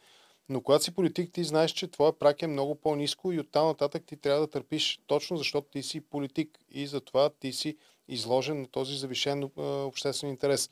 [0.48, 4.04] Но когато си политик, ти знаеш, че твоя прак е много по-низко и оттам нататък
[4.06, 7.76] ти трябва да търпиш точно защото ти си политик и затова ти си
[8.08, 10.70] изложен на този завишен а, обществен интерес.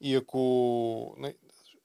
[0.00, 1.14] И ако...
[1.18, 1.34] не,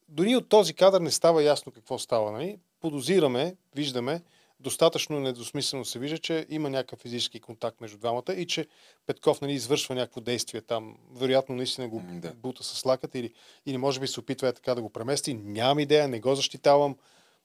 [0.10, 2.32] Дори от този кадър не става ясно какво става.
[2.32, 2.60] Нали?
[2.82, 4.22] Подозираме, виждаме,
[4.60, 8.68] достатъчно недосмислено се вижда, че има някакъв физически контакт между двамата и че
[9.06, 10.98] Петков нали, извършва някакво действие там.
[11.16, 12.34] Вероятно наистина го да.
[12.34, 13.34] бута с лакът или,
[13.66, 15.34] или може би се опитва е така да го премести.
[15.34, 16.98] Нямам идея, не го защитавам.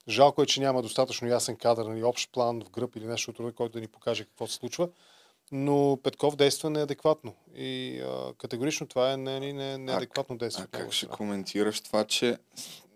[0.09, 3.53] Жалко е, че няма достатъчно ясен кадър, нали, общ план в гръб или нещо рода,
[3.53, 4.89] който да ни покаже какво се случва.
[5.53, 7.35] Но Петков действа неадекватно.
[7.55, 10.65] И а, категорично това е не, не, не, неадекватно действие.
[10.73, 12.39] А как ще коментираш това, че...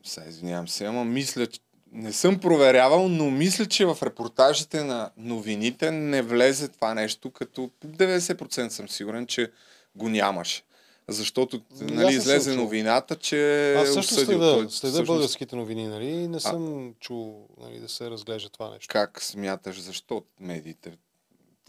[0.04, 1.60] Сега извинявам се, ама мисля, че...
[1.92, 7.70] Не съм проверявал, но мисля, че в репортажите на новините не влезе това нещо, като
[7.86, 9.50] 90% съм сигурен, че
[9.96, 10.62] го нямаше.
[11.08, 12.62] Защото нали, излезе чул.
[12.62, 14.26] новината, че Аз е също осъдил.
[14.26, 16.06] следа, Той следа всъщност- българските новини, нали?
[16.06, 18.86] и Не съм чул нали, да се разглежда това нещо.
[18.88, 20.92] Как смяташ, защо медиите?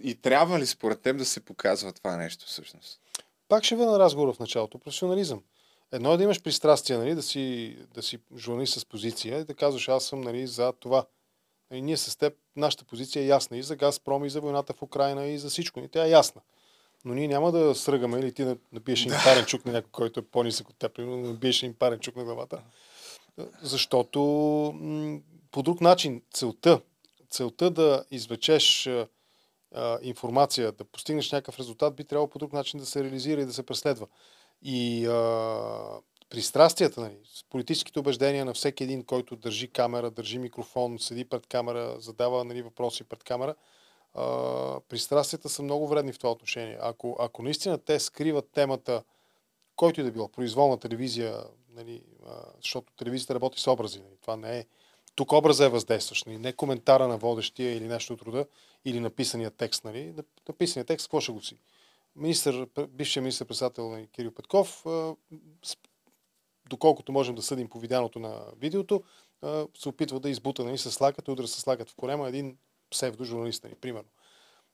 [0.03, 2.99] И трябва ли според теб да се показва това нещо всъщност?
[3.49, 4.80] Пак ще върна разговора в началото.
[4.80, 5.41] Професионализъм.
[5.92, 9.54] Едно е да имаш пристрастие, нали, да си, да си журналист с позиция и да
[9.54, 11.06] казваш аз съм нали, за това.
[11.74, 14.82] И ние с теб, нашата позиция е ясна и за Газпром, и за войната в
[14.82, 15.80] Украина, и за всичко.
[15.80, 16.42] И тя е ясна.
[17.06, 20.20] Но ние няма да сръгаме или ти да набиеш един парен чук на някой, който
[20.20, 22.62] е по-нисък от теб, примерно да набиеш един парен чук на главата.
[23.62, 24.20] Защото
[24.76, 25.20] м-
[25.52, 26.82] по друг начин целта,
[27.30, 28.90] целта да извлечеш
[29.76, 33.46] а, информация, да постигнеш някакъв резултат, би трябвало по друг начин да се реализира и
[33.46, 34.08] да се преследва.
[34.62, 41.00] И а, пристрастията, нали, с политическите убеждения на всеки един, който държи камера, държи микрофон,
[41.00, 43.56] седи пред камера, задава нали, въпроси пред камера,
[44.14, 46.78] а, пристрастията са много вредни в това отношение.
[46.82, 49.04] Ако, ако наистина те скриват темата,
[49.76, 51.44] който и да било, произволна телевизия,
[51.76, 52.32] нали, а,
[52.62, 54.00] защото телевизията работи с образи.
[54.00, 54.66] Нали, това не е.
[55.16, 58.46] Тук образа е въздействащ, нали, не коментара на водещия или нещо от рода,
[58.86, 59.84] или написания текст.
[59.84, 60.14] Нали.
[60.50, 61.58] Написания текст, какво ще го си?
[62.18, 64.85] Министър, бившия министър-председател на Кирил Петков,
[66.69, 69.03] доколкото можем да съдим по видяното на видеото,
[69.77, 72.57] се опитва да избута нали, с лаката, удра с лаката в корема един
[72.89, 74.10] псевдожурналист, нали, примерно.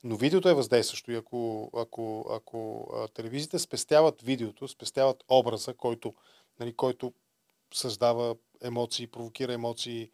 [0.03, 6.13] Но видеото е въздействащо и ако, ако, ако телевизиите спестяват видеото, спестяват образа, който,
[6.59, 7.13] нали, който
[7.73, 10.11] създава емоции, провокира емоции,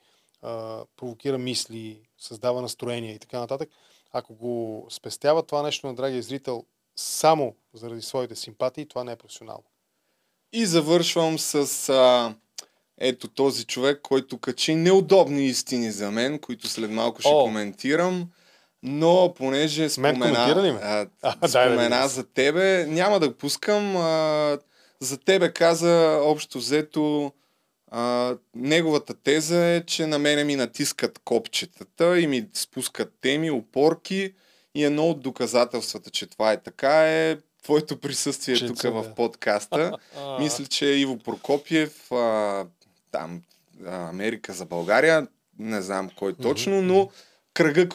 [0.95, 3.69] провокира мисли, създава настроение и така нататък,
[4.11, 6.65] ако го спестяват това нещо на драгия зрител
[7.00, 9.64] само заради своите симпатии, това не е професионално.
[10.54, 12.36] И завършвам с а,
[12.98, 17.44] ето този човек, който качи неудобни истини за мен, които след малко ще О.
[17.44, 18.30] коментирам.
[18.84, 20.80] Но понеже спомена, коментира ли ме?
[20.84, 23.98] а, А, спомена за тебе, няма да го пускам.
[23.98, 24.58] А,
[25.00, 27.32] за тебе каза общо взето
[27.92, 34.34] а, неговата теза е, че на мене ми натискат копчетата и ми спускат теми, опорки
[34.80, 39.97] и едно от доказателствата, че това е така е твоето присъствие тук в подкаста.
[40.39, 42.65] Мисля, че Иво Прокопиев, а,
[43.11, 43.41] там,
[43.85, 45.27] а, Америка за България,
[45.60, 47.10] не знам кой точно, но
[47.53, 47.89] кръга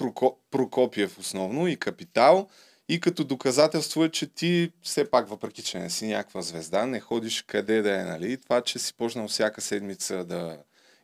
[0.50, 2.48] Прокопиев основно и Капитал.
[2.88, 7.00] И като доказателство е, че ти все пак, въпреки че не си някаква звезда, не
[7.00, 8.36] ходиш къде да е, нали?
[8.36, 10.58] Това, че си почнал всяка седмица да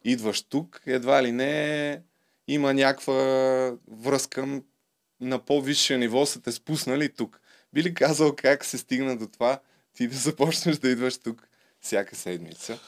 [0.05, 2.03] идваш тук, едва ли не
[2.49, 3.15] има някаква
[3.89, 4.61] връзка
[5.21, 7.41] на по-висше ниво са те спуснали тук.
[7.73, 9.61] Би ли казал как се стигна до това
[9.97, 11.49] ти да започнеш да идваш тук
[11.81, 12.79] всяка седмица?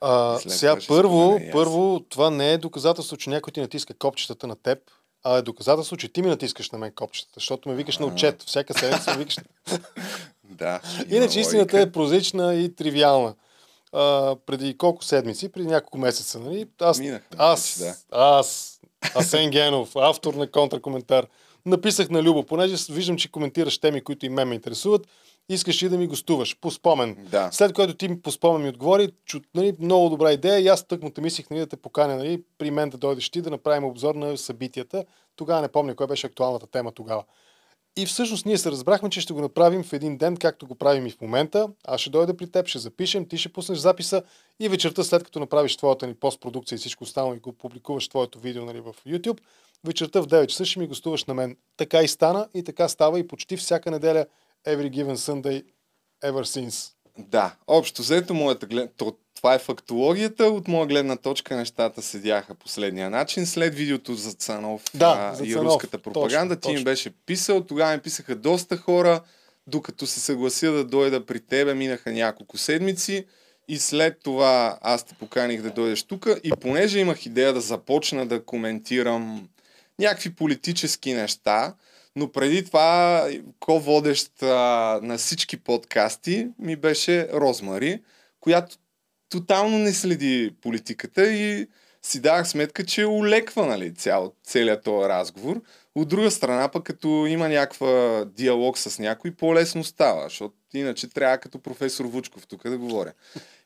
[0.00, 4.78] А, сега първо, първо, това не е доказателство, че някой ти натиска копчетата на теб,
[5.24, 8.42] а е доказателство, че ти ми натискаш на мен копчетата, защото ме викаш на отчет.
[8.42, 9.36] Всяка седмица ме викаш.
[10.44, 10.80] да.
[11.08, 13.34] Иначе истината е прозична и тривиална.
[13.92, 16.66] А, преди колко седмици, преди няколко месеца, нали?
[16.80, 17.94] Аз, Минах, аз, да.
[18.10, 18.80] аз,
[19.14, 21.26] Асен Генов, автор на контракоментар,
[21.66, 25.06] написах на Любо, понеже виждам, че коментираш теми, които и мен ме интересуват,
[25.48, 27.16] искаш ли да ми гостуваш по спомен.
[27.30, 27.48] Да.
[27.52, 30.86] След което ти ми по спомен ми отговори, чу, нали, много добра идея и аз
[30.86, 33.50] тък му те мислих нали, да те поканя нали, при мен да дойдеш ти да
[33.50, 35.04] направим обзор на събитията.
[35.36, 37.24] Тогава не помня кой беше актуалната тема тогава.
[37.96, 41.06] И всъщност ние се разбрахме, че ще го направим в един ден, както го правим
[41.06, 41.68] и в момента.
[41.84, 44.22] Аз ще дойда при теб, ще запишем, ти ще пуснеш записа
[44.60, 48.38] и вечерта, след като направиш твоята ни постпродукция и всичко останало и го публикуваш твоето
[48.38, 49.38] видео нали, в YouTube,
[49.86, 51.56] вечерта в 9 часа ще ми гостуваш на мен.
[51.76, 54.26] Така и стана и така става и почти всяка неделя
[54.66, 55.64] Every Given Sunday
[56.24, 56.92] Ever Since.
[57.18, 58.90] Да, общо взето моята глед...
[59.34, 60.44] това е фактологията.
[60.44, 63.46] От моя гледна точка нещата седяха последния начин.
[63.46, 65.66] След видеото за Цанов да, за и Цанов.
[65.66, 67.64] руската пропаганда, точно, ти ми беше писал.
[67.64, 69.22] Тогава ми писаха доста хора.
[69.66, 73.26] Докато се съглася да дойда при тебе, минаха няколко седмици.
[73.68, 76.28] И след това аз те поканих да дойдеш тук.
[76.44, 79.48] И понеже имах идея да започна да коментирам
[80.00, 81.74] някакви политически неща,
[82.16, 83.28] но преди това,
[83.60, 84.46] ко-водещ а,
[85.02, 88.02] на всички подкасти ми беше Розмари,
[88.40, 88.76] която
[89.28, 91.68] тотално не следи политиката и
[92.02, 95.62] си давах сметка, че улеква нали, цял, целият този разговор.
[95.94, 101.38] От друга страна, пък като има някаква диалог с някой, по-лесно става, защото иначе трябва
[101.38, 103.12] като професор Вучков тук да говоря.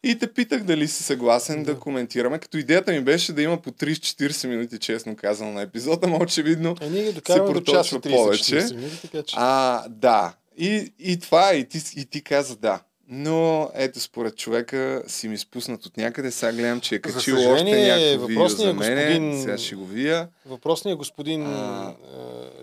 [0.05, 3.63] И те питах дали си съгласен да, да коментираме, като идеята ми беше да има
[3.63, 8.55] по 30-40 минути, честно казано, на епизода, но очевидно е, ние се проточва повече.
[8.55, 9.37] Минути, така, че...
[9.39, 10.35] А, да.
[10.59, 12.81] И, и това, и ти, и ти каза да.
[13.09, 16.31] Но ето според човека си ми спуснат от някъде.
[16.31, 19.05] Сега гледам, че е качил още някакво видео за мене.
[19.05, 19.41] Господин...
[19.41, 20.29] Сега ще го вия.
[20.47, 21.95] Въпросният господин а,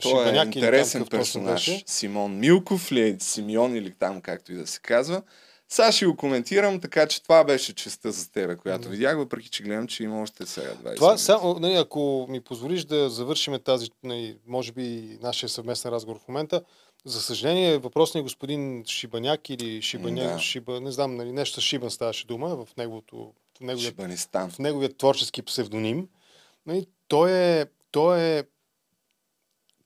[0.01, 1.83] той е интересен персонаж.
[1.85, 5.21] Симон Милков ли е Симеон или там както и да се казва.
[5.71, 8.91] Сега ще го коментирам, така че това беше честа за тебе, която mm.
[8.91, 12.83] видях, въпреки че гледам, че има още сега 20 Това, само, нали, ако ми позволиш
[12.83, 16.63] да завършим тази, нали, може би, нашия съвместен разговор в момента,
[17.05, 20.39] за съжаление, въпросният господин Шибаняк или Шибаняк, да.
[20.39, 23.93] Шиба, не знам, нали, нещо с Шибан ставаше дума в, неговото, в, неговия,
[24.33, 26.07] в неговия творчески псевдоним.
[26.65, 28.43] Нали, той, е, той е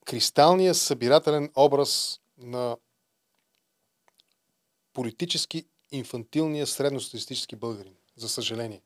[0.06, 2.78] кристалният събирателен образ на
[4.94, 8.82] политически инфантилния средностатистически българин, за съжаление.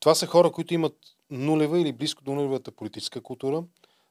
[0.00, 0.96] Това са хора, които имат
[1.30, 3.64] нулева или близко до нулевата политическа култура.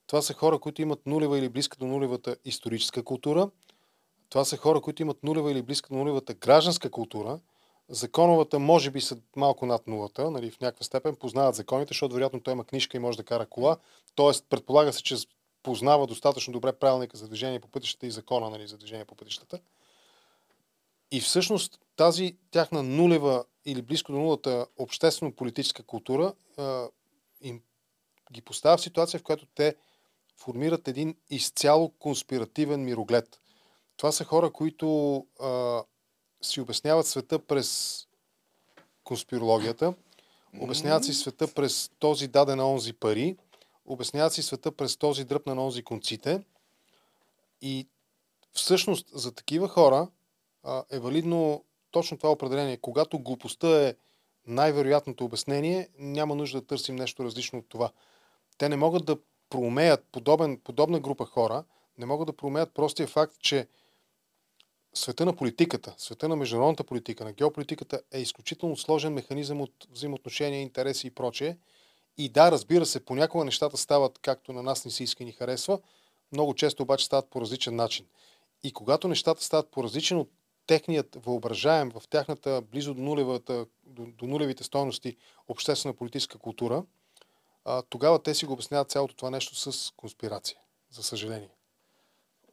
[0.07, 3.49] Това са хора, които имат нулева или близко до нулевата историческа култура.
[4.29, 7.39] Това са хора, които имат нулева или близко до нулевата гражданска култура.
[7.89, 12.39] Законовата може би са малко над нулата, нали, в някаква степен познават законите, защото вероятно
[12.39, 13.77] той има книжка и може да кара кола.
[14.15, 15.15] Тоест, предполага се, че
[15.63, 19.59] познава достатъчно добре правилника за движение по пътищата и закона нали, за движение по пътищата.
[21.11, 26.87] И всъщност тази тяхна нулева или близко до нулата обществено-политическа култура а,
[27.41, 27.61] им
[28.31, 29.75] ги поставя в ситуация, в която те
[30.37, 33.41] формират един изцяло конспиративен мироглед.
[33.97, 35.83] Това са хора, които а,
[36.41, 38.01] си обясняват света през
[39.03, 39.93] конспирологията,
[40.59, 43.37] обясняват си света през този даден на онзи пари,
[43.85, 46.43] обясняват си света през този дръп на онзи конците.
[47.61, 47.87] И
[48.53, 50.07] всъщност за такива хора
[50.91, 52.77] е валидно точно това определение.
[52.77, 53.95] Когато глупостта е
[54.47, 57.91] най-вероятното обяснение, няма нужда да търсим нещо различно от това.
[58.57, 59.17] Те не могат да
[59.49, 61.63] проумеят, подобен, подобна група хора,
[61.97, 63.67] не могат да проумеят простия факт, че
[64.93, 70.61] света на политиката, света на международната политика, на геополитиката е изключително сложен механизъм от взаимоотношения,
[70.61, 71.57] интереси и прочее.
[72.17, 75.31] И да, разбира се, понякога нещата стават както на нас не си иска и ни
[75.31, 75.79] харесва,
[76.31, 78.05] много често обаче стават по различен начин.
[78.63, 80.29] И когато нещата стават по различен от
[80.67, 85.17] техният въображаем в тяхната близо до, нулевата, до, до нулевите стоености
[85.47, 86.83] обществена политическа култура,
[87.65, 90.57] а, тогава те си го обясняват цялото това нещо с конспирация.
[90.91, 91.49] За съжаление.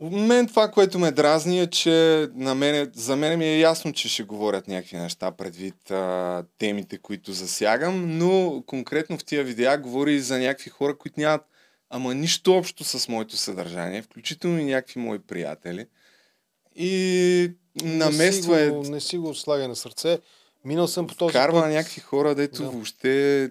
[0.01, 4.09] Мен това, което ме дразни е, че на мене, за мен ми е ясно, че
[4.09, 10.21] ще говорят някакви неща предвид а, темите, които засягам, но конкретно в тия видеа говори
[10.21, 11.43] за някакви хора, които нямат
[11.95, 15.87] ама нищо общо с моето съдържание, включително и някакви мои приятели.
[16.77, 17.53] И
[17.83, 18.71] намества не е...
[18.71, 20.19] Не си го слага на сърце.
[20.65, 21.69] Минал съм по този Карва път.
[21.69, 22.71] на някакви хора, дето Да.
[22.71, 23.51] въобще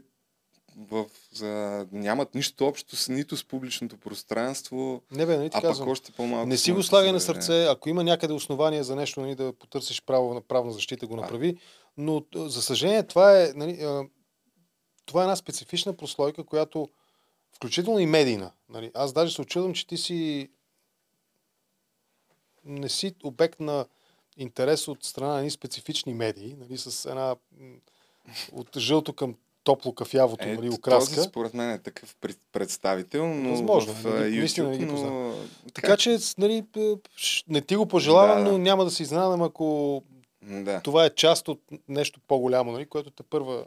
[0.78, 5.62] в, за, нямат нищо общо с нито с публичното пространство, Не бе, нали ти а
[5.62, 5.88] казвам.
[5.88, 6.48] пък още по-малко.
[6.48, 7.66] Не си го слагай на сърце.
[7.66, 11.58] Ако има някъде основания за нещо, нали, да потърсиш право на правна защита, го направи.
[11.98, 14.04] Но, за съжаление, това е, нали,
[15.06, 16.90] това е една специфична прослойка, която
[17.56, 18.52] включително и медийна.
[18.70, 18.92] Нали.
[18.94, 20.50] Аз даже се очудвам, че ти си
[22.66, 23.86] не си обект на
[24.38, 27.36] интерес от страна на едни специфични медии, нали, с една
[28.52, 31.24] от жълто към топло кафявото Е, нали, този окраска.
[31.24, 34.92] според мен е такъв пред- представител, но Възможно, в нали, а, наистина YouTube, ги но...
[34.94, 35.50] познавам.
[35.74, 36.64] Така че, нали,
[37.48, 38.52] не ти го пожелавам, Да, да.
[38.52, 40.04] но няма да се изненадам, ако
[40.42, 40.82] Да.
[40.82, 43.66] това е част от нещо по-голямо, нали, което те първа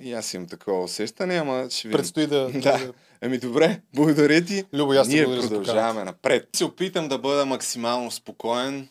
[0.00, 1.98] И аз имам такова усещане, ама ще видим.
[1.98, 2.50] предстои да...
[2.54, 2.92] Да.
[3.20, 4.64] Ами добре, благодаря ти.
[4.72, 6.48] Любо, аз Ние продължаваме напред.
[6.52, 8.88] Се опитам да бъда максимално спокоен,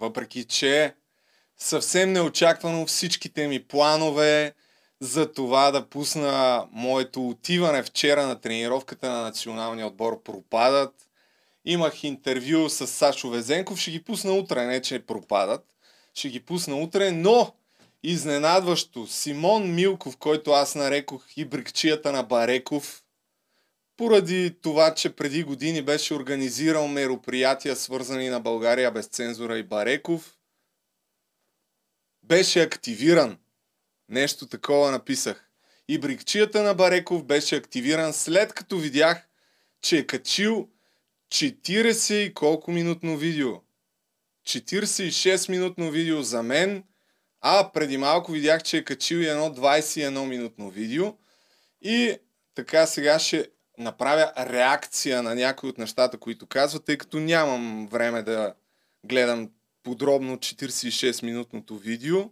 [0.00, 0.94] въпреки че
[1.58, 4.54] съвсем неочаквано всичките ми планове
[5.00, 10.94] за това да пусна моето отиване вчера на тренировката на националния отбор пропадат.
[11.64, 15.64] Имах интервю с Сашо Везенков, ще ги пусна утре, не че пропадат.
[16.14, 17.52] Ще ги пусна утре, но
[18.02, 23.02] изненадващо Симон Милков, който аз нарекох и брикчията на Бареков,
[24.00, 30.36] поради това, че преди години беше организирал мероприятия, свързани на България без цензура и Бареков,
[32.22, 33.38] беше активиран.
[34.08, 35.50] Нещо такова написах.
[35.88, 39.28] И брикчията на Бареков беше активиран след като видях,
[39.82, 40.68] че е качил
[41.32, 43.56] 40 и колко минутно видео.
[44.46, 46.84] 46 минутно видео за мен,
[47.40, 51.14] а преди малко видях, че е качил и едно 21 минутно видео.
[51.82, 52.16] И
[52.54, 53.48] така сега ще
[53.80, 58.54] направя реакция на някои от нещата, които казва, тъй като нямам време да
[59.04, 59.50] гледам
[59.82, 62.30] подробно 46-минутното видео.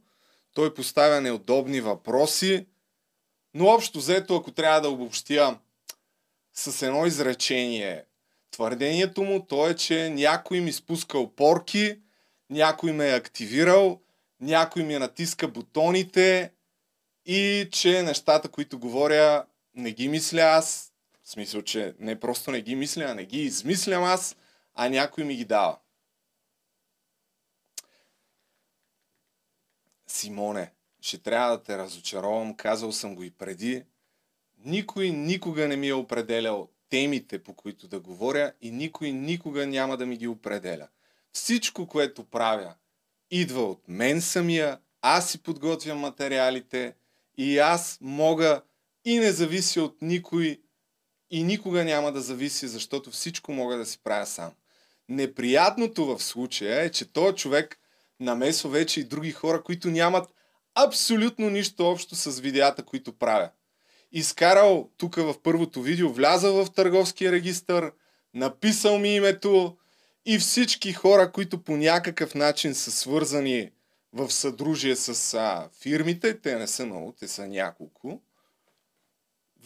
[0.55, 2.67] Той поставя неудобни въпроси,
[3.55, 5.59] но общо взето, ако трябва да обобщя
[6.55, 8.05] с едно изречение,
[8.51, 11.99] твърдението му то е, че някой ми спускал порки,
[12.51, 14.01] някой ме е активирал,
[14.41, 16.53] някой ми натиска бутоните
[17.27, 19.45] и че нещата, които говоря,
[19.75, 20.88] не ги мисля аз.
[21.29, 24.37] В смисъл, че не просто не ги мисля, а не ги измислям аз,
[24.75, 25.79] а някой ми ги дава.
[30.07, 33.85] Симоне, ще трябва да те разочаровам, казал съм го и преди.
[34.59, 39.97] Никой никога не ми е определял темите, по които да говоря и никой никога няма
[39.97, 40.89] да ми ги определя.
[41.33, 42.75] Всичко, което правя,
[43.31, 46.95] идва от мен самия, аз си подготвям материалите
[47.37, 48.63] и аз мога
[49.05, 50.61] и не зависи от никой
[51.31, 54.51] и никога няма да зависи, защото всичко мога да си правя сам.
[55.09, 57.79] Неприятното в случая е, че този човек
[58.21, 60.31] намесва вече и други хора, които нямат
[60.75, 63.51] абсолютно нищо общо с видеята, които правя.
[64.13, 67.93] Изкарал тук в първото видео, влязал в търговския регистър,
[68.35, 69.77] написал ми името
[70.27, 73.71] и всички хора, които по някакъв начин са свързани
[74.13, 78.23] в съдружие с а, фирмите, те не са много, те са няколко,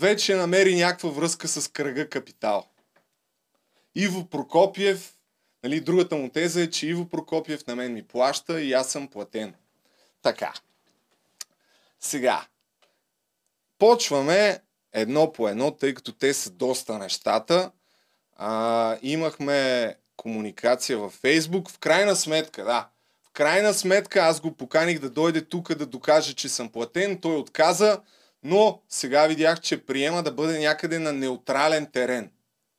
[0.03, 2.67] вече намери някаква връзка с кръга капитал.
[3.95, 5.15] Иво Прокопиев,
[5.65, 9.09] нали, другата му теза е, че Иво Прокопиев на мен ми плаща и аз съм
[9.09, 9.55] платен.
[10.23, 10.53] Така.
[12.01, 12.47] Сега.
[13.79, 14.61] Почваме
[14.93, 17.71] едно по едно, тъй като те са доста нещата.
[18.37, 21.71] А, имахме комуникация във Фейсбук.
[21.71, 22.89] В крайна сметка, да.
[23.23, 27.19] В крайна сметка аз го поканих да дойде тук да докаже, че съм платен.
[27.21, 28.01] Той отказа,
[28.43, 32.31] но сега видях, че приема да бъде някъде на неутрален терен.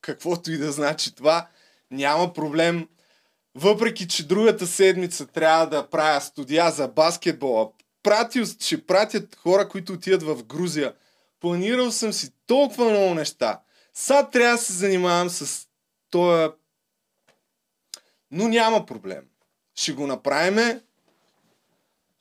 [0.02, 1.48] Каквото и да значи това,
[1.92, 2.88] няма проблем.
[3.56, 7.70] Въпреки, че другата седмица трябва да правя студия за баскетбола,
[8.04, 10.94] пратил, ще пратят хора, които отидат в Грузия.
[11.40, 13.60] Планирал съм си толкова много неща.
[13.94, 15.68] Сега трябва да се занимавам с
[16.10, 16.54] този...
[18.32, 19.24] Но няма проблем.
[19.76, 20.82] Ще го направиме.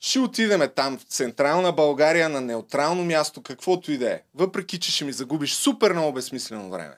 [0.05, 4.21] Ще отидеме там в Централна България на неутрално място, каквото и да е.
[4.35, 6.97] Въпреки, че ще ми загубиш супер много безсмислено време.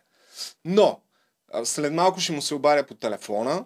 [0.65, 1.01] Но,
[1.63, 3.65] след малко ще му се обаря по телефона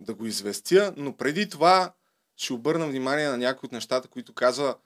[0.00, 1.92] да го известя, но преди това
[2.36, 4.76] ще обърна внимание на някои от нещата, които казва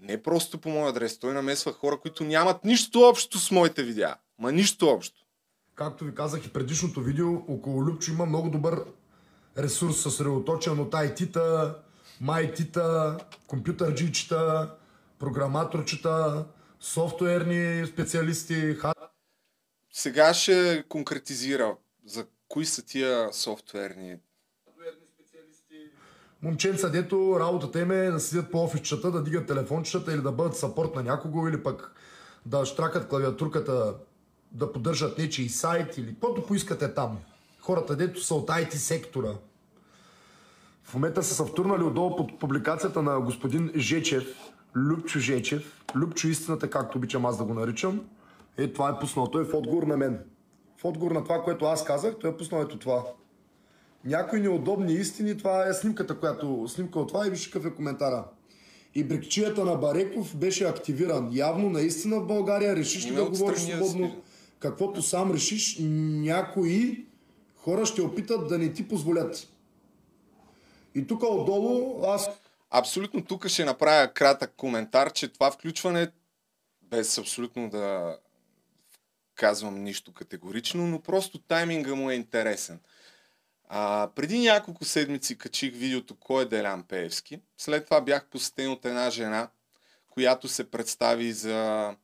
[0.00, 1.18] не просто по мой адрес.
[1.18, 4.14] Той намесва хора, които нямат нищо общо с моите видеа.
[4.38, 5.20] Ма нищо общо.
[5.74, 8.84] както ви казах и предишното видео, около Любчо има много добър
[9.58, 11.76] ресурс, съсредоточен от IT-та,
[12.20, 14.74] майтита, компютърджичета,
[15.18, 16.44] програматорчета,
[16.80, 18.76] софтуерни специалисти.
[19.92, 21.76] Сега ще конкретизира
[22.06, 24.16] за кои са тия софтуерни
[26.42, 30.56] момченца, дето работата им е да седят по офисчета, да дигат телефончета или да бъдат
[30.56, 31.92] сапорт на някого или пък
[32.46, 33.94] да штракат клавиатурката,
[34.52, 37.18] да поддържат нечи сайт или каквото поискате там.
[37.60, 39.32] Хората, дето са от IT сектора.
[40.86, 44.24] В момента са се втурнали отдолу под публикацията на господин Жечев,
[44.76, 48.00] Любчо Жечев, Любчо истината, както обичам аз да го наричам.
[48.58, 49.26] Е, това е пуснал.
[49.26, 50.18] Той е в отговор на мен.
[50.76, 53.04] В отговор на това, което аз казах, той е пуснал ето това
[54.04, 55.36] някои неудобни истини.
[55.36, 58.24] Това е снимката, която снимка от това и виж какъв е коментара.
[58.94, 61.28] И брикчията на Бареков беше активиран.
[61.32, 64.16] Явно наистина в България решиш ли да говориш свободно,
[64.58, 67.06] каквото сам решиш, някои
[67.56, 69.55] хора ще опитат да не ти позволят.
[70.96, 72.28] И тук отдолу аз...
[72.70, 76.08] Абсолютно тук ще направя кратък коментар, че това включване,
[76.82, 78.18] без абсолютно да
[79.34, 82.80] казвам нищо категорично, но просто тайминга му е интересен.
[83.68, 87.40] А, преди няколко седмици качих видеото Кой е Делян Пеевски.
[87.58, 89.48] След това бях посетен от една жена,
[90.10, 91.94] която се представи за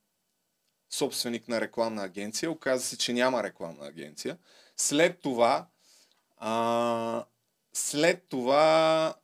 [0.90, 2.50] собственик на рекламна агенция.
[2.50, 4.38] Оказа се, че няма рекламна агенция.
[4.76, 5.66] След това,
[6.36, 7.24] а,
[7.72, 9.14] след това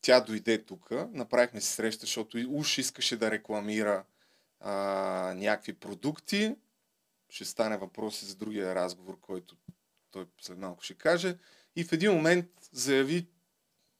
[0.00, 4.04] тя дойде тук, направихме си среща, защото уж искаше да рекламира
[4.60, 4.72] а,
[5.36, 6.56] някакви продукти.
[7.28, 9.56] Ще стане въпроси за другия разговор, който
[10.10, 11.38] той след малко ще каже.
[11.76, 13.28] И в един момент заяви,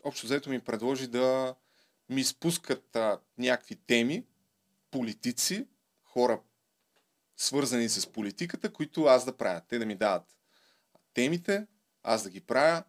[0.04, 1.54] общо взето ми предложи да
[2.08, 4.24] ми спускат а, някакви теми,
[4.90, 5.66] политици,
[6.02, 6.40] хора
[7.36, 9.60] свързани с политиката, които аз да правя.
[9.68, 10.36] Те да ми дават
[11.14, 11.66] темите,
[12.02, 12.84] аз да ги правя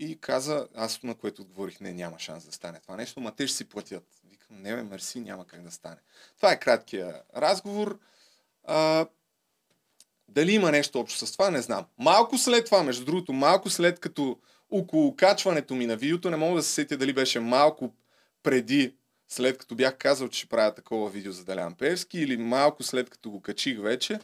[0.00, 3.46] и каза, аз на което отговорих, не, няма шанс да стане това нещо, ма те
[3.46, 4.04] ще си платят.
[4.30, 5.96] Викам, не, мерси, няма как да стане.
[6.36, 7.98] Това е краткия разговор.
[8.64, 9.06] А,
[10.28, 11.84] дали има нещо общо с това, не знам.
[11.98, 14.38] Малко след това, между другото, малко след като
[14.70, 17.92] около качването ми на видеото, не мога да се сетя дали беше малко
[18.42, 18.94] преди,
[19.28, 23.10] след като бях казал, че ще правя такова видео за Далян Певски, или малко след
[23.10, 24.18] като го качих вече,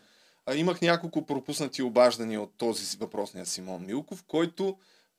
[0.46, 4.76] а, имах няколко пропуснати обаждания от този въпросния Симон Милков, който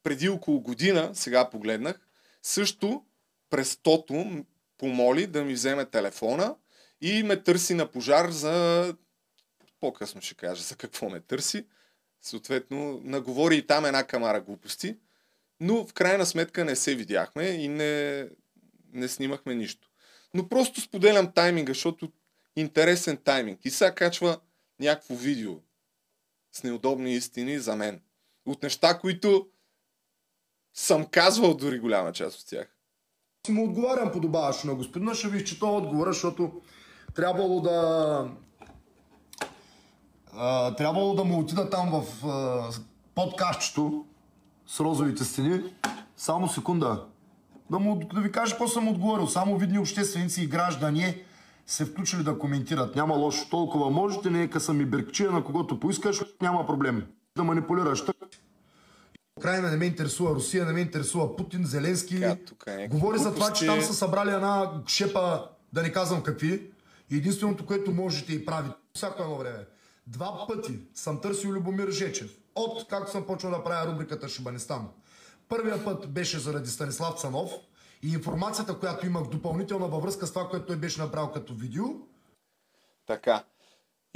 [0.08, 2.00] преди около година, сега погледнах,
[2.44, 3.06] също
[3.50, 4.46] през тото
[4.78, 6.56] помоли да ми вземе телефона
[7.02, 8.96] и ме търси на пожар за
[9.80, 11.66] по-късно ще кажа за какво ме търси.
[12.22, 14.98] Съответно, наговори и там една камара глупости,
[15.60, 18.28] но в крайна сметка не се видяхме и не,
[18.94, 19.90] не снимахме нищо.
[20.34, 22.12] Но просто споделям тайминга, защото
[22.56, 23.66] интересен тайминг.
[23.66, 24.40] И сега качва
[24.80, 25.56] някакво видео
[26.52, 28.02] с неудобни истини за мен.
[28.46, 29.50] От неща, които
[30.80, 32.68] съм казвал дори голяма част от тях.
[33.46, 36.52] Си му отговарям подобаващо на господина, ще ви изчета отговора, защото
[37.16, 38.30] трябвало да
[40.34, 42.70] а, трябвало да му отида там в а,
[43.16, 44.06] подкастчето
[44.68, 45.62] с розовите стени.
[46.18, 47.06] Само секунда.
[47.72, 49.28] Да, му, да ви кажа какво съм отговорил.
[49.28, 51.16] Само видни общественици и граждани
[51.66, 52.96] се включили да коментират.
[52.96, 53.50] Няма лошо.
[53.50, 57.08] Толкова можете, нека съм и беркчия на когото поискаш, няма проблем.
[57.38, 58.04] Да манипулираш.
[59.38, 62.24] Украина не ме интересува, Русия не ме интересува, Путин, Зеленски.
[62.68, 66.72] е Говори за това, че там са събрали една шепа, да не казвам какви.
[67.12, 69.66] Единственото, което можете и правите всяко едно време
[70.08, 72.38] Два пъти съм търсил Любомир Жечев.
[72.56, 74.88] От както съм почнал да правя рубриката Шибанистан.
[75.50, 77.52] Първия път беше заради Станислав Цанов
[78.04, 81.86] и информацията, която имах допълнителна във връзка с това, което той беше направил като видео.
[83.08, 83.44] Така.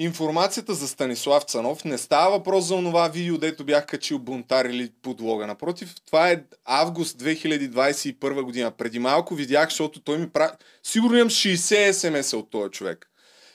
[0.04, 4.92] Информацията за Станислав Цанов не става въпрос за това видео, дето бях качил бунтар или
[5.02, 5.48] подлога.
[5.48, 8.72] Напротив, това е август 2021 година.
[8.72, 10.52] Преди малко видях, защото той ми прави...
[10.84, 13.10] Сигурно имам 60 смс от този човек.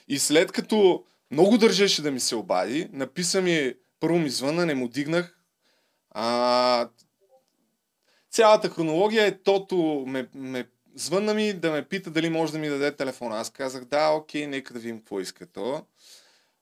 [0.07, 2.89] И след като много държеше да ми се обади.
[2.91, 5.37] Написа ми, първо ми звъна, не му дигнах.
[6.09, 6.89] А,
[8.31, 10.65] цялата хронология е тото ме, ме
[10.95, 13.37] звънна ми да ме пита дали може да ми даде телефона.
[13.37, 15.85] Аз казах да, окей, нека да видим какво иска то.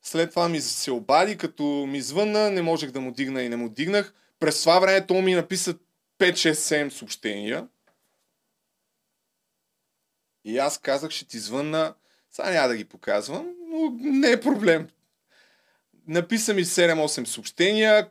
[0.07, 3.55] След това ми се обади, като ми звънна, не можех да му дигна и не
[3.55, 4.13] му дигнах.
[4.39, 5.75] През това време то ми написа
[6.19, 7.67] 5-6-7 съобщения.
[10.45, 11.93] И аз казах, ще ти звънна.
[12.31, 14.87] Сега няма да ги показвам но не е проблем.
[16.07, 18.09] Написа ми 7-8 съобщения,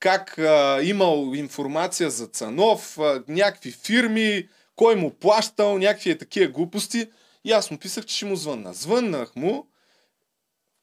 [0.00, 6.52] как а, имал информация за Цанов, а, някакви фирми, кой му плащал, някакви е такива
[6.52, 7.10] глупости.
[7.44, 8.74] И аз му писах, че ще му звънна.
[8.74, 9.66] Звъннах му,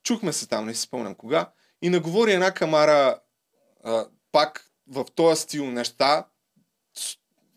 [0.03, 1.51] чухме се там, не си спомням кога,
[1.81, 3.19] и наговори една камара
[3.83, 6.25] а, пак в този стил неща.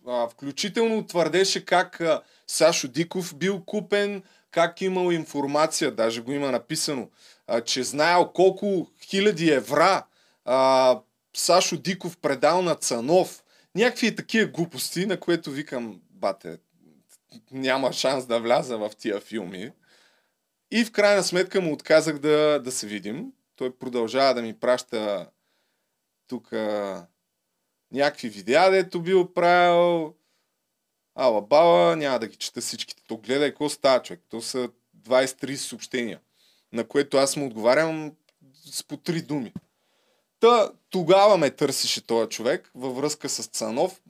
[0.06, 6.50] А, включително твърдеше как а, Сашо Диков бил купен, как имал информация, даже го има
[6.50, 7.08] написано,
[7.46, 10.06] а, че знаел колко хиляди евра
[10.44, 11.00] а,
[11.36, 13.44] Сашо Диков предал на Цанов.
[13.74, 16.58] Някакви такива глупости, на което викам, бате,
[17.50, 19.70] няма шанс да вляза в тия филми.
[20.76, 23.32] И в крайна сметка му отказах да, да се видим.
[23.56, 25.30] Той продължава да ми праща
[26.26, 26.52] тук
[27.92, 30.14] някакви видеа, дето бил правил.
[31.14, 33.02] Ала бала, няма да ги чета всичките.
[33.06, 34.20] То гледай какво става човек.
[34.28, 34.68] То са
[34.98, 36.20] 23 съобщения,
[36.72, 38.12] на което аз му отговарям
[38.64, 39.52] с по три думи.
[40.40, 44.01] Та, тогава ме търсише този човек във връзка с Цанов,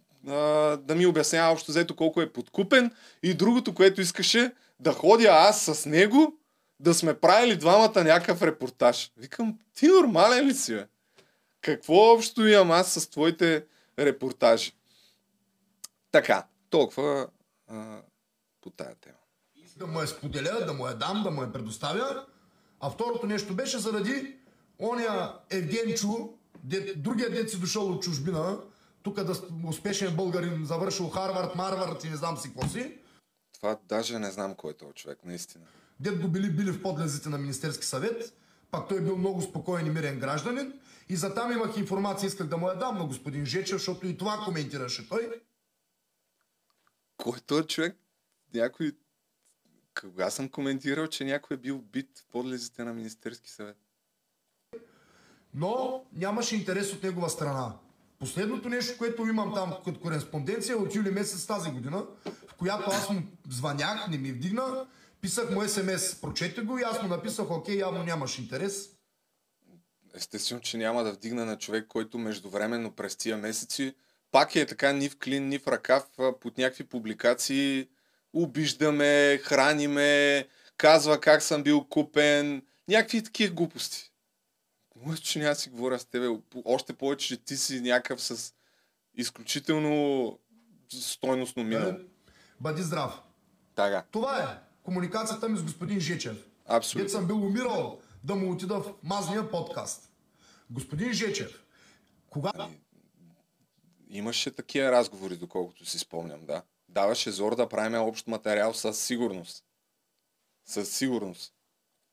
[0.78, 2.90] да ми обяснява общо взето колко е подкупен
[3.22, 6.38] и другото, което искаше да ходя аз с него,
[6.80, 9.12] да сме правили двамата някакъв репортаж.
[9.16, 10.86] Викам, ти нормален ли си, бе?
[11.60, 13.66] Какво общо имам аз с твоите
[13.98, 14.72] репортажи?
[16.10, 17.26] Така, толкова
[17.68, 18.00] а,
[18.60, 19.16] по тая тема.
[19.76, 22.26] Да му я споделя, да му я дам, да му я предоставя.
[22.80, 24.36] А второто нещо беше заради
[24.78, 28.58] оня Евгенчо, де, другия дет си дошъл от чужбина,
[29.02, 29.34] тук да
[29.68, 32.98] успешен българин, завършил Харвард, Марвард и не знам си какво си.
[33.52, 35.64] Това даже не знам кой е този човек, наистина.
[36.04, 38.36] Дед го били били в подлезите на Министерски съвет,
[38.70, 40.72] пак той бил много спокоен и мирен гражданин.
[41.08, 44.16] И за там имах информация, исках да му я дам на господин Жечев, защото и
[44.16, 45.42] това коментираше той.
[47.16, 47.96] Кой е този човек?
[48.54, 48.92] Някой...
[50.00, 53.76] Кога съм коментирал, че някой е бил бит в подлезите на Министерски съвет?
[55.54, 57.72] Но нямаше интерес от негова страна.
[58.18, 62.06] Последното нещо, което имам там като кореспонденция е от юли месец тази година,
[62.48, 64.86] в която аз му звънях, не ми вдигна,
[65.24, 68.90] писах му СМС, прочете го и аз му написах, окей, явно нямаш интерес.
[70.14, 73.94] Естествено, че няма да вдигна на човек, който междувременно през тия месеци
[74.30, 76.06] пак е така ни в клин, ни в ръкав
[76.40, 77.88] под някакви публикации.
[78.32, 82.62] Обиждаме, храниме, казва как съм бил купен.
[82.88, 84.12] Някакви такива глупости.
[84.96, 86.28] Може, че няма си говоря с тебе.
[86.64, 88.54] Още повече, че ти си някакъв с
[89.14, 90.38] изключително
[91.00, 91.94] стойностно минало.
[92.60, 93.20] Бъди здрав.
[93.74, 94.04] Така.
[94.10, 96.36] Това е комуникацията ми с господин Жечев.
[96.66, 97.10] Абсолютно.
[97.10, 100.10] Съм бил умирал да му отида в мазния подкаст.
[100.70, 101.64] Господин Жечев,
[102.30, 102.50] кога...
[102.54, 102.80] Ами,
[104.08, 106.62] имаше такива разговори, доколкото си спомням, да.
[106.88, 109.64] Даваше зор да правим общ материал със сигурност.
[110.66, 111.52] Със сигурност.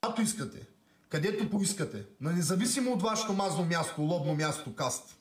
[0.01, 0.67] Когато искате,
[1.09, 5.17] където поискате, на независимо от вашето мазно място, лобно място, каст,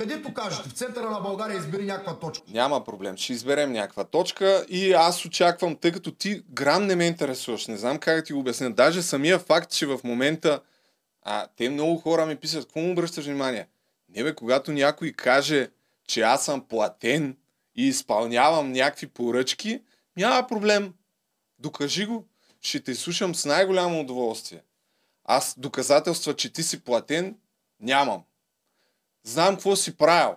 [0.00, 2.44] където кажете, в центъра на България избери някаква точка.
[2.48, 7.06] Няма проблем, ще изберем някаква точка и аз очаквам, тъй като ти грам не ме
[7.06, 8.70] интересуваш, не знам как да ти го обясня.
[8.70, 10.60] Даже самия факт, че в момента
[11.22, 13.68] а, те много хора ми писат, какво му обръщаш внимание?
[14.08, 15.70] Не бе, когато някой каже,
[16.08, 17.36] че аз съм платен
[17.76, 19.82] и изпълнявам някакви поръчки,
[20.16, 20.94] няма проблем.
[21.58, 22.26] Докажи го.
[22.60, 24.62] Ще те слушам с най-голямо удоволствие.
[25.24, 27.36] Аз доказателства, че ти си платен,
[27.80, 28.22] нямам.
[29.24, 30.36] Знам какво си правил.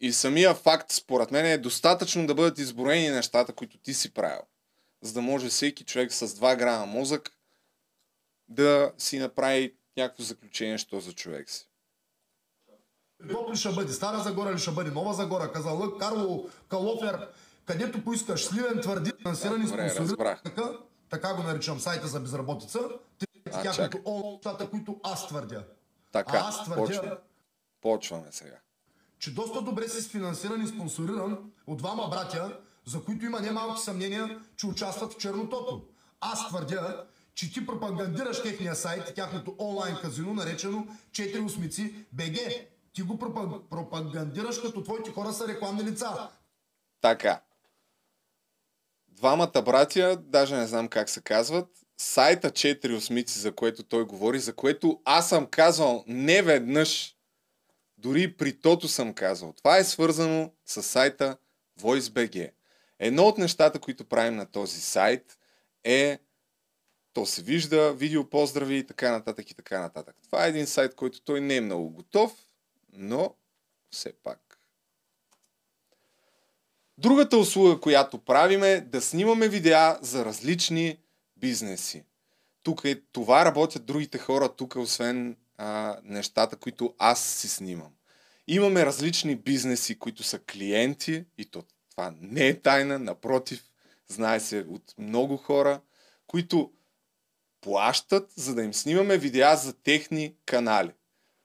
[0.00, 4.42] И самия факт, според мен, е достатъчно да бъдат изброени нещата, които ти си правил.
[5.02, 7.30] За да може всеки човек с 2 грама мозък
[8.48, 11.68] да си направи някакво заключение, що за човек си.
[13.20, 13.92] Какво ли ще бъде?
[13.92, 14.90] Стара Загора ли ще бъде?
[14.90, 15.52] Нова Загора?
[15.52, 17.28] Казалък, Карло, Калофер,
[17.64, 18.44] където поискаш.
[18.44, 20.36] Сливен твърди, финансирани спонсори.
[20.44, 20.78] Така,
[21.10, 22.80] така го наричам сайта за безработица.
[23.62, 25.64] Тяхното нещата, които аз твърдя.
[26.14, 27.16] Така, а аз твърдя, почваме.
[27.80, 28.56] почваме сега.
[29.18, 34.40] Че доста добре си финансиран и спонсориран от двама братя, за които има немалки съмнения,
[34.56, 35.82] че участват в чернотото.
[36.20, 42.36] Аз твърдя, че ти пропагандираш техния сайт и тяхното онлайн казино, наречено 4 осмици БГ.
[42.92, 43.18] Ти го
[43.70, 46.30] пропагандираш като твоите хора са рекламни лица.
[47.00, 47.40] Така.
[49.08, 51.68] Двамата братя, даже не знам как се казват,
[51.98, 57.16] сайта 4 осмици, за което той говори, за което аз съм казвал не веднъж,
[57.98, 59.52] дори при тото съм казал.
[59.52, 61.36] Това е свързано с сайта
[61.80, 62.50] VoiceBG.
[62.98, 65.38] Едно от нещата, които правим на този сайт
[65.84, 66.18] е
[67.12, 70.16] то се вижда, видео поздрави и така нататък и така нататък.
[70.24, 72.32] Това е един сайт, който той не е много готов,
[72.92, 73.34] но
[73.90, 74.58] все пак.
[76.98, 80.98] Другата услуга, която правим е да снимаме видеа за различни
[81.36, 82.04] бизнеси.
[82.62, 87.92] Тук е, това работят другите хора тук, освен а, нещата, които аз си снимам.
[88.46, 93.64] Имаме различни бизнеси, които са клиенти и то, това не е тайна, напротив,
[94.08, 95.80] знае се от много хора,
[96.26, 96.72] които
[97.60, 100.92] плащат, за да им снимаме видеа за техни канали.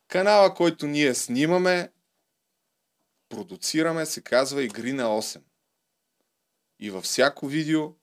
[0.08, 1.92] Канала, който ние снимаме,
[3.30, 5.42] продуцираме, се казва Игри на 8.
[6.80, 7.99] И във всяко видео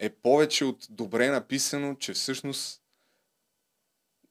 [0.00, 2.82] е повече от добре написано, че всъщност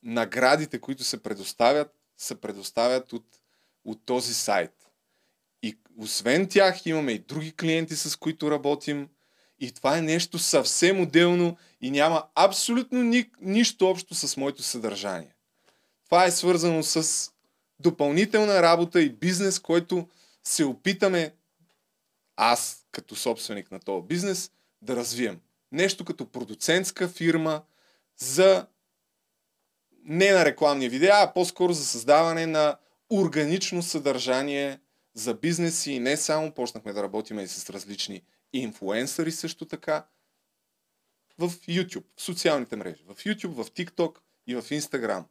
[0.04, 3.26] наградите, които се предоставят, се предоставят от,
[3.86, 4.72] от този сайт.
[5.64, 9.10] И освен тях имаме и други клиенти, с които работим.
[9.60, 15.36] И това е нещо съвсем отделно и няма абсолютно ни, нищо общо с моето съдържание.
[16.06, 17.32] Това е свързано с
[17.80, 20.10] допълнителна работа и бизнес, който
[20.44, 21.34] се опитаме
[22.36, 24.52] аз, като собственик на този бизнес,
[24.82, 25.40] да развием.
[25.72, 27.62] Нещо като продуцентска фирма
[28.18, 28.68] за
[30.04, 32.78] не на рекламни видеа, а по-скоро за създаване на
[33.10, 34.80] органично съдържание
[35.14, 36.52] за бизнеси и не само.
[36.52, 38.22] Почнахме да работим и с различни
[38.54, 40.06] инфуенсъри също така
[41.38, 43.04] в YouTube, в социалните мрежи.
[43.08, 44.18] В YouTube, в TikTok
[44.48, 45.24] и в Instagram.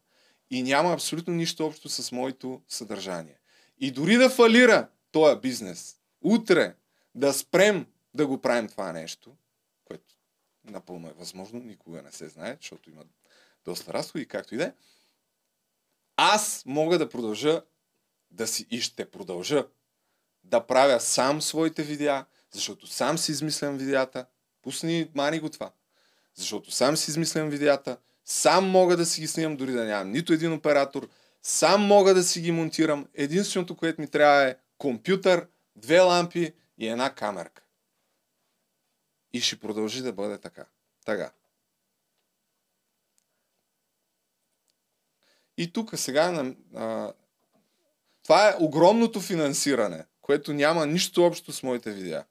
[0.51, 3.39] И няма абсолютно нищо общо с моето съдържание.
[3.79, 6.75] И дори да фалира този бизнес, утре
[7.15, 9.37] да спрем да го правим това нещо,
[9.85, 10.18] което
[10.71, 13.03] напълно е възможно, никога не се знае, защото има
[13.65, 14.73] доста разходи, както и да е,
[16.17, 17.63] аз мога да продължа
[18.31, 19.67] да си и ще продължа
[20.45, 24.27] да правя сам своите видеа, защото сам си измислям видеята.
[24.63, 25.73] Пусни, мани го това.
[26.35, 30.33] Защото сам си измислям видеята, сам мога да си ги снимам, дори да нямам нито
[30.33, 31.09] един оператор,
[31.43, 33.07] сам мога да си ги монтирам.
[33.15, 37.63] Единственото, което ми трябва е компютър, две лампи и една камерка.
[39.33, 40.67] И ще продължи да бъде така.
[41.05, 41.33] Така.
[45.57, 47.13] И тук сега а,
[48.23, 52.25] това е огромното финансиране, което няма нищо общо с моите видеа.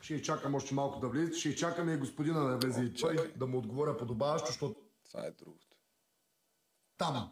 [0.00, 1.40] Ще чакам още малко да влезе.
[1.40, 4.80] Ще чакаме и господина да влезе и той да му отговоря подобаващо, защото...
[5.10, 5.76] Това е другото.
[6.98, 7.30] Там.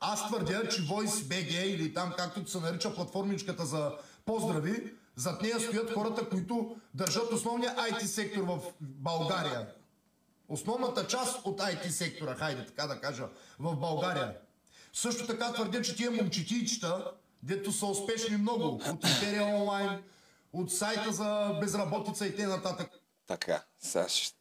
[0.00, 5.60] Аз твърдя, че Voice BG или там както се нарича платформичката за поздрави, зад нея
[5.60, 9.74] стоят хората, които държат основния IT сектор в България.
[10.48, 13.28] Основната част от IT сектора, хайде така да кажа,
[13.58, 14.36] в България.
[14.92, 20.02] Също така твърдя, че тия момчетичета, дето са успешни много, от Империя онлайн,
[20.52, 22.88] от сайта за безработица и т.н.
[23.26, 24.38] Така, сега ще...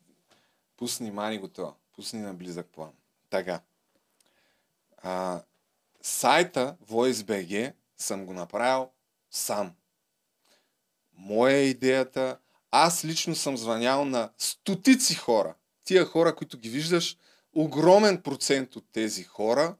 [0.77, 1.73] Пусни мани го това.
[1.95, 2.91] Пусни на близък план.
[3.29, 3.61] Така.
[4.97, 5.41] А,
[6.01, 8.89] сайта VoiceBG съм го направил
[9.31, 9.73] сам.
[11.19, 12.37] Моя е идеята.
[12.71, 15.53] Аз лично съм звънял на стотици хора.
[15.83, 17.17] Тия хора, които ги виждаш,
[17.53, 19.75] огромен процент от тези хора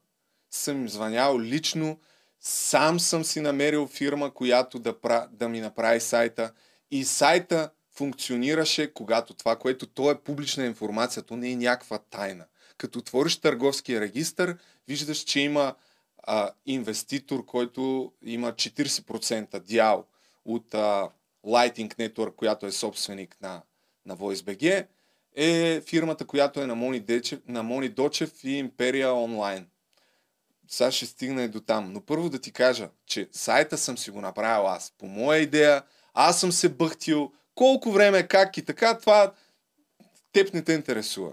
[0.52, 2.00] съм им звънял лично.
[2.40, 4.96] Сам съм си намерил фирма, която да,
[5.32, 6.52] да ми направи сайта.
[6.92, 12.46] И сайта функционираше, когато това, което то е публична информация, то не е някаква тайна.
[12.78, 14.56] Като отвориш търговския регистр,
[14.88, 15.76] виждаш, че има
[16.24, 20.06] а, инвеститор, който има 40% дял
[20.46, 21.10] от а,
[21.46, 23.62] Lighting Network, която е собственик на,
[24.06, 24.88] на VoiceBG,
[25.36, 29.68] е фирмата, която е на Мони, Дечев, на Мони Дочев и Империя онлайн.
[30.68, 31.94] Сега ще стигна и до там.
[31.94, 34.94] Но първо да ти кажа, че сайта съм си го направил аз.
[34.98, 35.84] По моя идея,
[36.14, 39.34] аз съм се бъхтил, колко време, как и така, това
[40.32, 41.32] теб не те интересува.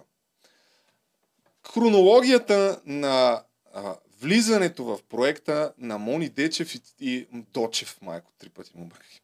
[1.73, 3.43] Хронологията на
[3.75, 9.21] а, влизането в проекта на Мони Дечев и, и Дочев, майко, три пъти му бърках.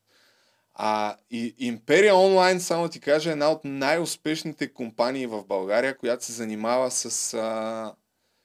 [0.84, 6.24] А, и Империя Онлайн, само ти кажа, е една от най-успешните компании в България, която
[6.24, 7.94] се занимава с а,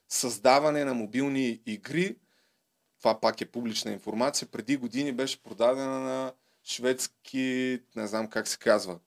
[0.09, 2.15] създаване на мобилни игри.
[2.99, 4.47] Това пак е публична информация.
[4.47, 6.33] Преди години беше продадена на
[6.63, 8.99] шведски, не знам как се казва,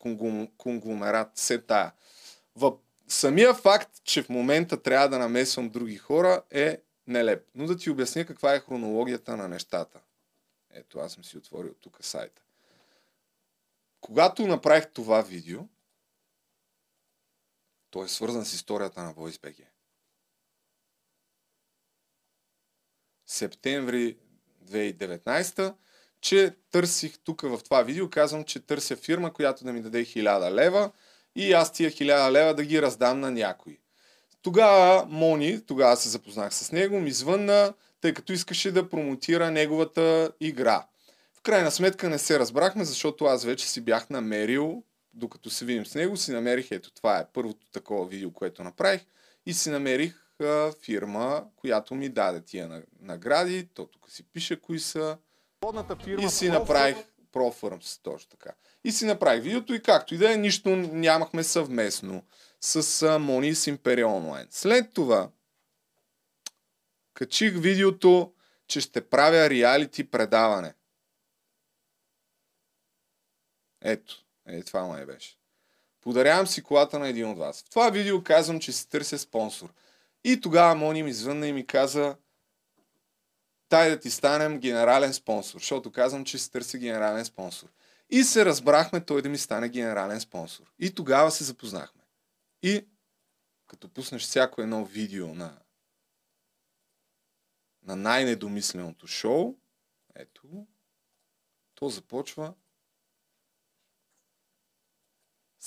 [0.57, 1.93] конгломерат, все тая.
[2.57, 2.73] В
[3.09, 7.47] самия факт, че в момента трябва да намесвам други хора е нелеп.
[7.55, 9.99] Но да ти обясня каква е хронологията на нещата.
[10.75, 12.43] Ето, аз съм си отворил тук сайта.
[14.01, 15.61] Когато направих това видео,
[17.91, 19.65] то е свързан с историята на VoiceBG.
[23.27, 24.17] Септември
[24.65, 25.75] 2019,
[26.21, 30.51] че търсих тук в това видео, казвам, че търся фирма, която да ми даде 1000
[30.51, 30.91] лева
[31.35, 33.79] и аз тия 1000 лева да ги раздам на някой.
[34.43, 40.33] Тогава Мони, тогава се запознах с него, ми звънна, тъй като искаше да промотира неговата
[40.41, 40.87] игра.
[41.41, 45.87] В крайна сметка не се разбрахме, защото аз вече си бях намерил, докато се видим
[45.87, 49.01] с него, си намерих, ето това е първото такова видео, което направих,
[49.47, 54.81] и си намерих а, фирма, която ми даде тия награди, то тук си пише кои
[54.81, 55.19] са,
[56.19, 56.97] и си направих
[57.33, 58.51] Pro Firms, точно така.
[58.85, 62.23] И си направих видеото и както и да е, нищо нямахме съвместно
[62.61, 64.47] с Мони и с Imperial Online.
[64.51, 65.31] След това
[67.15, 68.33] качих видеото,
[68.67, 70.75] че ще правя реалити предаване.
[73.83, 75.37] Ето, е, това май беше.
[76.01, 77.63] Подарявам си колата на един от вас.
[77.63, 79.73] В това видео казвам, че си търся спонсор.
[80.25, 82.17] И тогава Мони ми звънна и ми каза,
[83.69, 87.69] тай да ти станем генерален спонсор, защото казвам, че си търся генерален спонсор.
[88.11, 90.73] И се разбрахме той да ми стане генерален спонсор.
[90.79, 92.03] И тогава се запознахме.
[92.63, 92.87] И
[93.67, 95.59] като пуснеш всяко едно видео на,
[97.83, 99.57] на най-недомисленото шоу,
[100.15, 100.67] ето,
[101.75, 102.55] то започва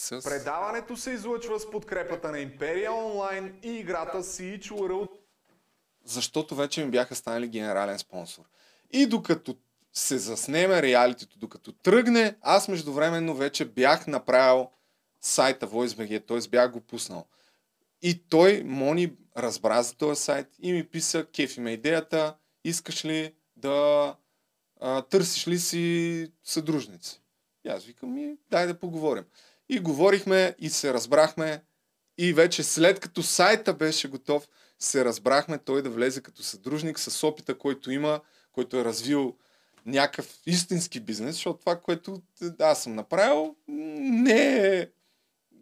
[0.04, 0.24] с...
[0.24, 5.10] Предаването се излъчва с подкрепата на Империя Онлайн и играта Siege World.
[6.06, 8.44] Защото вече ми бяха станали генерален спонсор.
[8.92, 9.56] И докато
[9.94, 14.70] се заснеме реалитито, докато тръгне, аз междувременно вече бях направил
[15.22, 16.50] сайта VoiceBG, т.е.
[16.50, 17.26] бях го пуснал.
[18.02, 23.34] И той, Мони, разбра за този сайт и ми писа, кефи ме идеята, искаш ли
[23.56, 24.16] да
[24.82, 27.22] а, търсиш ли си съдружници?
[27.66, 29.24] И аз викам, ми, дай да поговорим.
[29.70, 31.64] И говорихме и се разбрахме.
[32.18, 34.48] И вече след като сайта беше готов,
[34.80, 38.22] се разбрахме той да влезе като съдружник с опита, който има,
[38.52, 39.36] който е развил
[39.86, 42.22] някакъв истински бизнес, защото това, което
[42.60, 44.88] аз съм направил, не е,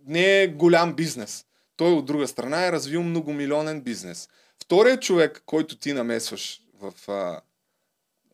[0.06, 1.46] не е голям бизнес.
[1.76, 4.30] Той от друга страна е развил многомилионен бизнес.
[4.64, 6.94] Вторият човек, който ти намесваш в,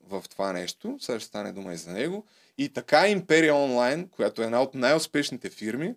[0.03, 2.25] в това нещо, сега ще стане дума и за него,
[2.57, 5.95] и така Империя Онлайн, която е една от най-успешните фирми,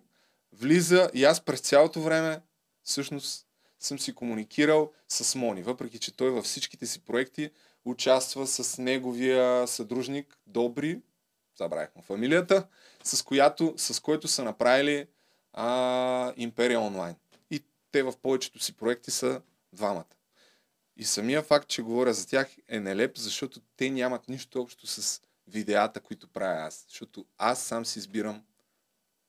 [0.53, 2.41] влиза и аз през цялото време
[2.83, 3.45] всъщност
[3.79, 7.49] съм си комуникирал с Мони, въпреки че той във всичките си проекти
[7.85, 11.01] участва с неговия съдружник Добри,
[11.57, 12.67] забравих му фамилията,
[13.03, 15.07] с, която, с който са направили
[15.53, 17.15] а, Империя Онлайн.
[17.51, 19.41] И те в повечето си проекти са
[19.73, 20.05] двамата.
[20.97, 25.21] И самия факт, че говоря за тях е нелеп, защото те нямат нищо общо с
[25.51, 26.85] видеята, които правя аз.
[26.87, 28.43] Защото аз сам си избирам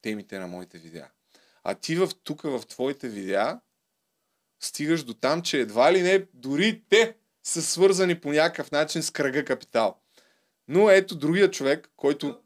[0.02, 1.08] темите на моите видеа.
[1.64, 3.60] А ти в, тук в твоите видеа
[4.60, 9.10] стигаш до там, че едва ли не дори те са свързани по някакъв начин с
[9.10, 9.96] кръга капитал.
[10.68, 12.38] Но ето другия човек, който...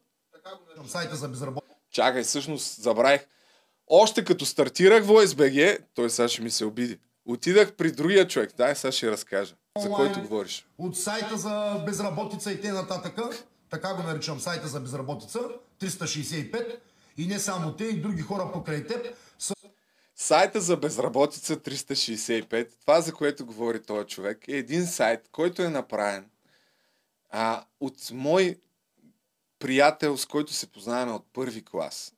[0.87, 1.75] Сайта за безработни.
[1.91, 3.27] Чакай, всъщност забравих.
[3.87, 6.99] Още като стартирах в OSBG, той сега ще ми се обиди.
[7.25, 8.53] Отидах при другия човек.
[8.57, 9.55] Дай, сега ще разкажа.
[9.79, 10.67] За който говориш.
[10.79, 13.31] От сайта за безработица и т.н
[13.71, 15.41] така го наричам сайта за безработица,
[15.81, 16.79] 365,
[17.17, 19.17] и не само те, и други хора покрай теб.
[19.39, 19.55] Са...
[20.17, 25.69] Сайта за безработица 365, това за което говори този човек, е един сайт, който е
[25.69, 26.31] направен
[27.31, 28.61] а, от мой
[29.59, 32.13] приятел, с който се познаваме от първи клас.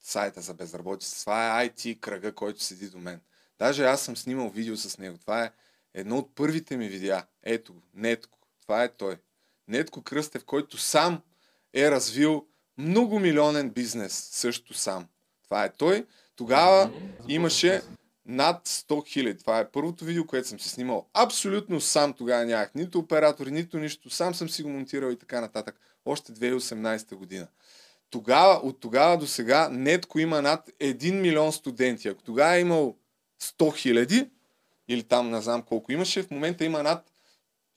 [0.00, 1.20] Сайта за безработица.
[1.20, 3.20] Това е IT кръга, който седи до мен.
[3.58, 5.18] Даже аз съм снимал видео с него.
[5.18, 5.52] Това е
[5.94, 7.26] едно от първите ми видеа.
[7.42, 8.38] Ето го, Нетко.
[8.62, 9.16] Това е той.
[9.68, 11.20] Нетко Кръстев, който сам
[11.74, 12.46] е развил
[12.78, 15.06] многомилионен бизнес, също сам.
[15.44, 16.06] Това е той.
[16.36, 16.90] Тогава
[17.28, 17.82] имаше
[18.26, 19.38] над 100 хиляди.
[19.38, 21.06] Това е първото видео, което съм си снимал.
[21.14, 24.10] Абсолютно сам тогава нямах нито оператори, нито нищо.
[24.10, 25.80] Сам съм си го монтирал и така нататък.
[26.04, 27.46] Още 2018 година.
[28.10, 32.08] Тогава, от тогава до сега Нетко има над 1 милион студенти.
[32.08, 32.96] Ако тогава е имал
[33.42, 34.30] 100 хиляди,
[34.88, 37.10] или там не знам колко имаше, в момента има над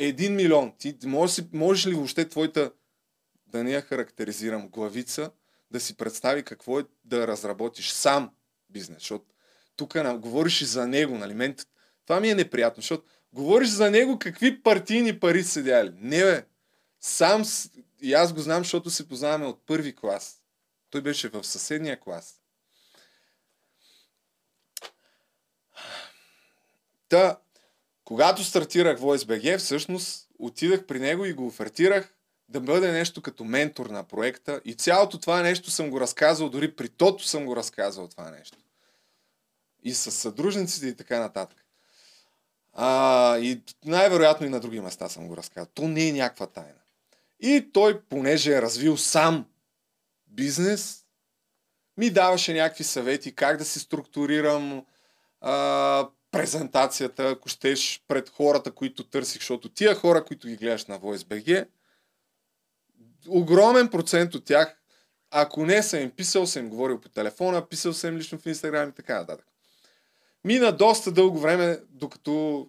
[0.07, 0.73] един милион.
[0.78, 2.72] Ти можеш, можеш ли въобще твоята,
[3.48, 5.32] да не я характеризирам, главица,
[5.72, 8.32] да си представи какво е да разработиш сам
[8.69, 8.98] бизнес?
[8.98, 9.26] Защото
[9.76, 11.34] тук говориш и за него, нали?
[11.34, 11.56] Мен,
[12.06, 15.91] това ми е неприятно, защото говориш за него какви партийни пари са дяли.
[15.95, 16.45] Не бе,
[16.99, 17.44] сам,
[18.02, 20.41] и аз го знам, защото се познаваме от първи клас.
[20.90, 22.41] Той беше в съседния клас.
[27.10, 27.38] Та,
[28.12, 32.14] когато стартирах VoiceBG, всъщност отидах при него и го офертирах
[32.50, 34.62] да бъде нещо като ментор на проекта.
[34.66, 38.58] И цялото това нещо съм го разказал, дори при тото съм го разказал това нещо.
[39.84, 41.66] И с съдружниците и така нататък.
[42.74, 45.72] А, и най-вероятно и на други места съм го разказал.
[45.74, 46.82] То не е някаква тайна.
[47.40, 49.46] И той, понеже е развил сам
[50.28, 51.06] бизнес,
[51.98, 54.86] ми даваше някакви съвети как да си структурирам
[55.42, 60.99] а, презентацията, ако щеш, пред хората, които търсих, защото тия хора, които ги гледаш на
[60.99, 61.68] VoiceBG,
[63.28, 64.78] огромен процент от тях,
[65.32, 68.45] ако не съм им писал, съм им говорил по телефона, писал съм им лично в
[68.45, 69.48] Инстаграм и така нататък.
[70.44, 72.68] Мина доста дълго време, докато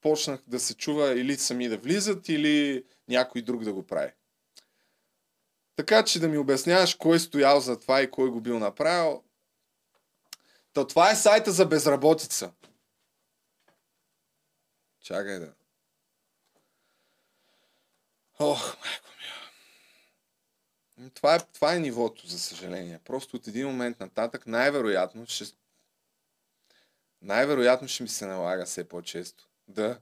[0.00, 4.12] почнах да се чува или сами да влизат, или някой друг да го прави.
[5.76, 9.22] Така че да ми обясняваш кой е стоял за това и кой го бил направил.
[10.72, 12.52] Та това е сайта за безработица.
[15.06, 15.52] Чакай да.
[18.38, 19.08] Ох, майко
[20.98, 21.10] ми.
[21.10, 22.98] Това е, това е нивото, за съжаление.
[23.04, 25.44] Просто от един момент нататък най-вероятно ще
[27.22, 30.00] най-вероятно ще ми се налага все по-често да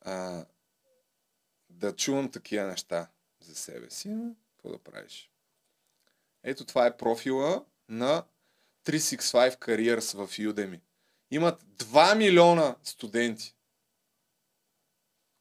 [0.00, 0.44] а,
[1.70, 3.08] да чувам такива неща
[3.40, 5.30] за себе си, но какво да правиш?
[6.42, 8.24] Ето това е профила на
[8.84, 10.80] 365 Careers в Udemy.
[11.30, 13.54] Имат 2 милиона студенти.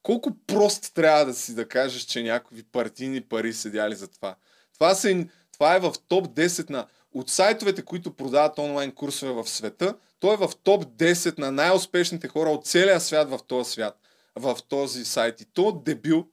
[0.03, 4.35] Колко прост трябва да си да кажеш, че някакви партийни пари седяли за това?
[4.73, 6.87] Това, са, това е в топ 10 на...
[7.13, 12.27] От сайтовете, които продават онлайн курсове в света, той е в топ 10 на най-успешните
[12.27, 13.99] хора от целия свят в този свят.
[14.35, 15.41] В този сайт.
[15.41, 16.27] И то дебил,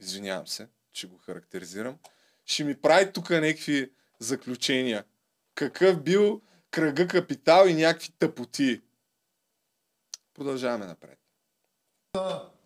[0.00, 1.98] извинявам се, че го характеризирам,
[2.44, 5.04] ще ми прави тук някакви заключения.
[5.54, 8.80] Какъв бил кръга капитал и някакви тъпоти.
[10.34, 11.18] Продължаваме напред.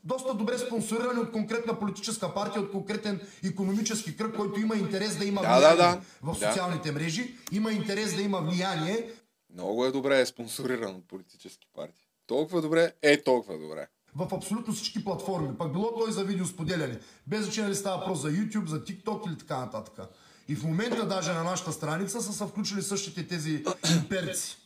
[0.04, 5.24] Доста добре спонсорирани от конкретна политическа партия, от конкретен економически кръг, който има интерес да
[5.24, 6.32] има да, влияние да, да.
[6.32, 6.98] в социалните да.
[6.98, 9.10] мрежи, има интерес да има влияние.
[9.54, 12.06] Много е добре е спонсориран от политически партии.
[12.26, 15.58] Толкова добре е толкова добре в абсолютно всички платформи.
[15.58, 16.98] Пак било той за видеосподеляне.
[17.26, 20.08] Без значение ли става въпрос за YouTube, за TikTok или така нататък.
[20.48, 23.64] И в момента даже на нашата страница са се включили същите тези
[23.96, 24.56] имперци.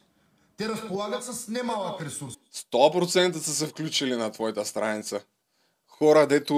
[0.60, 2.34] Те разполагат с немалък ресурс.
[2.54, 5.20] 100% са се включили на твоята страница.
[5.86, 6.54] Хора, дето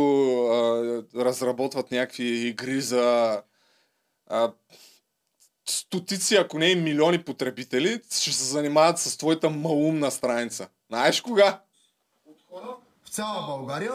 [0.46, 3.42] а, разработват някакви игри за
[4.26, 4.52] а,
[5.68, 10.68] стотици, ако не и милиони потребители, ще се занимават с твоята малумна страница.
[10.88, 11.60] Знаеш кога?
[12.50, 13.92] хора в цяла България.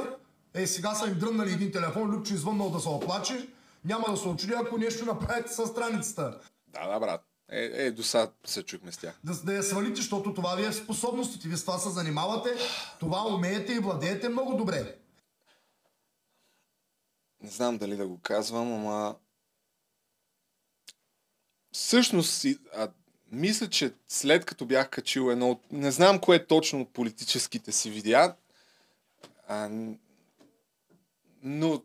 [0.53, 3.47] Е, сега са им дръннали един телефон, Любчо извъннал да се оплаче.
[3.85, 6.39] Няма да се очуди, ако нещо направите с страницата.
[6.67, 7.27] Да, да, брат.
[7.49, 9.19] Е, е до сега се чухме с тях.
[9.24, 11.48] Да, да я свалите, защото това ви е способностите.
[11.48, 12.49] Вие с това се занимавате,
[12.99, 14.98] това умеете и владеете много добре.
[17.41, 19.15] Не знам дали да го казвам, ама...
[21.72, 22.45] Всъщност,
[22.76, 22.91] а,
[23.32, 25.72] мисля, че след като бях качил едно от...
[25.72, 28.36] Не знам кое е точно от политическите си видеа,
[29.48, 29.69] а,
[31.44, 31.84] но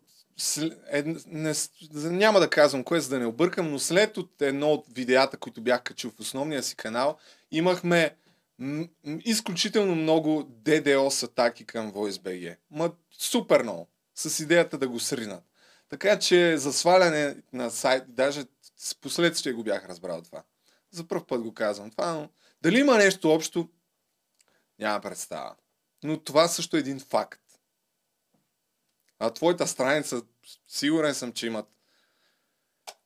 [0.92, 1.54] е, не,
[1.94, 5.60] няма да казвам кое, за да не объркам, но след от едно от видеята, които
[5.60, 7.18] бях качил в основния си канал,
[7.50, 8.16] имахме
[8.58, 12.56] м- изключително много DDoS атаки към VoiceBG.
[12.70, 13.88] Ма супер много.
[14.14, 15.44] С идеята да го сринат.
[15.88, 18.44] Така че за сваляне на сайт, даже
[18.76, 20.42] с последствие го бях разбрал това.
[20.90, 22.28] За първ път го казвам това, но
[22.62, 23.68] дали има нещо общо,
[24.78, 25.54] няма представа.
[26.04, 27.40] Но това също е един факт.
[29.18, 30.22] А твоята страница,
[30.72, 31.68] сигурен съм, че имат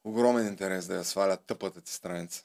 [0.04, 2.44] огромен интерес да я свалят тъпата ти страница.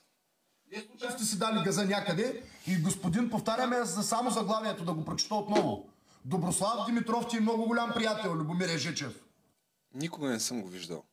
[0.70, 5.06] Вие случайно сте си дали газа някъде и господин, повтаряме за само заглавието да го
[5.06, 5.90] прочета отново.
[6.26, 9.24] Доброслав Димитров ти е много голям приятел, Любомир Ежечев.
[9.94, 11.04] Никога не съм го виждал.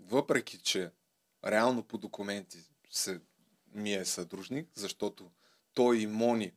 [0.00, 0.90] Въпреки, че
[1.44, 2.58] реално по документи
[2.90, 3.20] се,
[3.74, 5.30] ми е съдружник, защото
[5.74, 6.52] той и Мони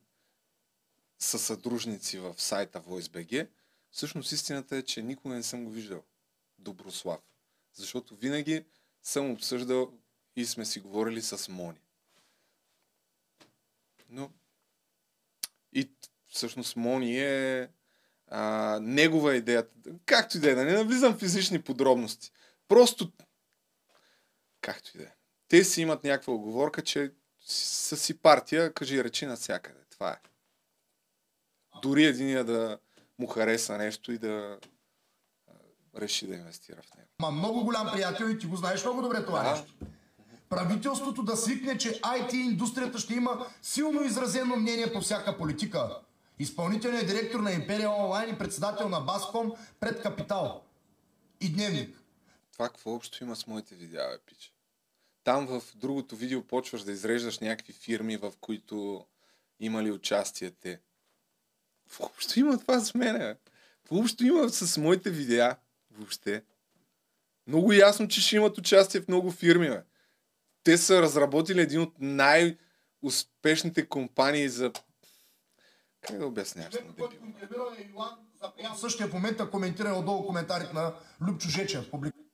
[1.19, 3.47] са съдружници в сайта VoiceBG,
[3.91, 6.03] всъщност истината е, че никога не съм го виждал.
[6.61, 7.19] Доброслав.
[7.73, 8.65] Защото винаги
[9.03, 9.93] съм обсъждал
[10.35, 11.81] и сме си говорили с Мони.
[14.09, 14.31] Но
[15.73, 15.91] и
[16.27, 17.69] всъщност Мони е
[18.27, 19.71] а, негова идеята.
[20.05, 22.31] Както и да е, да не навлизам в физични подробности.
[22.67, 23.11] Просто
[24.61, 25.11] както и да е.
[25.47, 27.13] Те си имат някаква оговорка, че
[27.45, 29.79] са си партия, кажи речи навсякъде.
[29.89, 30.17] Това е.
[31.81, 32.79] Дори единия да
[33.19, 34.59] му хареса нещо и да
[35.97, 37.09] реши да инвестира в него.
[37.19, 39.51] Ма много голям приятел и ти го знаеш много добре това да.
[39.51, 39.73] нещо.
[40.49, 45.97] Правителството да свикне, че IT индустрията ще има силно изразено мнение по всяка политика.
[46.39, 50.63] Изпълнителният директор на Империя Онлайн и председател на Баском пред Капитал.
[51.41, 51.97] И Дневник.
[52.53, 54.53] Това какво общо има с моите видеа, пич?
[55.23, 59.05] Там в другото видео почваш да изреждаш някакви фирми, в които
[59.59, 60.79] имали участие те.
[61.99, 63.35] Въобще има това с мене.
[63.91, 65.55] Въобще има с моите видеа.
[65.97, 66.43] Въобще.
[67.47, 69.69] Много ясно, че ще имат участие в много фирми.
[69.69, 69.83] Бе.
[70.63, 74.71] Те са разработили един от най-успешните компании за...
[76.01, 76.75] Как да обясняваш?
[78.75, 80.93] В същия момент коментира отдолу коментарите на
[81.27, 81.85] Любчо Жечев.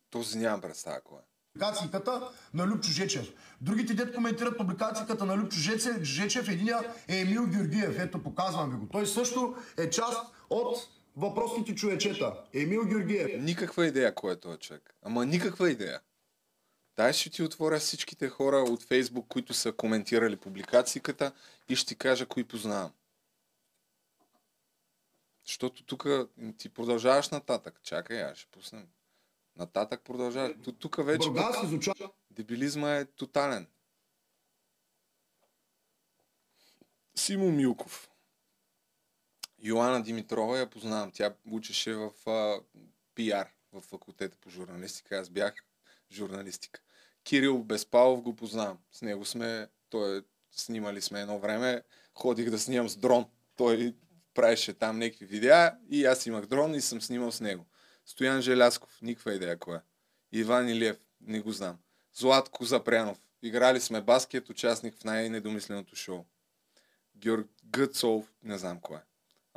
[0.10, 3.34] Този нямам представа кой е публикацията на Любчо Жечев.
[3.62, 8.00] Другите дет коментират публикацията на Любчо Жечев, Жечев единия е Емил Георгиев.
[8.00, 8.88] Ето, показвам ви го.
[8.92, 10.20] Той също е част
[10.50, 10.78] от
[11.18, 12.44] въпросните човечета.
[12.54, 13.42] Емил Георгиев.
[13.44, 14.96] Никаква идея кой е този човек.
[15.02, 16.02] Ама никаква идея.
[16.96, 21.32] Дай ще ти отворя всичките хора от Фейсбук, които са коментирали публикацията
[21.70, 22.94] и ще ти кажа кои познавам.
[25.46, 26.08] Защото тук
[26.58, 27.80] ти продължаваш нататък.
[27.84, 28.88] Чакай, аз ще пуснем.
[29.56, 30.52] Нататък продължаваш.
[30.80, 32.12] Тук вече Бургас изучава.
[32.32, 33.68] дебилизма е тотален.
[37.16, 38.10] Симо Милков.
[39.64, 41.12] Йоанна Димитрова я познавам.
[41.12, 42.60] Тя учеше в а,
[43.16, 45.18] пиар в факултета по журналистика.
[45.18, 45.54] Аз бях
[46.12, 46.82] журналистика.
[47.24, 48.78] Кирил Безпалов го познавам.
[48.92, 50.22] С него сме, той е,
[50.52, 51.84] снимали сме едно време.
[52.14, 53.26] Ходих да снимам с дрон.
[53.56, 53.96] Той
[54.34, 57.66] правеше там някакви видеа и аз имах дрон и съм снимал с него.
[58.06, 59.80] Стоян Желясков, никаква идея кой е.
[60.32, 61.78] Иван Илиев, не го знам.
[62.14, 63.18] Златко Запрянов.
[63.42, 66.26] Играли сме баскет, участник в най-недомисленото шоу.
[67.16, 69.02] Георг Гъцов, не знам кой е.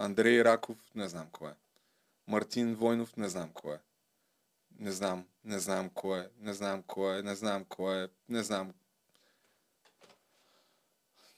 [0.00, 1.54] Андрей Раков, не знам кой е.
[2.26, 3.78] Мартин Войнов, не знам кой е.
[4.78, 8.42] Не знам, не знам кой е, не знам кой е, не знам кой е, не
[8.42, 8.72] знам.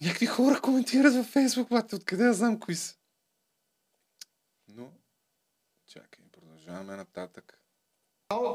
[0.01, 2.97] Някакви хора коментират във Фейсбук, бате, откъде я знам кои са.
[4.69, 4.93] Но,
[5.87, 7.59] чакай, продължаваме нататък.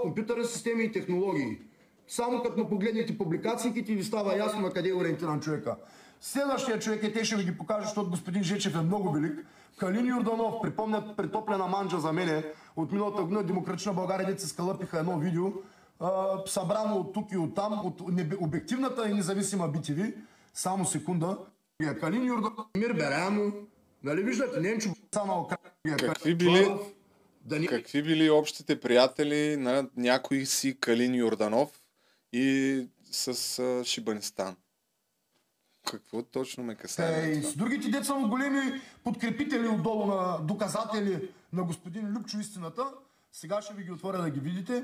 [0.02, 1.62] компютърни системи и технологии.
[2.08, 5.78] Само като му погледнете публикациите ви става ясно на къде е ориентиран човека.
[6.22, 9.46] Следващия човек е, те ще ви ги покажа, защото господин Жечев е много велик.
[9.78, 12.44] Калин Юрданов, припомнят притоплена манджа за мене
[12.76, 15.46] от миналата година Демократична България, деца скалъпиха едно видео,
[16.00, 18.02] а, събрано от тук и от там, от
[18.42, 20.14] обективната и независима BTV.
[20.54, 21.38] Само секунда.
[22.00, 23.54] Калин Юрданов, Мир Берямо,
[24.04, 25.50] нали виждате, Ненчо Санал,
[26.00, 26.78] Какви били,
[27.68, 31.70] какви били общите приятели на някой си Калин Йорданов
[32.34, 34.56] и с а, Шибанистан?
[35.92, 37.32] Какво точно ме касае?
[37.32, 42.86] Е, с другите деца му големи подкрепители отдолу на доказатели на господин Любчо истината.
[43.32, 44.84] Сега ще ви ги отворя да ги видите.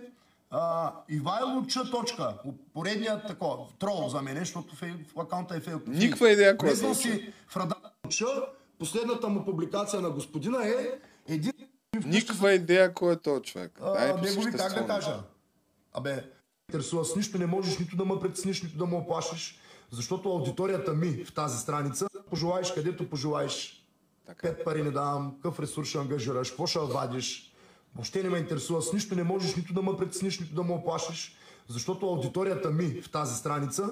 [0.49, 1.77] А, Ивайло Ч.
[1.91, 2.33] Точка.
[2.73, 5.81] Поредният такова, трол за мен, защото фей, в акаунта е фейл.
[5.87, 7.75] Никаква идея кой е си в Рада
[8.09, 8.23] Ч.
[8.79, 11.51] Последната му публикация на господина е един...
[12.05, 13.79] Никаква идея кой е този човек.
[13.81, 15.19] Дай А, негови, как да кажа?
[15.93, 16.23] Абе,
[16.69, 19.59] интересува с нищо не можеш нито да ме притесниш, нито да ме оплашиш,
[19.93, 23.85] защото аудиторията ми в тази страница пожелаеш където пожелаеш.
[24.41, 27.53] Пет пари не давам, какъв ресурс ще ангажираш, какво ще вадиш.
[27.95, 30.73] Въобще не ме интересува, с нищо не можеш нито да ме притесниш, нито да ме
[30.73, 31.35] оплашиш,
[31.67, 33.89] защото аудиторията ми в тази страница,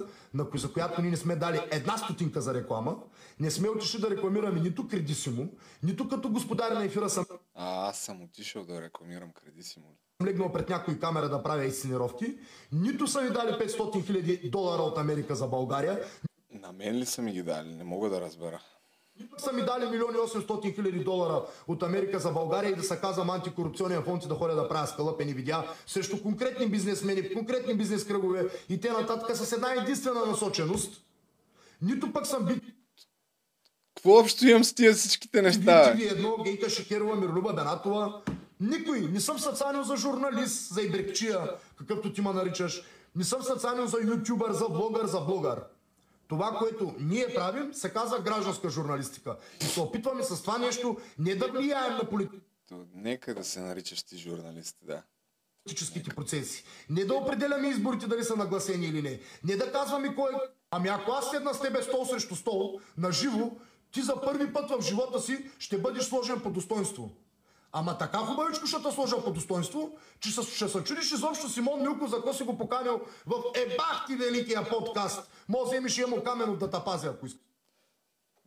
[0.56, 2.98] за която ние не сме дали една стотинка за реклама,
[3.40, 5.50] не сме отишли да рекламираме нито кредисимо,
[5.84, 7.26] нито като господар на ефира съм
[7.56, 9.86] А, аз съм отишъл да рекламирам кредисимо.
[10.26, 12.36] Легнал пред някой камера да правя инсценировки,
[12.72, 16.00] нито са ми дали 500 хиляди долара от Америка за България,
[16.52, 17.68] На мен ли са ми ги дали?
[17.70, 18.60] Не мога да разбера.
[19.20, 22.98] нито са ми дали милиони 800 хиляди долара от Америка за България и да се
[23.00, 28.06] казвам антикорупционен фонд и да ходя да правя скалъпени видеа срещу конкретни бизнесмени, конкретни бизнес
[28.08, 31.02] кръгове и те нататък с една единствена насоченост.
[31.82, 32.64] Нито пък съм бит
[33.96, 35.92] Какво общо имам с тия всичките неща?
[35.92, 38.22] ви едно, Гейка Шекерова, Мирлюба Бенатова.
[38.62, 39.02] Никой.
[39.02, 42.82] Не съм съцанил за журналист, за ибрекчия, какъвто ти ме наричаш.
[43.16, 45.64] Не съм съцанил за ютубър, за блогър, за блогър.
[46.28, 49.38] Това, което ние правим, се казва гражданска журналистика.
[49.62, 52.52] И се опитваме с това нещо не да влияем на политиката
[52.94, 55.04] нека да се наричаш ти журналист, да.
[55.64, 56.64] политическите процеси.
[56.90, 59.20] Не да определяме изборите дали са нагласени или не.
[59.44, 60.32] Не да казваме кой.
[60.72, 63.52] Ами ако аз седна с тебе стол срещу стол, на живо,
[63.92, 67.12] ти за първи път в живота си ще бъдеш сложен по достоинство.
[67.74, 72.10] Ама така хубавичко ще те сложа по достоинство, че ще се чудиш изобщо Симон Милков
[72.10, 75.32] за какво си го поканил в Ебах ти великия подкаст.
[75.50, 77.42] Може вземеш и Емо Каменов да те пази, ако искаш.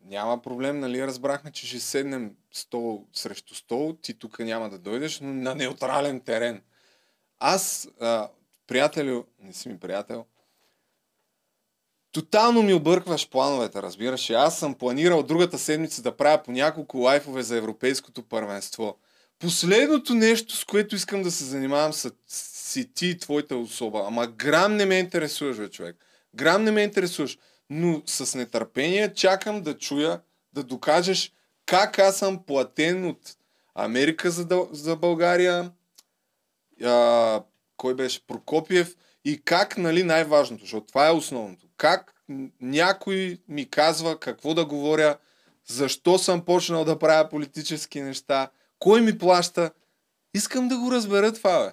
[0.05, 1.07] Няма проблем, нали?
[1.07, 3.97] Разбрахме, че ще седнем стол срещу стол.
[4.03, 6.63] Ти тук няма да дойдеш, но на неутрален терен.
[7.39, 8.29] Аз, а,
[8.67, 10.25] приятелю, не си ми приятел,
[12.13, 14.31] тотално ми объркваш плановете, разбираш.
[14.31, 18.97] Аз съм планирал другата седмица да правя по няколко лайфове за Европейското първенство.
[19.45, 24.05] Последното нещо, с което искам да се занимавам, са, си ти и твоята особа.
[24.07, 25.97] Ама грам не ме интересуваш, човек.
[26.35, 27.39] Грам не ме интересуваш.
[27.71, 30.21] Но с нетърпение чакам да чуя,
[30.53, 31.33] да докажеш
[31.67, 33.37] как аз съм платен от
[33.75, 35.71] Америка за, за България,
[36.85, 37.43] а,
[37.77, 41.67] кой беше Прокопиев и как, нали, най-важното, защото това е основното.
[41.77, 42.15] Как
[42.61, 45.17] някой ми казва какво да говоря,
[45.67, 48.51] защо съм почнал да правя политически неща,
[48.85, 49.71] кой ми плаща.
[50.35, 51.73] Искам да го разбера това, бе.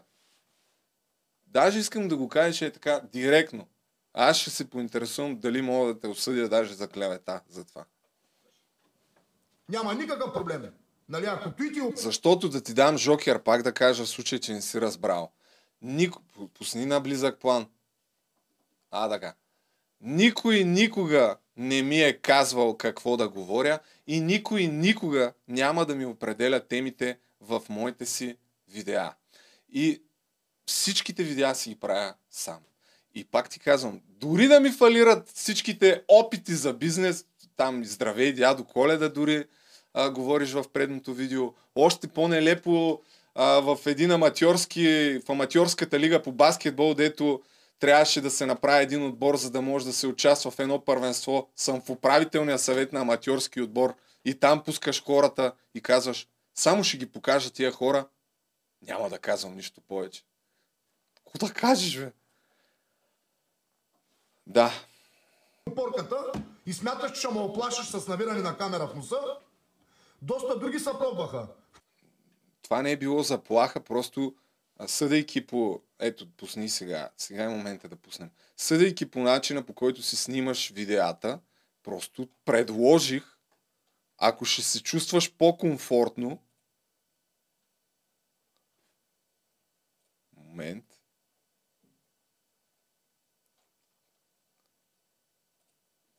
[1.47, 3.67] Даже искам да го кажеш е така, директно.
[4.13, 7.85] Аз ще се поинтересувам дали мога да те осъдя даже за клевета за това.
[9.69, 10.65] Няма никакъв проблем.
[11.09, 11.81] Нали, ако той ти...
[11.95, 15.31] Защото да ти дам жокер, пак да кажа в случай, че не си разбрал.
[15.81, 16.13] Ник...
[16.53, 17.67] Пусни на близък план.
[18.91, 19.33] А, така.
[20.01, 26.06] Никой никога не ми е казвал какво да говоря и никой никога няма да ми
[26.06, 28.36] определя темите в моите си
[28.73, 29.14] видеа.
[29.73, 30.02] И
[30.65, 32.60] всичките видеа си ги правя сам.
[33.15, 37.26] И пак ти казвам, дори да ми фалират всичките опити за бизнес,
[37.57, 39.45] там здравей, дядо Коледа дори
[39.94, 43.02] а, говориш в предното видео, още по-нелепо
[43.36, 47.41] а, в един аматьорски, в аматьорската лига по баскетбол, дето
[47.81, 51.49] трябваше да се направи един отбор, за да може да се участва в едно първенство.
[51.55, 53.95] Съм в управителния съвет на аматьорски отбор
[54.25, 58.07] и там пускаш хората и казваш, само ще ги покажа тия хора,
[58.81, 60.23] няма да казвам нищо повече.
[61.15, 62.11] Какво да кажеш, бе?
[64.47, 64.71] Да.
[65.75, 66.31] Порката
[66.65, 69.19] и смяташ, че ще ме оплашиш с навиране на камера в носа,
[70.21, 71.47] доста други са пробваха.
[72.61, 74.35] Това не е било заплаха, просто
[74.87, 75.81] съдейки по...
[76.02, 77.10] Ето, пусни сега.
[77.18, 78.32] Сега е момента да пуснем.
[78.57, 81.40] Съдейки по начина, по който си снимаш видеята,
[81.84, 83.38] просто предложих,
[84.18, 86.44] ако ще се чувстваш по-комфортно,
[90.38, 90.86] момент,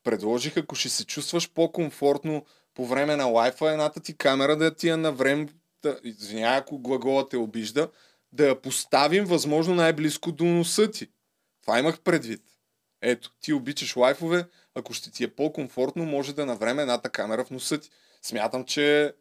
[0.03, 4.89] предложих, ако ще се чувстваш по-комфортно по време на лайфа, едната ти камера да ти
[4.89, 5.49] е на време,
[5.83, 7.91] да, извинявай, ако глагола те обижда,
[8.33, 11.09] да я поставим възможно най-близко до носа ти.
[11.63, 12.43] Това имах предвид.
[13.01, 17.51] Ето, ти обичаш лайфове, ако ще ти е по-комфортно, може да навреме едната камера в
[17.51, 17.91] носа ти.
[18.23, 19.15] Смятам, че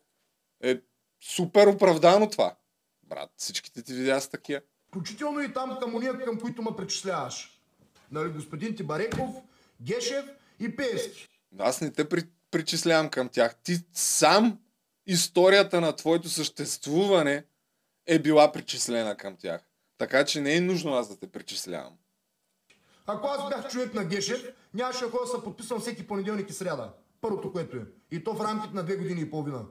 [0.63, 0.79] е
[1.23, 2.55] супер оправдано това.
[3.03, 4.61] Брат, всичките ти видеа са такива.
[4.87, 7.61] Включително и там към уния, към които ме причисляваш.
[8.11, 9.29] Нали, господин Тибареков,
[9.81, 10.25] Гешев
[10.59, 11.27] и Пески.
[11.59, 13.55] Аз не те при, причислявам към тях.
[13.63, 14.59] Ти сам
[15.05, 17.45] историята на твоето съществуване
[18.11, 19.61] е била причислена към тях.
[19.97, 21.93] Така че не е нужно аз да те причислявам.
[23.07, 26.93] Ако аз бях човек на Гешев, нямаше да се подписвам всеки понеделник и сряда.
[27.21, 27.85] Първото, което е.
[28.11, 29.65] И то в рамките на две години и половина.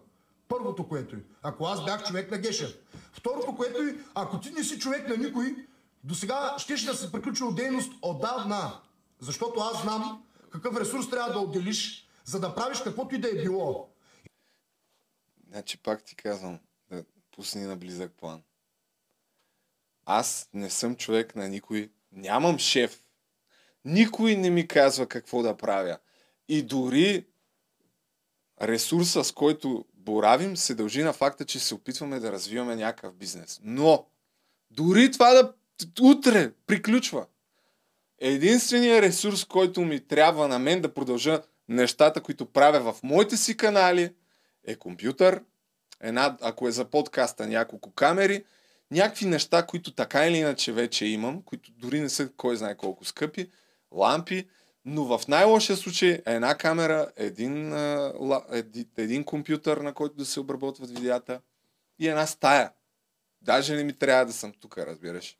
[0.49, 1.19] Първото, което е.
[1.43, 2.77] Ако аз бях човек на Гешев.
[3.13, 5.67] Второто, което е, ако ти не си човек на никой,
[6.05, 8.81] до сега щеше да се приключил дейност отдавна.
[9.21, 13.43] Защото аз знам какъв ресурс трябва да отделиш, за да правиш каквото и да е
[13.43, 13.89] било.
[15.49, 16.59] Значи пак ти казвам,
[17.31, 18.43] пусни на близък план.
[20.07, 23.03] Аз не съм човек на никой, нямам шеф.
[23.85, 25.99] Никой не ми казва какво да правя.
[26.49, 27.27] И дори
[28.63, 33.61] ресурса, с който боравим, се дължи на факта, че се опитваме да развиваме някакъв бизнес.
[33.63, 34.07] Но,
[34.71, 35.53] дори това да
[36.03, 37.27] утре приключва.
[38.19, 43.57] Единственият ресурс, който ми трябва на мен да продължа нещата, които правя в моите си
[43.57, 44.15] канали,
[44.67, 45.43] е компютър,
[46.01, 48.45] една, ако е за подкаста, няколко камери,
[48.91, 53.05] някакви неща, които така или иначе вече имам, които дори не са кой знае колко
[53.05, 53.51] скъпи,
[53.93, 54.49] лампи,
[54.85, 57.75] но в най-лошия случай една камера, един,
[58.51, 61.41] един, един компютър, на който да се обработват видеята
[61.99, 62.73] и една стая.
[63.43, 65.39] Даже не ми трябва да съм тук, разбираш.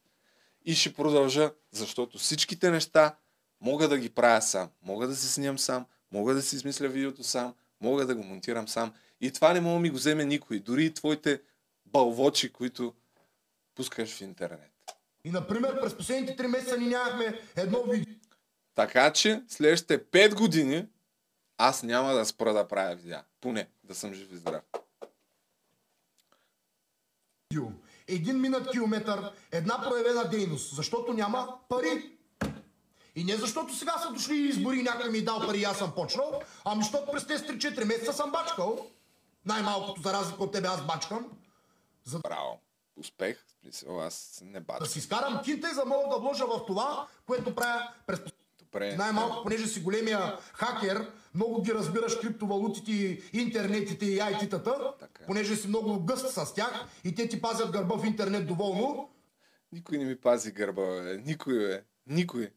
[0.65, 3.17] И ще продължа, защото всичките неща
[3.61, 4.71] мога да ги правя сам.
[4.83, 8.69] Мога да се снимам сам, мога да си измисля видеото сам, мога да го монтирам
[8.69, 8.93] сам.
[9.21, 10.59] И това не мога да ми го вземе никой.
[10.59, 11.41] Дори и твоите
[11.87, 12.95] бълвочи, които
[13.75, 14.73] пускаш в интернет.
[15.25, 18.15] И, например, през последните три месеца ни нямахме едно видео.
[18.75, 20.87] Така че, следващите 5 години
[21.59, 23.25] аз няма да спра да правя видеа.
[23.41, 24.63] Поне да съм жив и здрав.
[28.09, 32.17] Един минат километър, една проявена дейност, защото няма пари.
[33.17, 35.79] И не защото сега са дошли избори и някой ми е дал пари и аз
[35.79, 38.91] съм почнал, ами защото през тези 3-4 месеца съм бачкал.
[39.45, 41.27] Най-малкото за разлика от тебе аз бачкам.
[42.05, 42.19] За...
[42.19, 42.61] Браво.
[42.97, 43.45] Успех.
[43.61, 44.85] Смисъл, аз не бачкам.
[44.85, 48.21] Да си скарам кинта и за мога да вложа в това, което правя през
[48.73, 48.97] Добре.
[48.97, 55.27] Най-малко, понеже си големия хакер, много ги разбираш криптовалутите, интернетите и IT-тата, така.
[55.27, 59.11] понеже си много гъст с тях и те ти пазят гърба в интернет доволно.
[59.73, 61.17] Никой не ми пази гърба, бе.
[61.17, 61.85] Никой, бе.
[62.07, 62.51] Никой.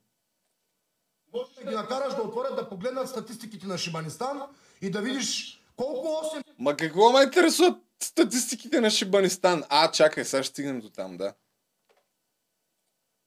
[1.34, 4.42] Може да ги накараш да отворят да погледнат статистиките на Шибанистан
[4.82, 6.44] и да видиш колко 8...
[6.60, 9.64] Ма какво ме интересуват статистиките на Шибанистан?
[9.70, 11.34] А, чакай, сега ще стигнем до там, да.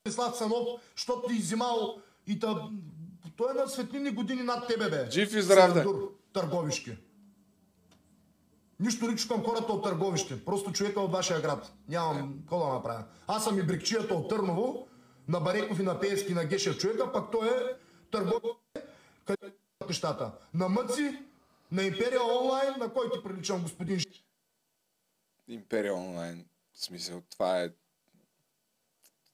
[0.08, 2.68] Слав Санов, защото ти изимал и та...
[3.36, 5.10] той е на светлини години над тебе, бе.
[5.10, 5.86] Жив и здрав, да.
[6.32, 6.96] Търговишки.
[8.80, 10.44] Нищо лично към хората от Търговище.
[10.44, 11.72] Просто човека от вашия град.
[11.88, 13.04] Нямам какво да направя.
[13.26, 14.86] Аз съм и брикчията от Търново,
[15.28, 17.62] на Бареков и на Пеевски, на Гешев човека, пък той е
[18.10, 18.42] търговец,
[19.24, 20.32] къде е нещата.
[20.54, 21.22] На Мъци,
[21.72, 24.00] на Империя онлайн, на кой ти приличам господин
[25.48, 26.46] Империал онлайн.
[26.72, 27.70] В смисъл, това е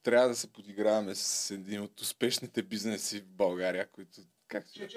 [0.03, 4.21] трябва да се подиграваме с един от успешните бизнеси в България, които...
[4.49, 4.89] Как се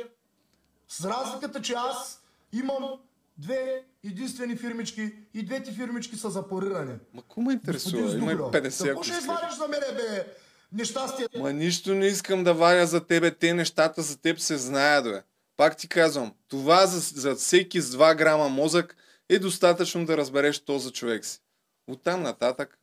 [0.87, 2.99] С разликата, че аз имам
[3.37, 6.93] две единствени фирмички и двете фирмички са запорирани.
[7.13, 8.17] Ма кому ме интересува?
[8.17, 10.33] Има 50 Какво ще извадиш за мене, бе?
[10.71, 11.27] Нещастие.
[11.37, 13.35] Ма нищо не искам да варя за тебе.
[13.35, 15.23] Те нещата за теб се знаят, бе.
[15.57, 18.97] Пак ти казвам, това за, за всеки с 2 грама мозък
[19.29, 21.41] е достатъчно да разбереш то за човек си.
[21.87, 22.79] Оттам нататък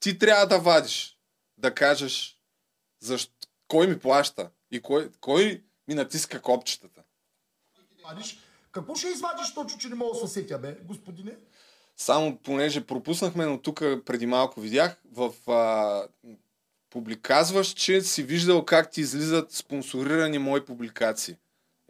[0.00, 1.18] ти трябва да вадиш,
[1.58, 2.38] да кажеш
[3.00, 3.32] защо,
[3.68, 7.02] кой ми плаща и кой, кой ми натиска копчетата.
[8.04, 8.38] Вадиш.
[8.72, 11.36] Какво ще извадиш точно, че не мога да се сетя, бе, господине?
[11.96, 16.08] Само понеже пропуснахме, но тук преди малко видях, в а,
[16.90, 21.36] публиказваш, че си виждал как ти излизат спонсорирани мои публикации.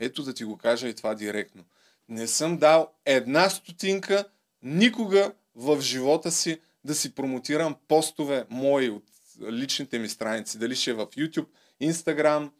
[0.05, 1.65] Ето да ти го кажа и това директно.
[2.09, 4.25] Не съм дал една стотинка
[4.63, 9.05] никога в живота си да си промотирам постове мои от
[9.51, 10.59] личните ми страници.
[10.59, 11.47] Дали ще е в YouTube,
[11.83, 12.51] Instagram,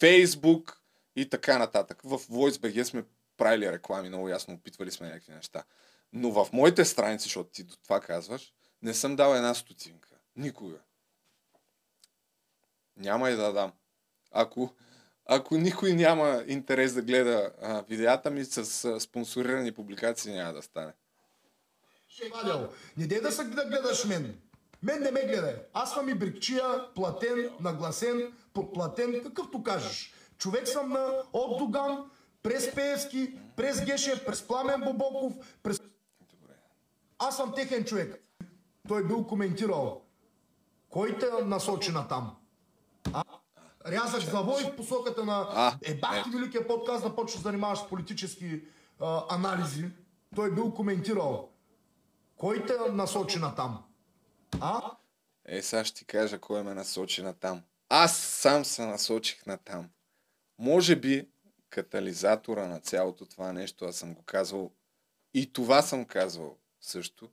[0.00, 0.76] Facebook
[1.16, 2.00] и така нататък.
[2.04, 3.04] В VoiceBG сме
[3.36, 5.64] правили реклами, много ясно опитвали сме някакви неща.
[6.12, 8.52] Но в моите страници, защото ти до това казваш,
[8.82, 10.10] не съм дал една стотинка.
[10.36, 10.78] Никога.
[12.96, 13.72] Няма и да дам.
[14.30, 14.74] Ако,
[15.28, 20.62] ако никой няма интерес да гледа а, видеята ми с а, спонсорирани публикации, няма да
[20.62, 20.92] стане.
[22.08, 22.68] Ще вадял.
[22.96, 24.38] Не дей да се да гледаш мен.
[24.82, 25.56] Мен не ме гледай.
[25.74, 30.14] Аз съм и брикчия, платен, нагласен, подплатен, какъвто кажеш.
[30.38, 32.10] Човек съм на от Доган,
[32.42, 35.32] през Пеевски, през Гешев, през Пламен Бобоков,
[35.62, 35.80] през...
[37.18, 38.22] Аз съм техен човек.
[38.88, 40.02] Той бил коментирал.
[40.90, 42.36] Кой те насочи на там?
[43.12, 43.22] А?
[43.90, 45.46] Рязах завой в посоката на...
[45.50, 48.62] А, е, бах ти великия подкаст да почнеш да занимаваш с политически
[49.00, 49.90] а, анализи.
[50.36, 51.48] Той бил коментирал.
[52.36, 53.84] Кой те насочи на там?
[54.60, 54.82] А?
[55.44, 57.62] Е, сега ще ти кажа кой ме насочи на там.
[57.88, 59.88] Аз сам се насочих на там.
[60.58, 61.28] Може би
[61.70, 64.72] катализатора на цялото това нещо, аз съм го казвал
[65.34, 67.30] и това съм казвал също,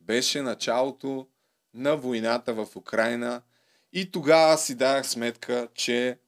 [0.00, 1.28] беше началото
[1.74, 3.42] на войната в Украина
[3.92, 6.18] и тогава си дадах сметка, че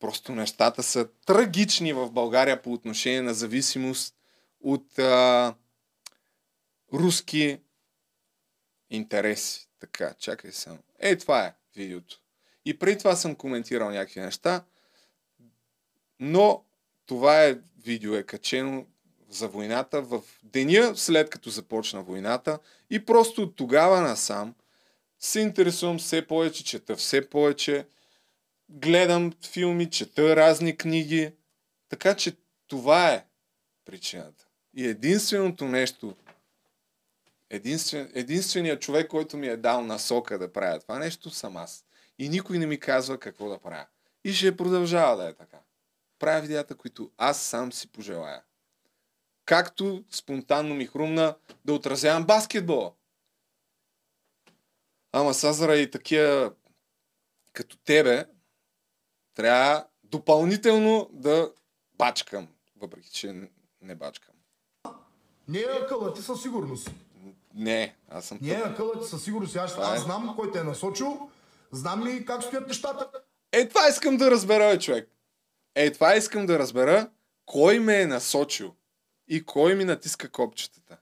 [0.00, 4.14] просто нещата са трагични в България по отношение на зависимост
[4.60, 5.54] от а,
[6.92, 7.60] руски
[8.90, 9.68] интереси.
[9.80, 10.78] Така, чакай само.
[10.98, 12.20] Е, това е видеото.
[12.64, 14.64] И преди това съм коментирал някакви неща,
[16.20, 16.64] но
[17.06, 18.86] това е видео е качено
[19.28, 22.58] за войната в деня след като започна войната
[22.90, 24.54] и просто от тогава насам
[25.26, 27.86] се интересувам все повече, чета все повече,
[28.68, 31.32] гледам филми, чета разни книги,
[31.88, 32.36] така че
[32.66, 33.26] това е
[33.84, 34.46] причината.
[34.74, 36.16] И единственото нещо,
[37.50, 41.84] единствен, единственият човек, който ми е дал насока да правя това нещо, съм аз.
[42.18, 43.86] И никой не ми казва какво да правя.
[44.24, 45.58] И ще продължава да е така.
[46.18, 48.42] Правя видеята, които аз сам си пожелая.
[49.44, 52.92] Както спонтанно ми хрумна да отразявам баскетбола.
[55.18, 56.52] Ама са заради такива
[57.52, 58.26] като тебе,
[59.34, 61.52] трябва допълнително да
[61.94, 64.34] бачкам, въпреки че не бачкам.
[65.48, 66.90] Не е акъла ти със сигурност.
[67.54, 68.38] Не, аз съм...
[68.42, 69.56] Не е акъла ти със сигурност.
[69.56, 71.30] Аз, аз знам кой те е насочил,
[71.72, 73.10] знам ли как стоят нещата.
[73.52, 75.10] Е, това искам да разбера, бе, човек.
[75.74, 77.10] Е, това искам да разбера,
[77.46, 78.74] кой ме е насочил
[79.28, 80.96] и кой ми натиска копчетата.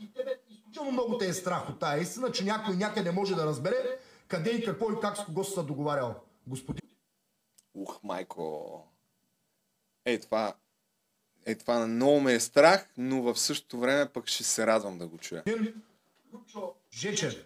[0.00, 0.37] И тебе
[0.78, 3.98] изключително много те е страх от тая истина, че някой някъде може да разбере
[4.28, 6.14] къде и какво и как с кого се договарял.
[6.46, 6.90] Господин.
[7.74, 8.84] Ух, майко.
[10.04, 10.54] Е, това...
[11.46, 15.06] Е, това много ме е страх, но в същото време пък ще се радвам да
[15.06, 15.42] го чуя.
[16.92, 17.44] Жечев,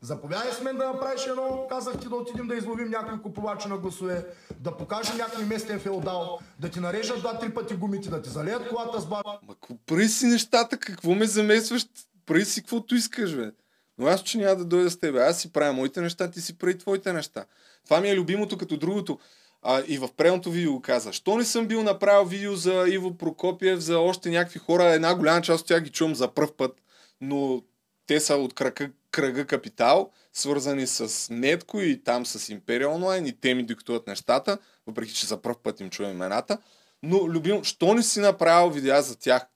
[0.00, 3.78] Заповядай с мен да направиш едно, казах ти да отидем да изловим някой купувачи на
[3.78, 4.26] гласове,
[4.60, 9.00] да покажем някой местен феодал, да ти нарежат два-три пъти гумите, да ти залеят колата
[9.00, 9.22] с бар.
[9.42, 9.54] Ма
[9.86, 11.86] прави си нещата, какво ме замесваш?
[12.26, 13.50] Прави си каквото искаш, бе.
[13.98, 15.16] Но аз, че няма да дойда с теб.
[15.16, 17.44] Аз си правя моите неща, ти си прави твоите неща.
[17.84, 19.18] Това ми е любимото като другото.
[19.62, 21.12] А, и в предното видео го каза.
[21.12, 25.42] Що не съм бил направил видео за Иво Прокопиев, за още някакви хора, една голяма
[25.42, 26.82] част от тях ги чувам за първ път,
[27.20, 27.62] но
[28.06, 33.40] те са от кръга, кръга капитал, свързани с Нетко и там с Империя онлайн и
[33.40, 36.58] те ми диктуват нещата, въпреки че за първ път им чувам имената.
[37.02, 39.46] Но, любим, що не си направил видеа за тях?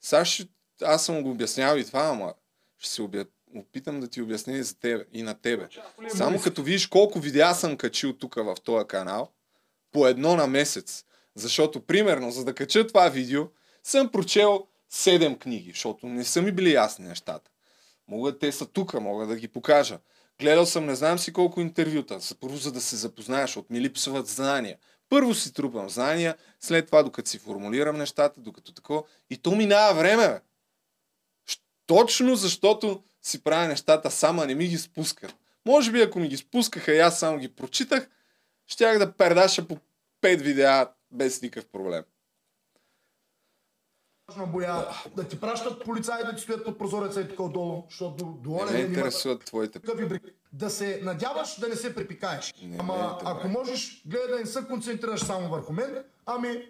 [0.00, 0.46] Сега ще,
[0.82, 2.34] аз съм го обяснявал и това, ама
[2.78, 3.24] ще се обя...
[3.56, 5.68] опитам да ти обясня и, за тебе, и на тебе.
[6.16, 9.30] Само като видиш колко видеа съм качил тук в този канал,
[9.92, 11.04] по едно на месец.
[11.34, 13.46] Защото, примерно, за да кача това видео,
[13.82, 17.50] съм прочел седем книги, защото не са ми били ясни нещата.
[18.08, 19.98] Мога, те са тук, мога да ги покажа.
[20.40, 24.26] Гледал съм не знам си колко интервюта, първо за да се запознаеш, защото ми липсват
[24.26, 24.76] знания.
[25.08, 29.02] Първо си трупам знания, след това докато си формулирам нещата, докато такова.
[29.30, 30.40] И то минава време, бе.
[31.86, 35.34] Точно защото си правя нещата сама, не ми ги спускат.
[35.66, 38.08] Може би ако ми ги спускаха и аз само ги прочитах,
[38.66, 39.78] щях да пердаша по
[40.22, 42.04] 5 видеа без никакъв проблем.
[44.46, 44.86] Боя,
[45.16, 48.72] да ти пращат полицаи да ти стоят под прозореца и така отдолу, защото до Не
[48.72, 49.80] ме интересуват твоите.
[50.52, 52.54] Да се надяваш да не се припикаеш.
[52.62, 56.68] Не, Ама не, ако можеш, гледай да не се концентрираш само върху мен, ами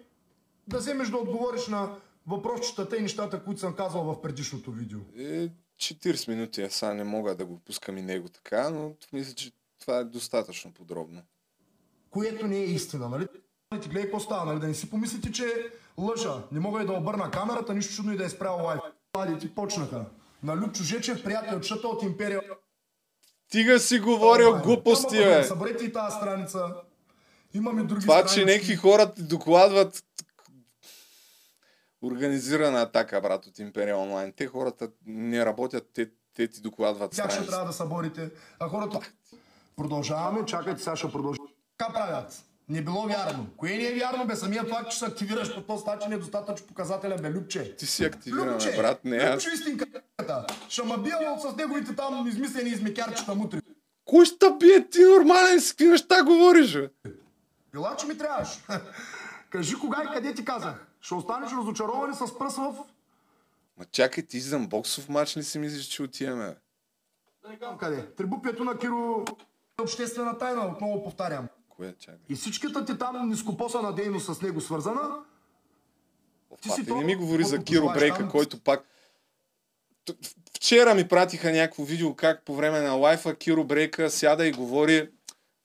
[0.67, 1.95] да вземеш да отговориш на
[2.27, 4.99] въпросчетата и нещата, които съм казал в предишното видео.
[5.17, 9.33] Е, 40 минути, аз сега не мога да го пускам и него така, но мисля,
[9.33, 11.21] че това е достатъчно подробно.
[12.09, 13.27] Което не е истина, нали?
[13.81, 14.59] Ти гледай какво става, нали?
[14.59, 16.43] Да не си помислите, че лъжа.
[16.51, 18.79] Не мога и да обърна камерата, нищо чудно и да е спрял лайф.
[19.39, 20.05] Ти почнаха.
[20.43, 22.41] На Любчо Жечев, приятелчета от Империя.
[23.49, 25.43] Тига си говорил глупости, бе.
[25.43, 26.75] Съберете и тази страница.
[27.53, 28.35] Имаме други Това, страници.
[28.35, 30.03] че някакви хора ти докладват
[32.03, 34.33] организирана атака, брат, от Империя онлайн.
[34.37, 38.29] Те хората не работят, те, те ти докладват Тях ще трябва да съборите.
[38.59, 38.99] А хората...
[39.75, 41.45] Продължаваме, чакайте, сега ще продължим.
[41.77, 42.43] Така правят.
[42.69, 43.47] Не било вярно.
[43.57, 44.35] Кое не е вярно, бе?
[44.35, 47.75] Самия факт, че се активираш по този начин е достатъчно показателен, бе, Любче.
[47.75, 49.33] Ти си активиран, Любче, брат, не аз.
[49.33, 50.01] Любче истинката.
[50.69, 53.61] Ще ма бия с неговите там измислени измекярчета мутри.
[54.05, 54.89] Кой ще бие?
[54.89, 56.89] Ти нормален си, какви неща говориш, бе?
[57.71, 58.47] Била, че ми трябваш.
[59.49, 60.87] Кажи кога и къде ти казах.
[61.05, 62.75] Ще останеш разочарован и с пръс в...
[63.77, 66.55] Ма чакай, ти за боксов матч ли си мислиш, че отиваме?
[67.43, 68.15] Да не казвам къде.
[68.15, 69.25] Трибупието на Киро
[69.81, 71.47] обществена тайна, отново повтарям.
[71.69, 72.19] Кое, чакай?
[72.29, 75.23] И всичката ти там нископосана дейност с него свързана,
[76.61, 78.85] Ти си не ми говори за Киро Брейка, който пак...
[80.55, 85.09] Вчера ми пратиха някакво видео как по време на лайфа Киро Брейка сяда и говори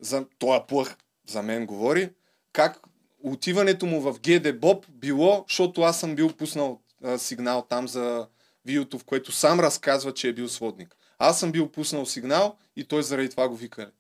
[0.01, 0.27] за...
[0.39, 0.97] Той е плъх,
[1.27, 2.15] за мен говори,
[2.53, 2.90] как
[3.25, 8.29] отиването му в ГД Боб било, защото аз съм бил пуснал а, сигнал там за
[8.65, 10.97] видеото, в което сам разказва, че е бил сводник.
[11.19, 13.93] Аз съм бил пуснал сигнал и той заради това го вика.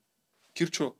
[0.55, 0.95] Кирчо,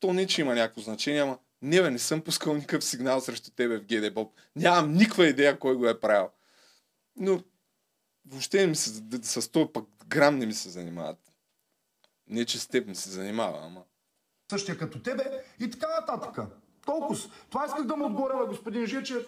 [0.00, 3.50] то не, че има някакво значение, ама не бе, не съм пускал никакъв сигнал срещу
[3.50, 4.32] тебе в ГД Боб.
[4.56, 6.28] Нямам никаква идея кой го е правил.
[7.16, 7.42] Но
[8.26, 11.18] въобще не ми се, с този пък грам не ми се занимават.
[12.26, 13.82] Не, че с теб не се занимава, ама.
[14.50, 15.24] същия като тебе
[15.60, 16.46] и така нататък.
[16.90, 17.18] Толкова.
[17.50, 19.26] Това исках да му отговоря на господин Жечев.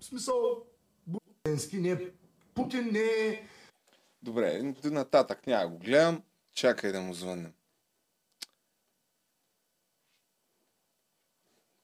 [0.00, 0.66] В смисъл,
[1.06, 2.10] Буденски не е
[2.54, 3.48] Путин, не е...
[4.22, 6.22] Добре, нататък няма го гледам.
[6.52, 7.52] Чакай да му звъннем.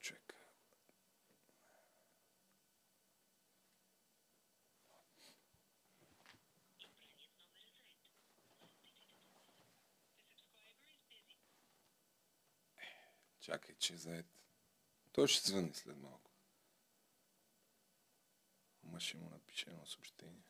[0.01, 0.39] Чакай.
[13.41, 14.36] Чакай, че е заед.
[15.17, 16.31] Той ще звъни след малко.
[18.83, 20.43] Ма ще му напише едно съобщение.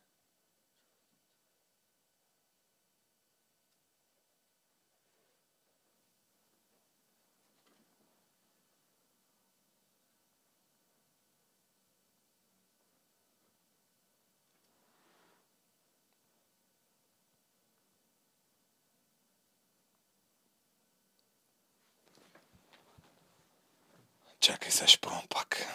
[24.40, 25.66] Чакай, сега ще пробвам пак.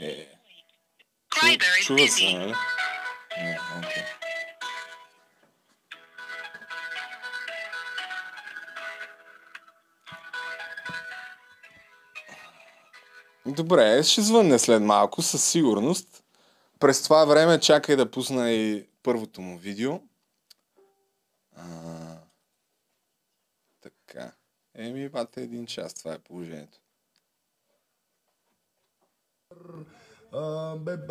[0.00, 0.28] Е.
[1.34, 1.46] Чу,
[1.82, 2.54] чува се, нали?
[3.38, 4.02] Не, окей.
[13.46, 16.24] Добре, ще звънне след малко, със сигурност.
[16.80, 20.00] През това време чакай да пусна и първото му видео.
[21.56, 22.16] А,
[23.80, 24.32] така.
[24.74, 26.78] Еми, бате един час, това е положението.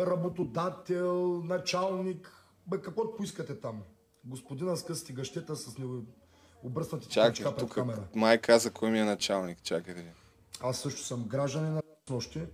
[0.00, 2.32] работодател, началник,
[2.66, 3.82] бе, каквото поискате там.
[4.24, 6.04] Господина с късти гъщета с него
[6.62, 8.08] обръснати Чакай, тук камера.
[8.14, 9.62] май каза кой ми е началник.
[9.62, 10.12] Чакай да ви.
[10.60, 12.46] Аз също съм гражданин на нощи,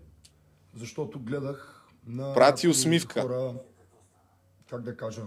[0.74, 3.23] защото гледах на Прати усмивка.
[3.23, 3.55] хора,
[4.70, 5.23] как да кажа,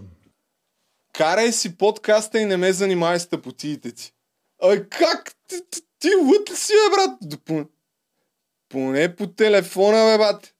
[1.12, 4.12] Карай си подкаста и не ме занимай с тъпотиите ти.
[4.62, 5.34] А как?
[5.48, 7.18] Ти, ти, ти лут ли си, бе, брат?
[7.22, 7.64] Д- По,
[8.68, 10.54] поне по телефона, бе, бат.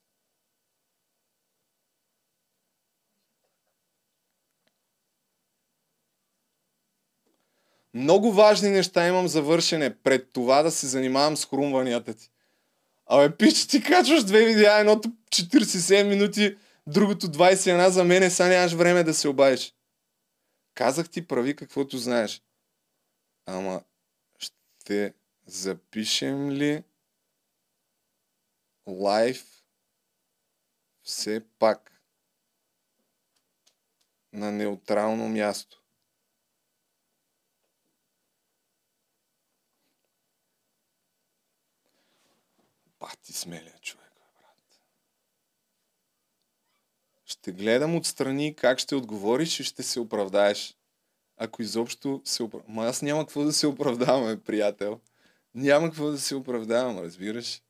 [7.94, 12.30] Много важни неща имам за вършене пред това да се занимавам с хрумванията ти.
[13.06, 16.56] Абе, пич, ти качваш две видеа, едното 47 минути,
[16.86, 19.74] другото 21 за мене, сега нямаш време да се обадиш.
[20.74, 22.42] Казах ти, прави каквото знаеш.
[23.46, 23.84] Ама
[24.38, 25.14] ще
[25.46, 26.84] запишем ли
[28.86, 29.64] лайв
[31.02, 32.02] все пак
[34.32, 35.82] на неутрално място?
[43.00, 44.80] Бати смелия човек, брат.
[47.32, 50.76] Ще гледам отстрани как ще отговориш и ще се оправдаеш.
[51.36, 52.74] Ако изобщо се оправдавам.
[52.74, 55.00] Ма аз няма какво да се оправдавам, приятел.
[55.54, 57.62] Няма какво да се оправдавам, разбираш?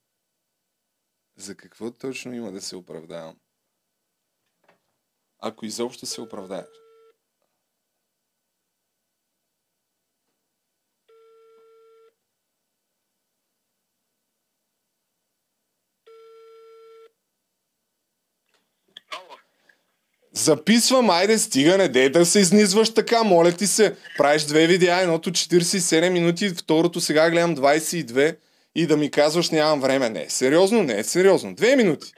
[1.36, 3.36] За какво точно има да се оправдавам?
[5.38, 6.81] Ако изобщо се оправдаеш.
[20.42, 23.96] Записвам, айде стига, не дей да се изнизваш така, моля ти се.
[24.18, 28.36] Правиш две видеа, едното 47 минути, второто сега гледам 22
[28.74, 30.10] и да ми казваш нямам време.
[30.10, 31.54] Не, сериозно, не, сериозно.
[31.54, 32.12] Две минути.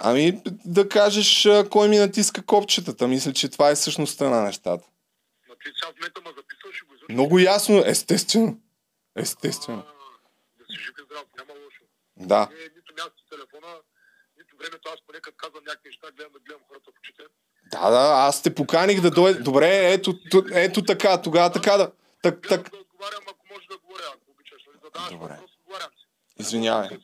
[0.00, 3.08] Ами да кажеш кой ми натиска копчетата.
[3.08, 4.84] Мисля, че това е същността на нещата.
[7.08, 8.58] Много ясно, естествено.
[9.16, 9.82] Естествено.
[12.16, 12.48] Да
[14.60, 17.22] времето аз поне като казвам някакви неща, гледам да гледам хората в очите.
[17.72, 19.40] Да, да, аз те поканих да дойде.
[19.40, 20.14] Добре, ето,
[20.52, 21.92] ето така, тогава така да.
[22.22, 22.70] Так, так.
[22.70, 24.62] Да отговарям, ако може да говоря, ако обичаш.
[24.66, 24.78] Нали?
[24.84, 25.34] Задаваш Добре.
[25.34, 26.06] въпрос, отговарям си.
[26.38, 26.88] Извинявай.
[26.90, 26.98] Не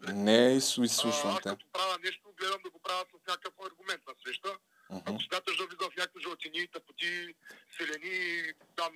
[0.00, 0.24] директно.
[0.24, 1.48] Не, изслушвам Аз те.
[1.48, 4.50] като правя нещо, гледам да го правя с някакъв аргумент на среща.
[4.90, 7.34] Ако смяташ да влизам в някакви жълтини, тъпоти,
[7.76, 8.18] селени,
[8.76, 8.92] там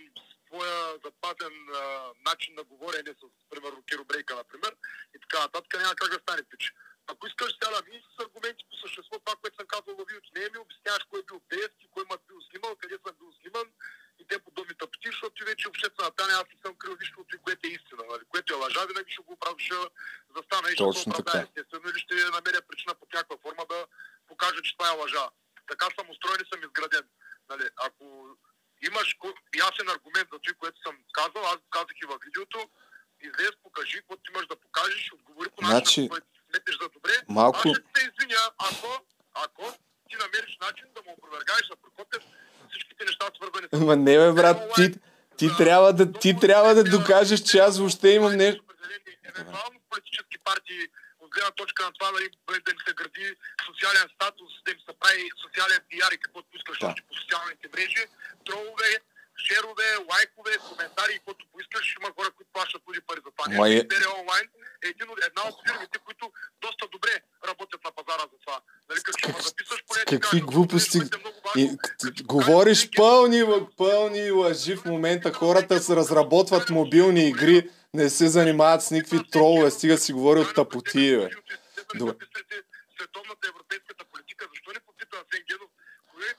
[0.50, 1.80] своя запазен а,
[2.28, 4.72] начин на говорене с, примерно, киробрейка, например,
[5.14, 6.74] и така нататък, няма как да стане пич.
[7.10, 10.30] Ако искаш сега да видиш с аргументи по същество, това, което съм казал във видеото,
[10.34, 13.68] не ми обясняваш кой е бил Пеевски, кой ме бил снимал, къде съм бил сниман
[14.20, 17.42] и те подобни тъпоти, защото ти вече обществена тайна, аз не съм крил нищо от
[17.44, 18.02] което е истина.
[18.10, 18.24] Нали?
[18.32, 19.74] Което е лъжа, винаги ще го оправя, ще
[20.36, 21.42] застана и ще го оправдая.
[21.48, 23.78] Естествено, или ще намеря причина под някаква форма да
[24.28, 25.24] покажа, че това е лъжа.
[25.70, 27.06] Така съм устроен и съм изграден.
[27.50, 27.66] Нали?
[27.86, 28.04] Ако
[28.88, 29.08] имаш
[29.58, 32.58] ясен аргумент за това, което съм казал, аз казах и във видеото,
[33.20, 37.12] излез, покажи, каквото имаш да покажеш, отговори по начин, Значи, който сметнеш за добре.
[37.28, 38.88] малко- Аз ще се извиня, ако,
[39.34, 39.62] ако
[40.08, 42.22] ти намериш начин да му опровергаеш на Прокопев
[42.70, 44.84] всичките неща, свързани с Ма не бе, брат, ти,
[45.38, 48.64] ти, трябва да, ти трябва да докажеш, че аз въобще имам нещо.
[49.24, 50.80] евентуално политически партии
[51.30, 52.26] от гледна точка на това нали,
[52.64, 53.26] да им се гради
[53.66, 56.86] социален статус, да им се прави социален пиар и каквото поискаш Да.
[56.86, 58.04] още по социалните мрежи,
[58.46, 58.90] тролове,
[59.46, 63.44] шерове, лайкове, коментари, каквото поискаш, има хора, които плащат люди пари за това.
[63.58, 64.46] Ма е- Ма онлайн
[64.84, 66.24] е един от, една от фирмите, които
[66.60, 67.14] доста добре
[67.48, 68.58] работят на пазара за това.
[68.88, 70.98] Нали, като ме записваш, поне Какви глупости.
[71.56, 71.64] И,
[71.98, 73.42] т- говориш пълни,
[73.76, 75.32] пълни лъжи в момента.
[75.32, 80.54] Хората се разработват мобилни игри, не се занимават с никакви тролове, стига си говори от
[80.54, 81.30] тъпоти, бе.
[81.94, 82.14] Добре.
[82.96, 85.70] световната европейската политика, защо не попита Асен Генов,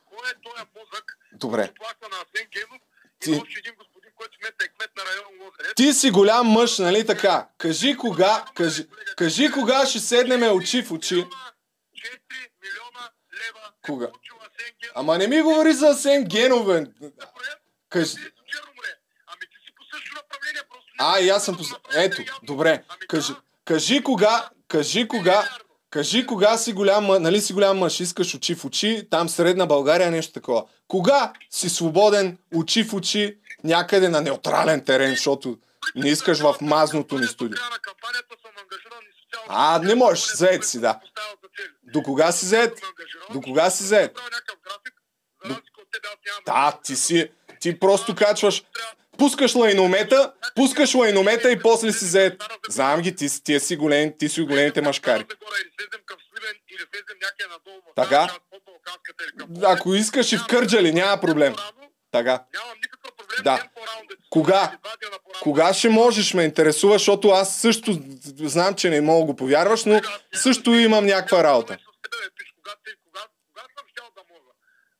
[0.05, 1.73] кой, е- този мозък, Добре.
[2.01, 2.81] на Асен Генов
[3.19, 5.73] Ти- един господин, който е кмет на район Лозерец.
[5.75, 7.47] Ти си голям мъж, нали така?
[7.57, 11.25] Кажи кога, кажи, кажи кога ще седнеме очи в очи.
[13.81, 14.07] Кога?
[14.95, 16.83] Ама не ми говори за Асен Генов, бе.
[17.89, 18.15] Кажи.
[21.01, 21.63] А, и аз съм по...
[21.95, 22.83] Ето, добре.
[23.07, 23.33] Кажи,
[23.65, 25.49] кажи кога, кажи кога,
[25.89, 30.11] кажи кога си голям, нали си голям мъж, искаш очи в очи, там средна България,
[30.11, 30.65] нещо такова.
[30.87, 35.57] Кога си свободен, очи в очи, някъде на неутрален терен, защото
[35.95, 37.57] не искаш в мазното ни студио.
[39.47, 40.99] А, не можеш, заед си, да.
[41.83, 42.79] До кога си заед?
[43.33, 44.19] До кога си заед?
[45.45, 45.55] До...
[46.45, 48.63] Да, ти си, ти просто качваш,
[49.17, 52.43] пускаш лайномета, пускаш лайномета и после си заед.
[52.69, 55.25] Знам ги, ти, ти си голем, ти си големите машкари.
[57.95, 58.27] Така?
[59.63, 61.55] Ако искаш и в Кърджали, няма проблем.
[62.11, 62.43] Така.
[63.43, 63.67] Да.
[64.29, 64.77] Кога?
[65.41, 67.99] Кога ще можеш, ме интересува, защото аз също
[68.39, 70.01] знам, че не мога да го повярваш, но
[70.33, 71.77] също имам някаква работа.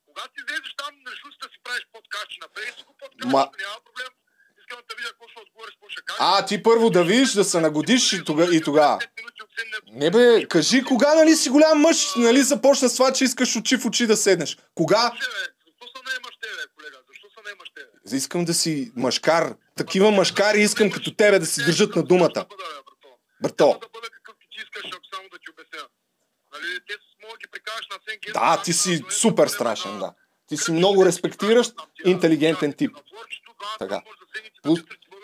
[0.06, 1.30] Когато излезеш там, решил
[1.72, 4.10] правиш подкаст, ще направи си го подкаст, Ма- няма проблем.
[4.60, 6.20] Искам да видя какво ще отговориш, какво ще кажеш.
[6.20, 8.56] А, ти първо да видиш, да се нагодиш и тогава.
[8.56, 8.98] И тогава.
[9.86, 13.76] Не бе, кажи кога нали си голям мъж, нали започна с това, че искаш очи
[13.76, 14.58] в очи да седнеш.
[14.74, 15.12] Кога?
[18.12, 19.54] Искам да си мъжкар.
[19.76, 22.46] Такива мъжкари искам като тебе да си държат на думата.
[23.42, 23.80] Брато.
[28.32, 30.12] Да, ти си супер страшен, да.
[30.52, 31.74] Ти си много респектиращ,
[32.04, 32.96] интелигентен тип.
[33.78, 34.02] Така.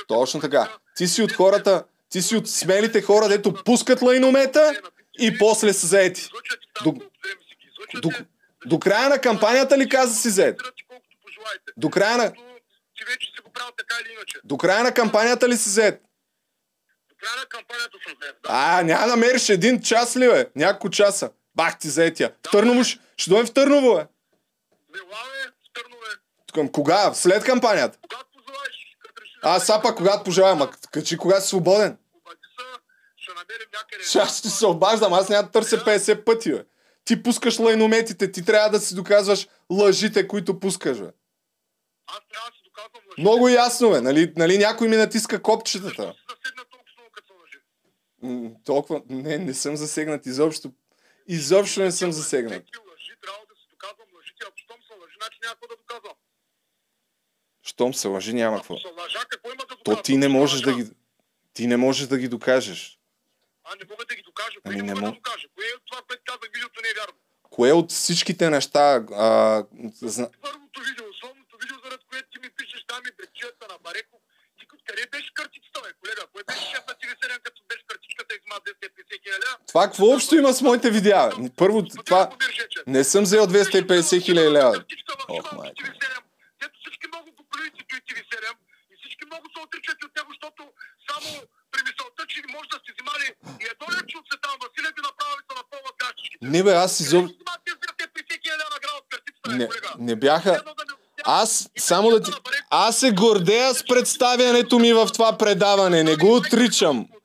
[0.08, 0.76] Точно така.
[0.96, 4.80] Ти си от хората, ти си от смелите хора, дето пускат лайномета
[5.20, 6.28] и после са заети.
[6.84, 6.94] До,
[8.02, 8.10] до,
[8.66, 10.60] до края на кампанията ли каза си заед?
[11.76, 12.32] До края на...
[14.44, 16.02] До края на кампанията ли си заед?
[17.08, 18.82] До края на кампанията съм заед, да.
[18.82, 20.46] Няма намериш един час ли, бе?
[20.56, 21.30] Няколко часа.
[21.54, 22.32] Бах ти заетия.
[22.46, 24.06] В Търново, ще, ще дойдем в Търново, бе.
[26.54, 27.14] Към кога?
[27.14, 27.98] След кампанията?
[29.42, 31.98] А, сапа, когато пожелая, ма качи кога си свободен.
[34.02, 36.64] Ще аз ще се обаждам, аз няма да търся 50 пъти, бе.
[37.04, 41.10] Ти пускаш лайнометите, ти трябва да си доказваш лъжите, които пускаш, бе.
[42.06, 43.20] Аз трябва да си доказвам лъжите.
[43.20, 44.00] Много ясно, бе.
[44.00, 46.14] Нали, нали някой ми натиска копчетата?
[48.22, 49.02] М, Толкова...
[49.08, 50.72] Не, не съм засегнат изобщо.
[51.28, 52.62] Изобщо не съм засегнат.
[57.62, 58.76] Щом се лъжи, няма какво.
[59.84, 60.90] То ти не можеш да ги...
[61.52, 62.98] Ти не можеш да ги докажеш.
[63.64, 64.60] А не мога да ги докажа.
[64.60, 65.48] Кое Ами не мога да докажа?
[65.54, 67.18] Кое е това, което казах, видеото не е вярно?
[67.42, 69.04] Кое от всичките неща...
[69.12, 69.64] А,
[70.02, 70.30] зна...
[70.42, 74.20] Първото видео, основното видео, заради което ти ми пишеш там и брекчията на Бареков.
[74.58, 76.22] Ти къде беше картицата, бе, колега?
[76.32, 77.62] Кое беше 6 на 37, като
[79.66, 81.30] Това какво общо има с моите видеа?
[81.56, 82.30] Първо, това...
[82.86, 84.84] Не съм взел 250 хиляди лева.
[85.28, 85.92] Ох, майка.
[86.80, 88.44] Всички много го плюят и TV7
[88.92, 90.62] и всички много се отричат от него, защото
[91.10, 91.28] само
[91.72, 93.26] при мисълта, че може да сте взимали
[93.62, 96.36] и едно лече от Светан Василев и направили са на пола гащички.
[96.42, 97.38] Не бе, аз изобщо...
[99.48, 99.68] Не,
[99.98, 100.62] не бяха...
[101.24, 102.30] Аз, само да ти...
[102.70, 106.02] Аз се гордея с представянето ми в това предаване.
[106.02, 107.06] Не го отричам.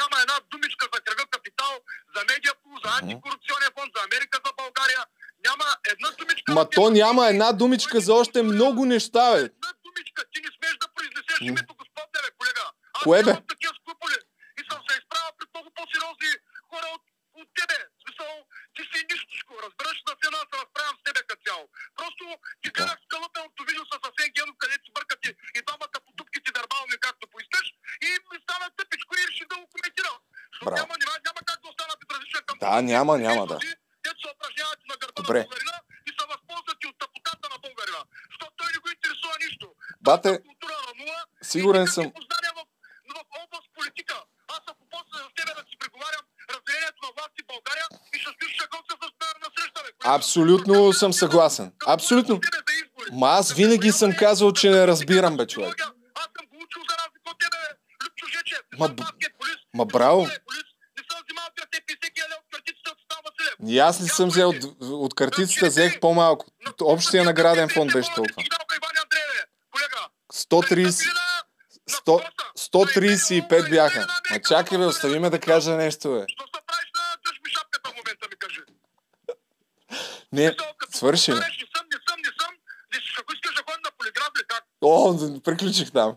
[0.00, 1.72] няма една думичка за кръга капитал,
[2.14, 5.02] за медиапул, за антикорупционен фонд, за Америка за България.
[5.46, 6.52] Няма една думичка.
[6.56, 9.42] Ма то няма една думичка за още много неща, бе.
[9.86, 10.20] думичка.
[10.32, 12.64] Ти не смееш да произнесеш името Господне, бе, колега.
[12.96, 13.32] Аз Кое, бе?
[13.52, 14.18] такива скрупули.
[14.60, 16.30] И съм се изправил пред много по-сериозни
[16.70, 17.04] хора от,
[17.40, 17.78] от тебе.
[17.96, 18.30] В смисъл,
[18.74, 19.52] ти си нищичко.
[19.64, 21.64] Разбираш, на да се разправям с тебе като цяло.
[21.98, 22.24] Просто
[22.62, 26.96] ти гледах скалъпеното видео с Асен Генов, където си бъркате и двамата по дупките дърбални,
[27.06, 27.66] както поискаш.
[28.06, 30.16] И ми стана тъпичко и реших да го коментирам.
[30.52, 33.58] Защото няма, няма, няма как да остана безразличен към Да, няма, няма, да.
[34.04, 35.40] Дето се упражняват на гърба Добре.
[35.40, 38.02] на българина и се възползват и от тъпотата на българина.
[38.30, 39.66] Защото той не го интересува нищо.
[40.06, 41.20] Бате, Култура на нула
[41.52, 42.04] сигурен съм...
[42.18, 42.60] познания в,
[43.16, 44.16] в област политика.
[44.56, 48.30] Аз ако после с тебе да си преговарям разделението на власти в България и ще
[48.36, 49.90] стоиш шагонца с на, на среща, бе.
[50.18, 51.66] Абсолютно съм съгласен.
[51.96, 52.34] Абсолютно.
[53.20, 55.76] Ма аз винаги съм казал, че не разбирам, бе, човек.
[58.78, 59.04] Ма, б-
[59.74, 60.26] ма браво.
[63.68, 66.46] И аз ли съм взел от, от картицата, взех по-малко.
[66.82, 68.42] Общия награден фонд беше толкова.
[70.32, 71.10] 130...
[71.90, 74.06] 100, 135 бяха.
[74.30, 76.26] Ма чакай бе, остави ме да кажа нещо, бе.
[80.32, 80.56] Не,
[80.94, 81.32] свърши.
[81.32, 81.38] бе.
[84.80, 86.16] О, приключих там.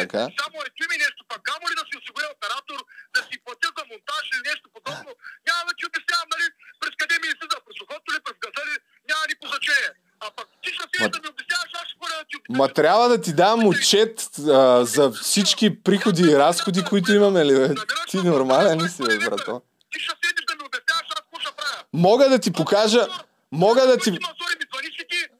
[0.00, 0.22] Така.
[0.40, 2.78] Само е ми нещо, пак камо ли да си осигуря оператор,
[3.16, 5.10] да си платя за монтаж нещо подобно,
[5.48, 6.46] няма да ти обяснявам, нали,
[6.80, 8.74] през къде ми излиза, през ухото ли, през газа ли,
[9.10, 9.90] няма никакво значение.
[10.24, 12.58] А пък ти ще си да ми обясняваш, аз ще да ти обяснявам.
[12.60, 14.14] Ма трябва да ти дам отчет
[14.58, 17.68] а, за всички приходи и разходи, които имаме ли, бе?
[18.10, 19.52] Ти нормален ли си, бе, брато?
[19.92, 21.78] Ти ще седиш да ми обясняваш, аз какво ще правя.
[21.92, 23.02] Мога да ти покажа,
[23.52, 24.10] мога да ти...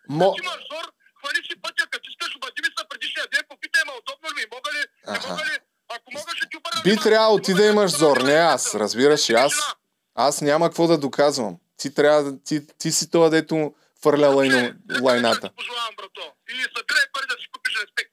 [0.09, 0.35] Мо...
[0.43, 0.87] Имаш зор,
[1.19, 4.71] хвани си пътя, като искаш, обади ми се предишния ден, попитай ме, удобно ли, мога
[4.77, 5.57] ли, не мога ли,
[5.95, 6.76] ако мога ще ти обърна.
[6.87, 9.53] Би трябвало ти да имаш зор, не аз, разбираш ли, аз,
[10.15, 11.57] аз няма какво да доказвам.
[11.77, 15.51] Ти трябва да, ти, ти си това, дето фърля лайно, лайната.
[15.57, 16.33] Пожелавам, брато.
[16.49, 18.13] И събирай пари да си купиш респект.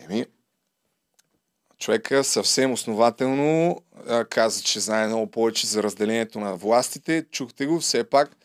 [0.00, 0.26] Еми,
[1.78, 7.26] човека съвсем основателно а, каза, че знае много повече за разделението на властите.
[7.30, 8.36] Чухте го, все пак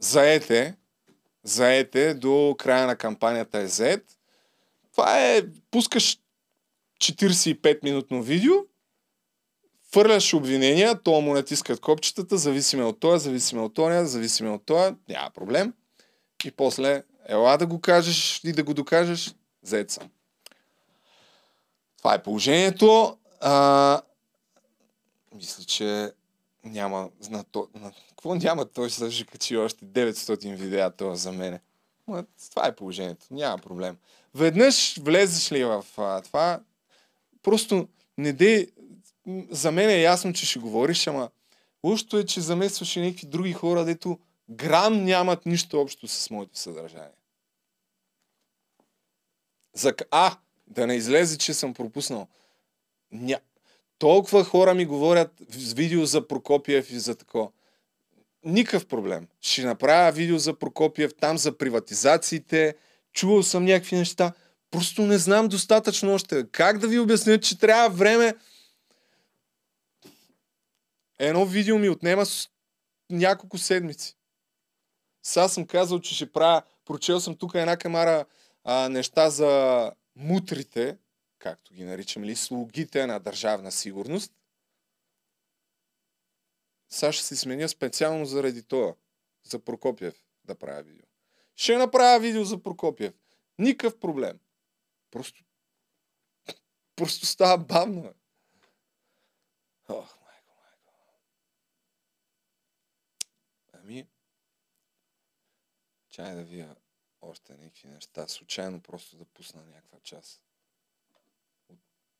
[0.00, 0.76] заете,
[1.44, 4.04] заете до края на кампанията е заед.
[5.00, 6.18] Това е, пускаш
[7.00, 8.52] 45-минутно видео,
[9.92, 14.96] фърляш обвинения, то му натискат копчетата, зависиме от това, зависиме от това, зависиме от това,
[15.08, 15.74] няма проблем.
[16.44, 20.10] И после, ела да го кажеш и да го докажеш, съм.
[21.98, 23.18] Това е положението.
[23.40, 24.02] А,
[25.34, 26.12] мисля, че
[26.64, 28.64] няма на то, на, какво няма?
[28.64, 31.60] Той се качи още 900 видеа това за мене.
[32.50, 33.26] Това е положението.
[33.30, 33.96] Няма проблем.
[34.34, 36.60] Веднъж влезеш ли в а, това,
[37.42, 38.66] просто не дей...
[39.50, 41.30] За мен е ясно, че ще говориш, ама
[41.84, 44.18] лошото е, че замесваш и някакви други хора, дето
[44.50, 47.20] грам нямат нищо общо с моето съдържание.
[49.74, 49.94] За...
[50.10, 50.36] А,
[50.66, 52.28] да не излезе, че съм пропуснал.
[53.12, 53.40] Ня...
[53.98, 57.52] Толкова хора ми говорят с видео за Прокопиев и за тако.
[58.44, 59.28] Никакъв проблем.
[59.40, 62.76] Ще направя видео за Прокопиев, там за приватизациите.
[63.12, 64.32] Чувал съм някакви неща.
[64.70, 66.50] Просто не знам достатъчно още.
[66.50, 68.36] Как да ви обясня, че трябва време...
[71.18, 72.48] Едно видео ми отнема с
[73.10, 74.16] няколко седмици.
[75.22, 76.62] Сега съм казал, че ще правя...
[76.84, 78.24] Прочел съм тук една камара
[78.64, 80.98] а, неща за мутрите,
[81.38, 84.32] както ги наричам, или слугите на държавна сигурност,
[86.88, 88.94] сега ще си сменя специално заради това,
[89.44, 90.14] за Прокопиев
[90.44, 91.09] да правя видео.
[91.56, 93.14] Ще направя видео за Прокопиев.
[93.58, 94.40] Никакъв проблем.
[95.10, 95.44] Просто,
[96.96, 98.14] просто става бавно.
[99.88, 100.94] Ох, майко, майко.
[103.72, 104.08] Ами,
[106.08, 106.76] чай да вия
[107.20, 108.28] още някакви неща.
[108.28, 110.42] Случайно просто да пусна някаква част.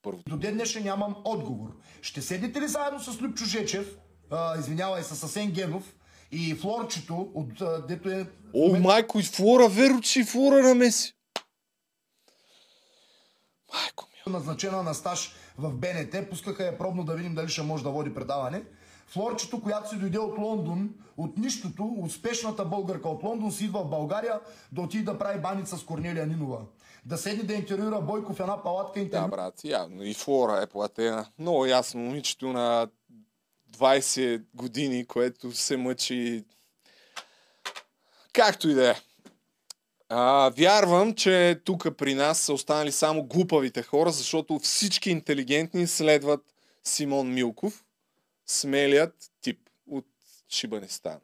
[0.03, 1.81] До ден днешен нямам отговор.
[2.03, 3.99] Ще седнете ли заедно с Любчо Жечев,
[4.59, 5.97] извинявай, с Асен Генов
[6.33, 8.27] и Флорчето, от, а, дето е...
[8.55, 11.15] О, майко, и Флора, веро, че и Флора на Меси.
[13.75, 14.33] Майко ми.
[14.33, 18.15] Назначена на стаж в БНТ, пускаха я пробно да видим дали ще може да води
[18.15, 18.63] предаване.
[19.07, 23.91] Флорчето, която си дойде от Лондон, от нищото, успешната българка от Лондон, си идва в
[23.91, 24.41] България
[24.73, 26.59] да отиде да прави баница с Корнелия Нинова.
[27.05, 29.25] Да седне да интервюира Бойко в една палатка интервю.
[29.25, 30.03] Да, брат, явно.
[30.03, 31.27] И Флора е платена.
[31.39, 32.01] Много ясно.
[32.01, 32.89] Момичето на
[33.71, 36.45] 20 години, което се мъчи
[38.33, 38.95] както и да е.
[40.57, 46.41] Вярвам, че тук при нас са останали само глупавите хора, защото всички интелигентни следват
[46.85, 47.85] Симон Милков,
[48.47, 50.07] смелият тип от
[50.49, 51.21] Шибанистан.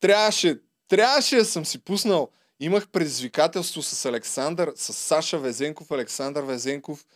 [0.00, 2.30] Трябваше, трябваше да съм си пуснал.
[2.60, 7.06] Имах предизвикателство с Александър, с Саша Везенков, Александър Везенков,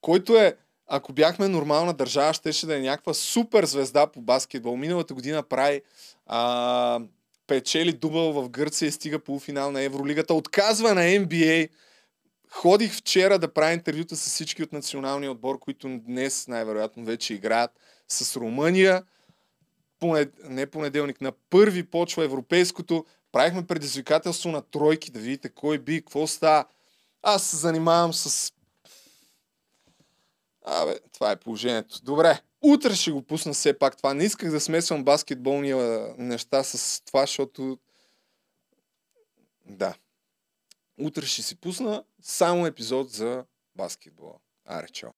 [0.00, 0.56] който е,
[0.88, 4.76] ако бяхме нормална държава, щеше да е някаква супер звезда по баскетбол.
[4.76, 5.82] Миналата година прави
[6.26, 7.00] а,
[7.46, 10.34] печели дубъл в Гърция и стига полуфинал на Евролигата.
[10.34, 11.68] Отказва на NBA.
[12.50, 17.70] Ходих вчера да правя интервюта с всички от националния отбор, които днес най-вероятно вече играят
[18.08, 19.02] с Румъния.
[20.00, 20.32] Понед...
[20.44, 23.04] Не понеделник, на първи почва европейското.
[23.32, 26.64] Правихме предизвикателство на тройки, да видите кой би, какво става.
[27.22, 28.52] Аз се занимавам с...
[30.70, 32.00] Абе, това е положението.
[32.02, 34.14] Добре, утре ще го пусна все пак това.
[34.14, 35.74] Не исках да смесвам баскетболни
[36.18, 37.78] неща с това, защото...
[39.66, 39.94] Да.
[41.00, 43.44] Утре ще си пусна само епизод за
[43.76, 44.34] баскетбола.
[44.64, 45.06] Аре, чао.